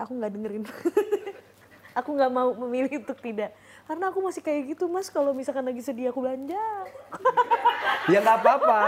Aku 0.01 0.17
nggak 0.17 0.33
dengerin. 0.33 0.65
aku 1.99 2.09
nggak 2.17 2.33
mau 2.33 2.57
memilih 2.65 3.05
untuk 3.05 3.21
tidak. 3.21 3.53
Karena 3.85 4.09
aku 4.09 4.23
masih 4.23 4.41
kayak 4.41 4.73
gitu 4.73 4.87
mas, 4.87 5.11
kalau 5.11 5.35
misalkan 5.35 5.67
lagi 5.67 5.83
sedih 5.83 6.09
aku 6.09 6.25
belanja. 6.25 6.57
ya 8.09 8.19
nggak 8.23 8.39
apa-apa 8.41 8.81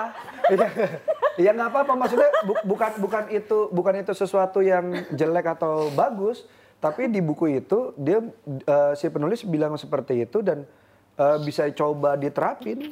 ya 1.37 1.51
nggak 1.53 1.69
apa-apa 1.69 1.93
maksudnya 1.97 2.29
bu- 2.45 2.65
bukan 2.65 2.91
bukan 3.01 3.25
itu 3.29 3.59
bukan 3.71 3.95
itu 4.01 4.13
sesuatu 4.13 4.61
yang 4.65 4.93
jelek 5.13 5.53
atau 5.59 5.93
bagus 5.93 6.45
Tapi 6.83 7.07
di 7.07 7.23
buku 7.23 7.63
itu 7.63 7.95
dia 7.95 8.19
eh, 8.67 8.93
si 8.99 9.07
penulis 9.07 9.47
bilang 9.47 9.79
seperti 9.79 10.27
itu 10.27 10.43
dan 10.43 10.67
eh, 11.15 11.39
bisa 11.39 11.71
coba 11.71 12.19
diterapin. 12.19 12.91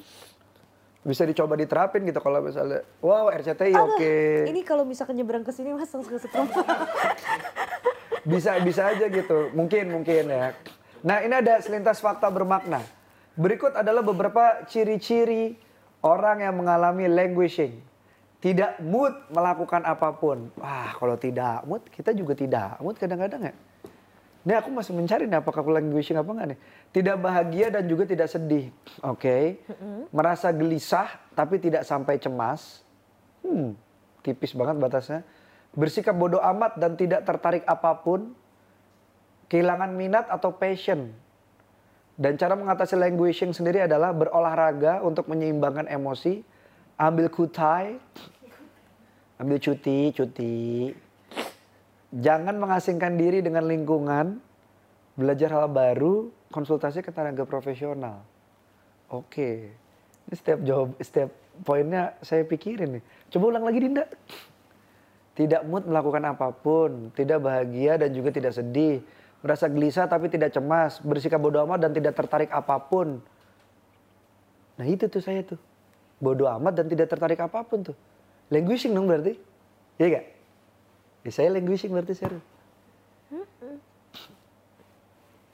Bisa 1.00 1.24
dicoba 1.24 1.56
diterapin 1.56 2.04
gitu 2.06 2.20
kalau 2.20 2.44
misalnya 2.44 2.86
wow 3.02 3.32
RCTI 3.34 3.74
oke. 3.74 4.14
Ini 4.46 4.62
kalau 4.62 4.86
misalkan 4.86 5.18
nyebrang 5.18 5.42
ke 5.42 5.50
sini 5.50 5.74
mas 5.74 5.90
langsung 5.90 6.06
kesetrum. 6.06 6.46
Bisa 8.20 8.60
bisa 8.60 8.92
aja 8.92 9.08
gitu. 9.08 9.48
Mungkin 9.56 9.96
mungkin 9.96 10.28
ya. 10.28 10.52
Nah, 11.00 11.24
ini 11.24 11.40
ada 11.40 11.56
selintas 11.64 12.04
fakta 12.04 12.28
bermakna. 12.28 12.84
Berikut 13.32 13.72
adalah 13.72 14.04
beberapa 14.04 14.60
ciri-ciri 14.68 15.56
orang 16.04 16.44
yang 16.44 16.54
mengalami 16.60 17.08
languishing. 17.08 17.80
Tidak 18.44 18.84
mood 18.84 19.16
melakukan 19.32 19.84
apa 19.88 20.12
pun. 20.16 20.52
Wah, 20.60 20.92
kalau 20.96 21.16
tidak 21.16 21.64
mood, 21.64 21.80
kita 21.88 22.12
juga 22.12 22.36
tidak 22.36 22.76
mood 22.84 23.00
kadang-kadang 23.00 23.48
ya. 23.48 23.54
Ini 24.40 24.56
aku 24.56 24.72
masih 24.72 24.96
mencari 24.96 25.28
nih 25.28 25.36
apakah 25.36 25.60
aku 25.60 25.68
languishing 25.68 26.16
apa 26.16 26.30
enggak 26.32 26.48
nih. 26.56 26.58
Tidak 26.96 27.16
bahagia 27.20 27.66
dan 27.68 27.84
juga 27.84 28.08
tidak 28.08 28.32
sedih. 28.32 28.72
Oke. 29.04 29.60
Merasa 30.08 30.48
gelisah 30.48 31.12
tapi 31.36 31.60
tidak 31.60 31.84
sampai 31.84 32.16
cemas. 32.16 32.80
Hmm, 33.44 33.76
tipis 34.24 34.56
banget 34.56 34.80
batasnya. 34.80 35.20
Bersikap 35.76 36.16
bodoh 36.16 36.40
amat 36.40 36.80
dan 36.80 36.96
tidak 36.96 37.28
tertarik 37.28 37.68
apa 37.68 38.00
pun. 38.00 38.32
Kehilangan 39.52 39.92
minat 39.92 40.24
atau 40.32 40.56
passion. 40.56 41.12
Dan 42.16 42.40
cara 42.40 42.56
mengatasi 42.56 42.96
languishing 42.96 43.52
sendiri 43.52 43.84
adalah 43.84 44.12
berolahraga 44.16 45.04
untuk 45.04 45.28
menyeimbangkan 45.28 45.84
emosi. 45.84 46.40
Ambil 46.96 47.28
kutai. 47.28 48.00
Ambil 49.36 49.56
cuti, 49.60 50.12
cuti. 50.16 50.56
Jangan 52.10 52.58
mengasingkan 52.58 53.14
diri 53.14 53.38
dengan 53.38 53.70
lingkungan. 53.70 54.42
Belajar 55.14 55.52
hal 55.54 55.70
baru, 55.70 56.30
konsultasi 56.50 57.06
ke 57.06 57.14
tenaga 57.14 57.46
profesional. 57.46 58.24
Oke. 59.10 59.74
Ini 60.26 60.34
setiap 60.34 60.58
jawab, 60.62 60.94
setiap 61.02 61.30
poinnya 61.62 62.14
saya 62.22 62.42
pikirin 62.46 62.98
nih. 62.98 63.04
Coba 63.30 63.44
ulang 63.54 63.64
lagi 63.66 63.78
Dinda. 63.82 64.06
Tidak 65.34 65.62
mood 65.70 65.86
melakukan 65.86 66.24
apa 66.26 66.50
pun, 66.50 67.14
tidak 67.14 67.42
bahagia 67.42 67.96
dan 67.96 68.10
juga 68.10 68.34
tidak 68.34 68.54
sedih. 68.54 69.00
Merasa 69.40 69.70
gelisah 69.70 70.04
tapi 70.04 70.28
tidak 70.28 70.52
cemas, 70.52 71.00
bersikap 71.00 71.40
bodoh 71.40 71.64
amat 71.64 71.88
dan 71.88 71.90
tidak 71.96 72.12
tertarik 72.12 72.50
apa 72.52 72.76
pun. 72.76 73.22
Nah 74.76 74.86
itu 74.86 75.08
tuh 75.08 75.22
saya 75.22 75.40
tuh. 75.46 75.56
Bodoh 76.20 76.50
amat 76.60 76.76
dan 76.76 76.86
tidak 76.90 77.08
tertarik 77.08 77.40
apa 77.40 77.64
pun 77.64 77.92
tuh. 77.92 77.96
Languishing 78.52 78.92
dong 78.92 79.08
berarti. 79.08 79.38
Iya 79.96 80.06
gak? 80.20 80.26
Ya, 81.20 81.30
saya 81.30 81.52
languishing 81.52 81.92
berarti 81.92 82.16
serius. 82.16 82.44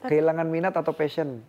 Kehilangan 0.06 0.46
minat 0.46 0.74
atau 0.78 0.94
passion. 0.94 1.42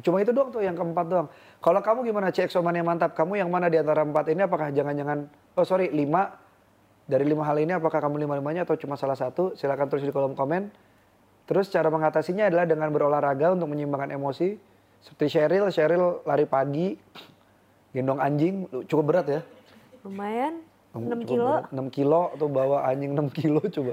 Cuma 0.00 0.24
itu 0.24 0.32
doang 0.32 0.48
tuh 0.48 0.64
yang 0.64 0.72
keempat 0.72 1.06
doang. 1.10 1.28
Kalau 1.60 1.80
kamu 1.84 2.08
gimana 2.08 2.32
cek 2.32 2.48
yang 2.48 2.86
mantap? 2.86 3.12
Kamu 3.12 3.36
yang 3.36 3.50
mana 3.52 3.68
di 3.68 3.76
antara 3.76 4.06
empat 4.06 4.30
ini? 4.32 4.40
Apakah 4.46 4.72
jangan-jangan, 4.72 5.28
oh 5.58 5.66
sorry 5.66 5.92
lima. 5.92 6.32
Dari 7.02 7.26
lima 7.28 7.44
hal 7.44 7.58
ini 7.58 7.74
apakah 7.76 7.98
kamu 7.98 8.24
lima-limanya 8.24 8.62
atau 8.62 8.78
cuma 8.78 8.94
salah 8.96 9.18
satu? 9.18 9.52
Silahkan 9.58 9.90
tulis 9.90 10.06
di 10.06 10.14
kolom 10.14 10.32
komen. 10.38 10.70
Terus 11.44 11.68
cara 11.68 11.90
mengatasinya 11.90 12.48
adalah 12.48 12.64
dengan 12.64 12.88
berolahraga 12.94 13.52
untuk 13.52 13.68
menyeimbangkan 13.68 14.14
emosi. 14.14 14.54
Seperti 15.02 15.34
Cheryl, 15.34 15.66
Cheryl 15.74 16.22
lari 16.22 16.46
pagi, 16.46 16.94
gendong 17.94 18.22
anjing, 18.22 18.70
cukup 18.86 19.04
berat 19.12 19.26
ya. 19.28 19.40
Lumayan, 20.06 20.62
6 20.92 21.00
Cukup 21.00 21.24
kilo. 21.24 21.46
berat. 21.48 21.64
6 21.72 21.88
kilo 21.96 22.22
tuh 22.36 22.48
bawa 22.52 22.84
anjing 22.84 23.12
6 23.16 23.32
kilo 23.32 23.60
coba. 23.76 23.92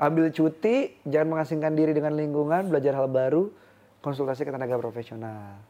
Ambil 0.00 0.32
cuti, 0.32 0.96
jangan 1.04 1.36
mengasingkan 1.36 1.72
diri 1.76 1.92
dengan 1.92 2.16
lingkungan, 2.16 2.72
belajar 2.72 2.96
hal 2.96 3.06
baru, 3.06 3.52
konsultasi 4.00 4.42
ke 4.42 4.50
tenaga 4.50 4.80
profesional. 4.80 5.60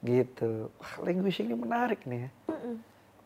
Gitu. 0.00 0.70
Wah, 0.78 0.94
languishing 1.02 1.50
ini 1.50 1.56
menarik 1.58 2.06
nih 2.06 2.28
ya. 2.28 2.30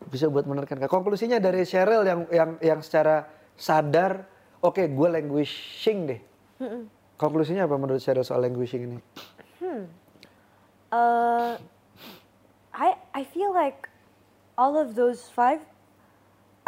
Bisa 0.09 0.25
buat 0.25 0.49
menerkan. 0.49 0.81
Konklusinya 0.89 1.37
dari 1.37 1.67
Cheryl 1.67 2.01
yang 2.01 2.19
yang 2.33 2.49
yang 2.63 2.79
secara 2.81 3.29
sadar, 3.53 4.25
oke 4.63 4.81
gue 4.81 5.07
languishing 5.11 6.09
deh. 6.09 6.21
Konklusinya 7.19 7.67
apa 7.67 7.75
menurut 7.75 8.01
Cheryl 8.01 8.25
soal 8.25 8.41
languishing 8.41 8.89
ini? 8.89 8.97
Uh, 10.89 11.59
I 12.73 12.97
I 13.13 13.21
feel 13.21 13.53
like 13.53 13.85
all 14.57 14.73
of 14.79 14.97
those 14.97 15.29
five, 15.29 15.61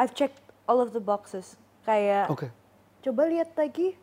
I've 0.02 0.18
checked 0.18 0.42
all 0.66 0.82
of 0.82 0.90
the 0.90 1.00
boxes. 1.00 1.54
Kayak 1.86 2.34
Oke. 2.34 2.50
coba 3.02 3.30
lihat 3.30 3.54
lagi, 3.54 3.94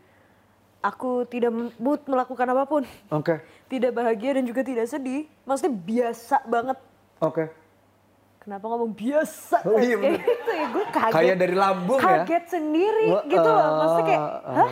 aku 0.78 1.26
tidak 1.26 1.50
mood 1.74 2.06
melakukan 2.06 2.46
apa 2.46 2.64
pun, 2.64 2.82
Oke. 3.10 3.42
tidak 3.72 3.98
bahagia 3.98 4.38
dan 4.38 4.46
juga 4.46 4.62
tidak 4.62 4.86
sedih. 4.86 5.26
Maksudnya 5.42 5.74
biasa 5.74 6.36
banget. 6.46 6.78
Oke. 7.18 7.50
Kenapa 8.38 8.64
ngomong 8.64 8.94
biasa? 8.94 9.60
Oh, 9.66 9.76
iya, 9.76 9.98
Kayak 9.98 10.22
gitu 10.22 10.50
ya, 10.54 10.66
gue 10.70 10.84
kaget. 10.88 11.14
Kayak 11.18 11.36
dari 11.36 11.56
lambung 11.58 11.98
ya. 11.98 12.06
Kaget 12.22 12.44
sendiri 12.48 13.06
Wah, 13.10 13.22
gitu 13.26 13.50
loh. 13.50 13.66
Maksudnya 13.74 14.06
kayak, 14.06 14.22
ah, 14.22 14.54
hah? 14.54 14.70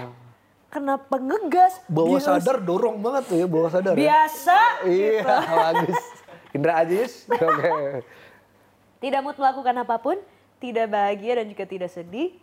Kenapa 0.67 1.15
ngegas? 1.19 1.75
Bawah 1.87 2.17
Biasa- 2.17 2.39
sadar 2.39 2.57
dorong 2.63 2.97
banget 3.03 3.23
tuh 3.27 3.37
ya, 3.37 3.47
bawah 3.51 3.71
sadar. 3.71 3.93
ya. 3.93 3.99
Biasa. 4.01 4.59
Iya, 4.87 5.11
gitu. 5.19 5.35
bagus. 5.61 6.03
Indra 6.55 6.73
Ajis. 6.81 7.13
Oke. 7.29 7.73
Tidak 9.03 9.21
mood 9.21 9.37
melakukan 9.37 9.75
apa 9.77 9.97
pun, 10.01 10.17
tidak 10.59 10.87
bahagia 10.89 11.43
dan 11.43 11.47
juga 11.51 11.65
tidak 11.65 11.91
sedih. 11.93 12.37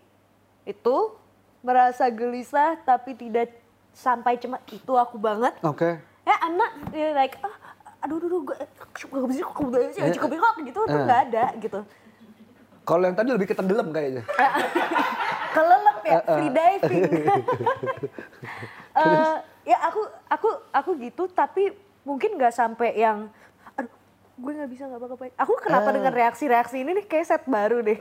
Itu 0.64 1.18
merasa 1.64 2.08
gelisah 2.12 2.80
tapi 2.84 3.16
tidak 3.16 3.52
sampai 3.94 4.38
cemas. 4.38 4.62
Itu 4.70 4.98
aku 4.98 5.18
banget. 5.18 5.54
Oke. 5.62 6.00
Ya, 6.24 6.36
I'm 6.40 6.56
not 6.56 6.72
you 6.96 7.04
know, 7.04 7.20
like, 7.20 7.36
ah, 7.44 7.52
aduh, 8.00 8.16
aduh, 8.16 8.42
gue, 8.48 8.56
gak 8.56 9.28
bisa, 9.28 9.44
kok 9.44 9.60
udah 9.60 9.80
sih, 9.92 10.02
Eh, 10.08 10.12
cukup 10.16 10.30
bingung 10.32 10.58
gitu, 10.64 10.80
tuh 10.88 10.96
eh. 10.96 11.04
nggak 11.04 11.22
ada 11.32 11.46
gitu. 11.60 11.80
Kalau 12.84 13.04
yang 13.08 13.16
tadi 13.16 13.30
lebih 13.32 13.48
ke 13.52 13.56
tenggelam 13.56 13.92
kayaknya. 13.92 14.24
Kelelep 15.56 16.00
ya, 16.04 16.12
Eh, 16.16 16.22
free 16.32 16.52
diving. 16.52 17.04
Eh, 18.94 19.36
ya 19.66 19.78
aku, 19.90 20.06
aku, 20.30 20.50
aku 20.70 20.92
gitu, 21.02 21.26
tapi 21.26 21.74
mungkin 22.06 22.38
nggak 22.38 22.54
sampai 22.54 22.94
yang, 22.94 23.26
gue 24.44 24.52
nggak 24.54 24.70
bisa 24.70 24.84
nggak 24.86 25.02
bakal 25.02 25.16
baik. 25.16 25.34
Aku 25.38 25.54
kenapa 25.58 25.88
Eh. 25.88 25.94
dengan 25.96 26.12
reaksi-reaksi 26.12 26.76
ini 26.78 26.92
nih 26.94 27.06
kayak 27.06 27.26
set 27.26 27.44
baru 27.46 27.80
deh. 27.80 27.96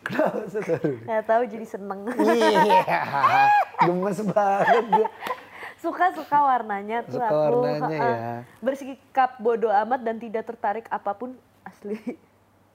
Kenapa 0.00 0.44
seteru? 0.46 1.00
Nggak 1.00 1.24
tahu 1.24 1.42
jadi 1.46 1.66
seneng. 1.66 2.00
Iya, 2.14 3.00
gemes 3.88 4.20
banget 4.22 4.84
gue. 4.90 5.08
Suka-suka 5.76 6.36
warnanya 6.38 7.00
tuh 7.02 7.16
Suka 7.16 7.26
aku. 7.26 7.36
warnanya 7.56 7.88
ha-ha. 7.90 8.08
ya. 8.10 8.36
Bersikap 8.60 9.30
bodoh 9.38 9.72
amat 9.74 10.00
dan 10.00 10.16
tidak 10.16 10.44
tertarik 10.44 10.84
apa 10.86 11.10
pun 11.10 11.32
asli. 11.62 11.96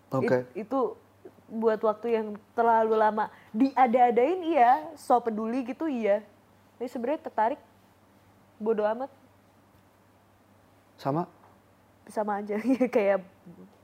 Oke. 0.09 0.41
It- 0.49 0.65
itu 0.65 0.97
buat 1.45 1.77
waktu 1.79 2.07
yang 2.11 2.27
terlalu 2.51 2.93
lama 2.95 3.25
diada-adain 3.51 4.41
iya, 4.43 4.71
so 4.95 5.17
peduli 5.17 5.61
gitu 5.63 5.85
iya. 5.85 6.25
Tapi 6.75 6.89
sebenarnya 6.89 7.21
tertarik 7.21 7.61
bodoh 8.57 8.85
amat 8.87 9.13
Sama? 10.95 11.27
Sama 12.09 12.41
aja 12.41 12.55
kayak 12.95 13.21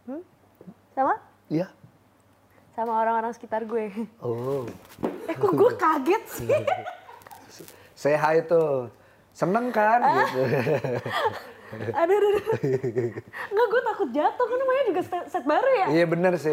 hmm? 0.05 0.21
sama 0.93 1.13
Iya. 1.51 1.67
sama 2.71 3.03
orang-orang 3.03 3.35
sekitar 3.35 3.67
gue. 3.67 3.91
Oh. 4.23 4.63
Eh 5.29 5.35
kok 5.37 5.53
gue 5.53 5.71
kaget 5.75 6.23
sih? 6.27 6.49
Say 7.93 8.15
hi 8.15 8.41
tuh. 8.43 8.89
Seneng 9.31 9.71
kan? 9.71 9.99
Ah. 10.01 10.27
Gitu. 10.27 10.43
aduh, 12.01 12.15
aduh, 12.17 12.31
aduh. 12.35 12.43
Nggak, 13.47 13.65
gue 13.71 13.81
takut 13.85 14.09
jatuh 14.11 14.45
kan 14.47 14.57
namanya 14.59 14.83
juga 14.91 15.01
set, 15.07 15.23
set 15.31 15.43
baru 15.47 15.71
ya. 15.71 15.87
Iya 15.87 16.05
bener 16.09 16.33
sih. 16.35 16.51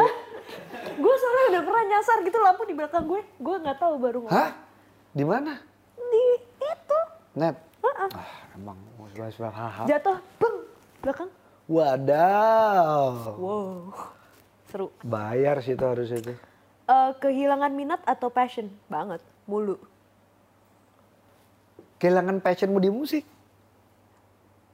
Gue 0.94 1.14
soalnya 1.18 1.44
udah 1.56 1.62
pernah 1.66 1.84
nyasar 1.90 2.18
gitu 2.22 2.38
lampu 2.38 2.62
di 2.66 2.74
belakang 2.76 3.04
gue. 3.06 3.22
Gue 3.38 3.56
nggak 3.58 3.78
tahu 3.82 3.94
baru 3.98 4.18
ngomong. 4.26 4.34
Hah? 4.34 4.50
Di 5.10 5.24
mana? 5.26 5.58
Di 5.96 6.24
itu. 6.62 7.00
Net. 7.34 7.56
Heeh. 7.82 8.08
Ah, 8.14 8.30
emang. 8.54 8.78
Jatuh, 9.88 10.16
beng, 10.38 10.56
belakang. 11.02 11.28
Wadaw. 11.68 13.36
Wow. 13.36 13.92
Seru. 14.72 14.88
Bayar 15.04 15.60
sih 15.60 15.76
itu 15.76 15.84
harus 15.84 16.08
itu. 16.08 16.32
Eh, 16.88 17.10
kehilangan 17.20 17.68
minat 17.76 18.00
atau 18.08 18.32
passion? 18.32 18.72
Banget, 18.88 19.20
mulu. 19.44 19.76
Kehilangan 22.00 22.40
passionmu 22.40 22.80
di 22.80 22.88
musik. 22.88 23.24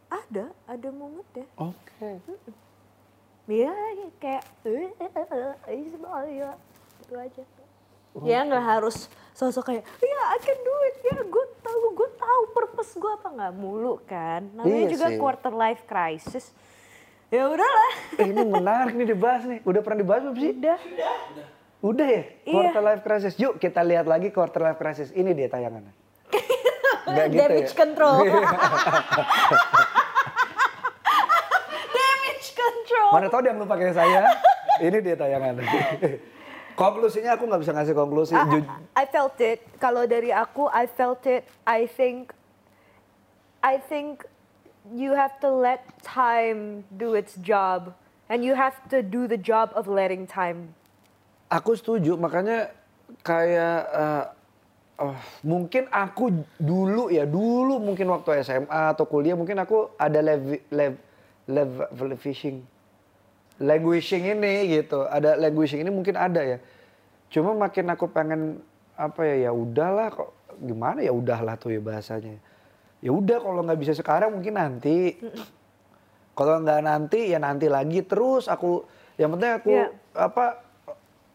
Ada, 0.07 0.55
ada 0.70 0.88
momen 0.95 1.26
deh. 1.34 1.42
Oke. 1.59 2.22
Iya, 3.51 3.74
kayak 4.22 4.47
ya 4.62 5.74
itu 5.74 5.99
aja. 6.07 7.42
Ya 8.22 8.38
nggak 8.47 8.64
harus 8.78 9.11
sosok 9.34 9.74
kayak, 9.74 9.82
ya 9.99 10.20
I 10.30 10.38
can 10.38 10.55
do 10.62 10.74
it, 10.86 10.97
ya 11.03 11.18
gue 11.26 11.47
tahu, 11.59 11.99
gue 11.99 12.11
tahu 12.14 12.42
purpose 12.55 12.95
gue 12.95 13.11
apa 13.11 13.28
nggak 13.34 13.55
mulu 13.59 13.99
kan. 14.07 14.47
Namanya 14.55 14.86
Iya 14.86 14.92
juga 14.95 15.07
sih. 15.11 15.18
quarter 15.18 15.51
life 15.51 15.82
crisis. 15.90 16.55
Ya 17.35 17.51
udahlah. 17.51 17.93
Eh, 18.14 18.30
ini 18.30 18.47
menarik 18.47 18.95
nih 18.95 19.11
dibahas 19.11 19.43
nih. 19.43 19.59
Udah 19.66 19.82
pernah 19.82 19.99
dibahas 19.99 20.22
belum 20.22 20.39
sih? 20.39 20.55
Udah. 20.55 20.78
Udah 21.82 22.07
ya? 22.07 22.22
Iya. 22.47 22.70
Quarter 22.70 22.82
life 22.87 23.03
crisis. 23.03 23.35
Yuk 23.35 23.59
kita 23.59 23.82
lihat 23.82 24.07
lagi 24.07 24.30
quarter 24.30 24.62
life 24.62 24.78
crisis. 24.78 25.11
Ini 25.11 25.35
dia 25.35 25.51
tayangannya. 25.51 25.91
Nggak 27.11 27.26
gitu 27.28 27.43
Damage 27.43 27.66
ya? 27.66 27.74
control. 27.74 28.14
Damage 31.91 32.49
control. 32.55 33.11
Mana 33.11 33.26
tahu 33.26 33.41
dia 33.43 33.53
lupa 33.53 33.74
kayak 33.74 33.95
saya. 33.99 34.22
Ini 34.78 34.99
dia 35.03 35.16
tayangan. 35.18 35.55
Konklusinya 36.74 37.35
aku 37.35 37.47
nggak 37.47 37.62
bisa 37.62 37.72
ngasih 37.74 37.95
konklusi. 37.95 38.35
I, 38.35 38.47
Ju- 38.47 38.66
I 38.95 39.05
felt 39.07 39.39
it. 39.39 39.59
Kalau 39.78 40.07
dari 40.07 40.30
aku, 40.30 40.70
I 40.70 40.87
felt 40.87 41.22
it. 41.26 41.43
I 41.62 41.87
think, 41.87 42.30
I 43.59 43.78
think 43.78 44.22
you 44.93 45.16
have 45.16 45.41
to 45.41 45.49
let 45.49 45.89
time 46.05 46.85
do 46.93 47.16
its 47.16 47.41
job, 47.41 47.97
and 48.28 48.45
you 48.45 48.53
have 48.53 48.76
to 48.93 49.01
do 49.01 49.24
the 49.24 49.41
job 49.41 49.72
of 49.72 49.89
letting 49.89 50.28
time. 50.28 50.76
Aku 51.49 51.72
setuju, 51.72 52.20
makanya 52.20 52.72
kayak 53.24 53.80
eh, 53.89 54.24
oh, 55.01 55.16
mungkin 55.41 55.89
aku 55.89 56.45
dulu 56.61 57.09
ya, 57.09 57.24
dulu 57.24 57.80
mungkin 57.80 58.12
waktu 58.12 58.45
SMA 58.45 58.93
atau 58.93 59.09
kuliah 59.09 59.37
mungkin 59.37 59.57
aku 59.61 59.93
ada 59.97 60.20
lev 60.20 60.61
lev 60.68 60.95
level 61.49 62.16
fishing, 62.20 62.64
languishing 63.61 64.24
ini 64.24 64.80
gitu, 64.80 65.05
ada 65.09 65.37
languishing 65.41 65.80
ini 65.80 65.93
mungkin 65.93 66.16
ada 66.16 66.41
ya. 66.45 66.59
Cuma 67.32 67.57
makin 67.57 67.89
aku 67.93 68.09
pengen 68.09 68.61
apa 68.95 69.26
ya, 69.26 69.49
ya 69.49 69.51
udahlah 69.51 70.12
kok 70.12 70.30
gimana 70.61 71.03
ya 71.03 71.12
udahlah 71.12 71.59
tuh 71.59 71.74
ya 71.74 71.80
bahasanya. 71.82 72.39
Ya 73.05 73.13
udah 73.13 73.37
kalau 73.37 73.61
nggak 73.61 73.77
bisa 73.77 73.93
sekarang 73.93 74.33
mungkin 74.33 74.57
nanti. 74.57 75.21
Kalau 76.33 76.57
nggak 76.65 76.81
nanti 76.81 77.31
ya 77.31 77.39
nanti 77.39 77.69
lagi 77.69 78.01
terus 78.01 78.49
aku 78.49 78.89
yang 79.21 79.37
penting 79.37 79.53
aku 79.55 79.71
Iya. 79.71 79.87
apa 80.17 80.45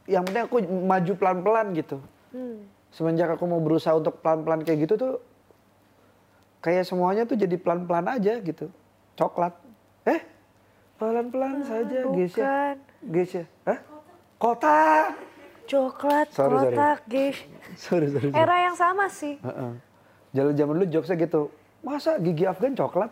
yang 0.10 0.26
penting 0.26 0.44
aku 0.50 0.58
maju 0.66 1.12
pelan-pelan 1.14 1.68
gitu. 1.78 2.02
Hmm. 2.34 2.66
Semenjak 2.90 3.30
aku 3.38 3.46
mau 3.46 3.62
berusaha 3.62 3.94
untuk 3.94 4.18
pelan-pelan 4.20 4.66
kayak 4.66 4.90
gitu 4.90 4.94
tuh 4.98 5.14
kayak 6.60 6.84
semuanya 6.84 7.24
tuh 7.24 7.38
jadi 7.38 7.54
pelan-pelan 7.56 8.18
aja 8.18 8.42
gitu. 8.42 8.74
Coklat. 9.14 9.54
Eh? 10.10 10.20
Pelan-pelan 10.98 11.64
saja, 11.64 12.04
guys 12.12 12.36
ya. 12.36 12.76
ya. 13.08 13.46
Hah? 13.64 13.80
Kotak. 14.36 15.16
Coklat, 15.70 16.28
Sorry, 16.34 16.50
sorry. 16.50 16.76
kotak, 16.76 17.00
guys. 17.06 17.38
Sorry, 17.78 18.08
sorry. 18.10 18.34
sorry. 18.34 18.42
Era 18.42 18.56
yang 18.66 18.76
sama 18.76 19.06
sih. 19.06 19.38
Heeh. 19.38 19.72
Jalan 20.30 20.54
zaman 20.54 20.74
dulu 20.78 20.88
jokesnya 20.94 21.18
gitu. 21.26 21.50
Masa 21.82 22.22
gigi 22.22 22.46
Afgan 22.46 22.78
coklat? 22.78 23.10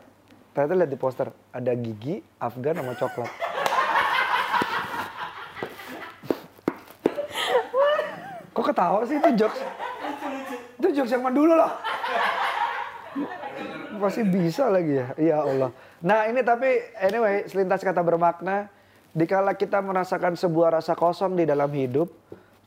Ternyata 0.54 0.74
lihat 0.74 0.92
di 0.92 1.00
poster 1.00 1.28
ada 1.50 1.74
gigi 1.74 2.22
Afgan 2.38 2.78
sama 2.78 2.94
coklat. 2.94 3.32
Kok 8.54 8.66
ketawa 8.66 9.06
sih 9.06 9.18
itu 9.18 9.30
jokes? 9.38 9.60
Itu 10.82 10.88
jokes 10.94 11.14
yang 11.14 11.26
dulu 11.30 11.54
loh. 11.54 11.74
Pasti 13.98 14.22
bisa 14.22 14.70
lagi 14.70 14.98
ya. 14.98 15.08
Ya 15.18 15.38
Allah. 15.42 15.74
Nah 16.02 16.30
ini 16.30 16.46
tapi 16.46 16.70
anyway 17.02 17.50
selintas 17.50 17.82
kata 17.82 18.06
bermakna. 18.06 18.70
Dikala 19.18 19.58
kita 19.58 19.82
merasakan 19.82 20.38
sebuah 20.38 20.78
rasa 20.78 20.94
kosong 20.94 21.34
di 21.34 21.50
dalam 21.50 21.74
hidup, 21.74 22.06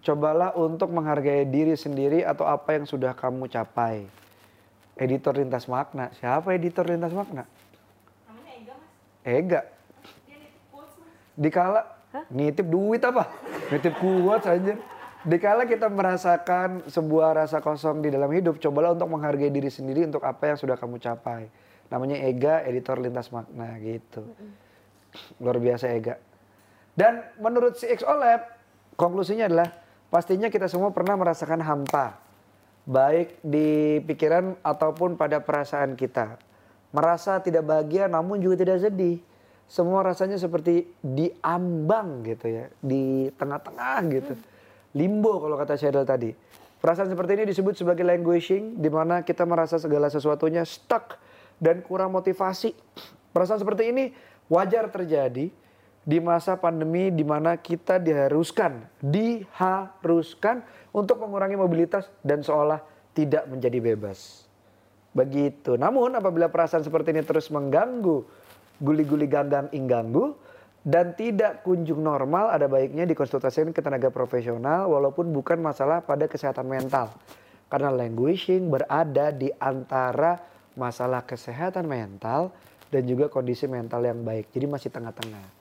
cobalah 0.03 0.51
untuk 0.59 0.91
menghargai 0.91 1.47
diri 1.47 1.79
sendiri 1.79 2.27
atau 2.27 2.43
apa 2.43 2.75
yang 2.75 2.91
sudah 2.91 3.15
kamu 3.15 3.47
capai. 3.47 4.20
Editor 4.97 5.39
lintas 5.39 5.69
makna. 5.71 6.11
Siapa 6.19 6.55
editor 6.55 6.87
lintas 6.89 7.15
makna? 7.15 7.47
Namanya 8.27 8.53
Ega 8.57 8.75
mas. 8.75 8.91
Ega. 9.27 9.61
Dia 10.27 10.37
nitip 10.39 10.63
quotes 10.71 10.95
mas. 10.99 11.13
Dikala 11.39 11.81
nitip 12.31 12.67
duit 12.67 13.03
apa? 13.07 13.31
Nitip 13.71 13.95
kuat 13.99 14.43
saja. 14.47 14.75
Dikala 15.21 15.69
kita 15.69 15.93
merasakan 15.93 16.89
sebuah 16.89 17.37
rasa 17.37 17.61
kosong 17.61 18.01
di 18.01 18.09
dalam 18.09 18.33
hidup, 18.33 18.57
cobalah 18.57 18.97
untuk 18.97 19.13
menghargai 19.13 19.53
diri 19.53 19.69
sendiri 19.69 20.09
untuk 20.09 20.25
apa 20.25 20.49
yang 20.49 20.57
sudah 20.57 20.81
kamu 20.81 20.97
capai. 20.97 21.45
Namanya 21.93 22.25
Ega, 22.25 22.65
editor 22.65 22.97
lintas 22.97 23.29
makna 23.29 23.77
gitu. 23.85 24.25
Luar 25.37 25.61
biasa 25.61 25.93
Ega. 25.93 26.17
Dan 26.97 27.21
menurut 27.37 27.77
si 27.77 27.85
XOLab, 27.85 28.49
konklusinya 28.97 29.45
adalah 29.45 29.69
pastinya 30.09 30.49
kita 30.49 30.73
semua 30.73 30.89
pernah 30.89 31.21
merasakan 31.21 31.61
hampa. 31.61 32.30
Baik 32.89 33.37
di 33.45 34.01
pikiran 34.05 34.57
ataupun 34.65 35.17
pada 35.21 35.41
perasaan 35.41 35.95
kita. 35.95 36.41
Merasa 36.91 37.39
tidak 37.39 37.69
bahagia 37.69 38.11
namun 38.11 38.41
juga 38.41 38.61
tidak 38.61 38.83
sedih. 38.83 39.21
Semua 39.71 40.03
rasanya 40.03 40.35
seperti 40.35 40.91
diambang 41.05 42.27
gitu 42.27 42.51
ya. 42.51 42.67
Di 42.83 43.31
tengah-tengah 43.39 43.99
gitu. 44.11 44.35
Limbo 44.99 45.39
kalau 45.39 45.55
kata 45.55 45.79
Cheryl 45.79 46.03
tadi. 46.03 46.35
Perasaan 46.81 47.13
seperti 47.13 47.37
ini 47.37 47.45
disebut 47.47 47.77
sebagai 47.77 48.03
languishing. 48.03 48.81
di 48.81 48.89
mana 48.89 49.21
kita 49.23 49.45
merasa 49.45 49.77
segala 49.77 50.09
sesuatunya 50.09 50.65
stuck 50.65 51.21
dan 51.61 51.85
kurang 51.85 52.17
motivasi. 52.17 52.73
Perasaan 53.31 53.61
seperti 53.63 53.93
ini 53.95 54.11
wajar 54.51 54.91
terjadi 54.91 55.53
di 56.01 56.19
masa 56.19 56.57
pandemi 56.57 57.13
di 57.13 57.23
mana 57.23 57.61
kita 57.61 58.01
diharuskan, 58.01 58.89
diharuskan 59.05 60.65
untuk 60.91 61.21
mengurangi 61.21 61.61
mobilitas 61.61 62.09
dan 62.25 62.41
seolah 62.41 62.81
tidak 63.13 63.45
menjadi 63.47 63.79
bebas. 63.79 64.49
Begitu. 65.13 65.75
Namun 65.75 66.15
apabila 66.17 66.49
perasaan 66.49 66.87
seperti 66.87 67.13
ini 67.13 67.23
terus 67.27 67.51
mengganggu, 67.51 68.23
guli-guli 68.81 69.27
ganggang 69.27 69.69
ingganggu, 69.75 70.33
dan 70.81 71.13
tidak 71.13 71.61
kunjung 71.61 72.01
normal, 72.01 72.49
ada 72.49 72.65
baiknya 72.65 73.05
dikonsultasikan 73.05 73.77
ke 73.77 73.85
tenaga 73.85 74.09
profesional 74.09 74.89
walaupun 74.89 75.29
bukan 75.29 75.61
masalah 75.61 76.01
pada 76.01 76.25
kesehatan 76.25 76.65
mental. 76.65 77.13
Karena 77.69 77.93
languishing 77.93 78.73
berada 78.73 79.31
di 79.31 79.53
antara 79.61 80.41
masalah 80.75 81.23
kesehatan 81.29 81.85
mental 81.85 82.51
dan 82.89 83.05
juga 83.05 83.29
kondisi 83.29 83.69
mental 83.69 84.03
yang 84.03 84.25
baik. 84.25 84.49
Jadi 84.51 84.67
masih 84.67 84.91
tengah-tengah. 84.91 85.60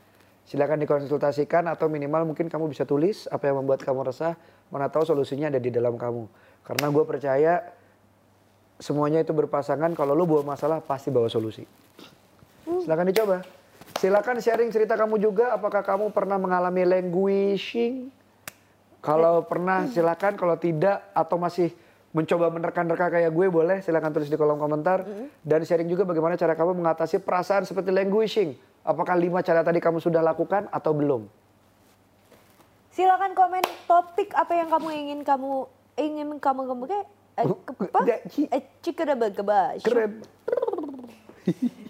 Silakan 0.49 0.81
dikonsultasikan 0.81 1.69
atau 1.69 1.85
minimal 1.93 2.33
mungkin 2.33 2.49
kamu 2.49 2.73
bisa 2.73 2.81
tulis 2.81 3.29
apa 3.29 3.53
yang 3.53 3.61
membuat 3.61 3.85
kamu 3.85 4.01
resah, 4.09 4.33
mana 4.73 4.89
tahu 4.89 5.05
solusinya 5.05 5.45
ada 5.45 5.61
di 5.61 5.69
dalam 5.69 5.93
kamu. 5.93 6.25
Karena 6.65 6.89
gue 6.89 7.05
percaya 7.05 7.69
semuanya 8.81 9.21
itu 9.21 9.29
berpasangan, 9.29 9.93
kalau 9.93 10.17
lu 10.17 10.25
bawa 10.25 10.57
masalah 10.57 10.81
pasti 10.81 11.13
bawa 11.13 11.29
solusi. 11.29 11.69
Silakan 12.65 13.13
dicoba. 13.13 13.45
Silakan 14.01 14.41
sharing 14.41 14.73
cerita 14.73 14.97
kamu 14.97 15.21
juga, 15.21 15.53
apakah 15.53 15.85
kamu 15.85 16.09
pernah 16.09 16.41
mengalami 16.41 16.81
languishing? 16.81 18.09
Kalau 19.05 19.45
pernah 19.45 19.85
silakan, 19.85 20.33
kalau 20.33 20.57
tidak 20.57 21.13
atau 21.13 21.37
masih 21.37 21.69
mencoba 22.09 22.49
menerka-nerka 22.49 23.05
kayak 23.05 23.29
gue 23.29 23.47
boleh 23.53 23.85
silakan 23.85 24.09
tulis 24.09 24.33
di 24.33 24.33
kolom 24.33 24.57
komentar 24.57 25.05
dan 25.45 25.61
sharing 25.61 25.85
juga 25.85 26.09
bagaimana 26.09 26.33
cara 26.33 26.57
kamu 26.57 26.73
mengatasi 26.81 27.21
perasaan 27.21 27.69
seperti 27.69 27.93
languishing. 27.93 28.57
Apakah 28.83 29.15
lima 29.19 29.43
cara 29.43 29.61
tadi 29.61 29.83
kamu 29.83 29.99
sudah 29.99 30.23
lakukan 30.23 30.71
atau 30.71 30.91
belum? 30.95 31.27
Silakan 32.89 33.37
komen 33.37 33.63
topik 33.85 34.33
apa 34.33 34.53
yang 34.55 34.67
kamu 34.71 34.89
ingin 34.91 35.19
kamu 35.21 35.51
ingin 35.99 36.27
kamu 36.41 36.61
kamu 36.67 36.83
kayak 36.89 37.07
eh, 37.37 37.45
apa? 37.45 37.99
Nggak, 38.01 38.19
Ci. 38.33 38.41
Eh, 38.49 38.63
cikadabagaba. 38.81 39.77
Keren. 39.83 40.11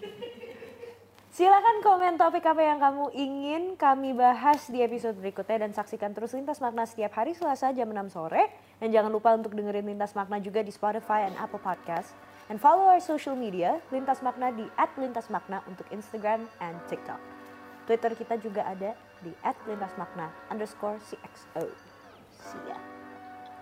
Silakan 1.40 1.80
komen 1.80 2.20
topik 2.20 2.44
apa 2.44 2.60
yang 2.60 2.76
kamu 2.76 3.16
ingin 3.16 3.62
kami 3.78 4.12
bahas 4.12 4.66
di 4.68 4.84
episode 4.84 5.16
berikutnya 5.16 5.64
dan 5.64 5.72
saksikan 5.72 6.12
terus 6.12 6.36
Lintas 6.36 6.60
Makna 6.60 6.84
setiap 6.84 7.16
hari 7.16 7.32
Selasa 7.32 7.72
jam 7.72 7.88
6 7.88 8.12
sore. 8.12 8.50
Dan 8.76 8.92
jangan 8.92 9.08
lupa 9.08 9.32
untuk 9.32 9.56
dengerin 9.56 9.88
Lintas 9.88 10.12
Makna 10.12 10.36
juga 10.36 10.60
di 10.60 10.68
Spotify 10.68 11.30
dan 11.30 11.40
Apple 11.40 11.62
Podcast. 11.62 12.12
And 12.50 12.58
follow 12.58 12.90
our 12.90 12.98
social 12.98 13.38
media, 13.38 13.78
Lintas 13.94 14.26
Makna 14.26 14.50
di 14.50 14.66
at 14.74 14.90
Lintas 14.98 15.30
Makna 15.30 15.62
untuk 15.70 15.86
Instagram 15.94 16.50
and 16.58 16.74
TikTok. 16.90 17.22
Twitter 17.86 18.10
kita 18.18 18.42
juga 18.42 18.66
ada 18.66 18.98
di 19.22 19.30
at 19.46 19.54
Lintas 19.70 19.94
Makna 19.94 20.34
underscore 20.50 20.98
CXO. 20.98 21.70
See 22.42 22.62
ya. 22.66 22.74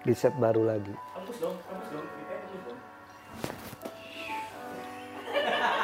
Riset 0.09 0.33
baru 0.41 0.65
lagi. 0.65 0.97
Hapus 1.13 1.37
dong, 1.37 1.61
hapus 1.69 1.89
dong. 1.93 2.07
Kita 2.17 2.33
hapus 2.33 2.63
dong. 2.65 2.81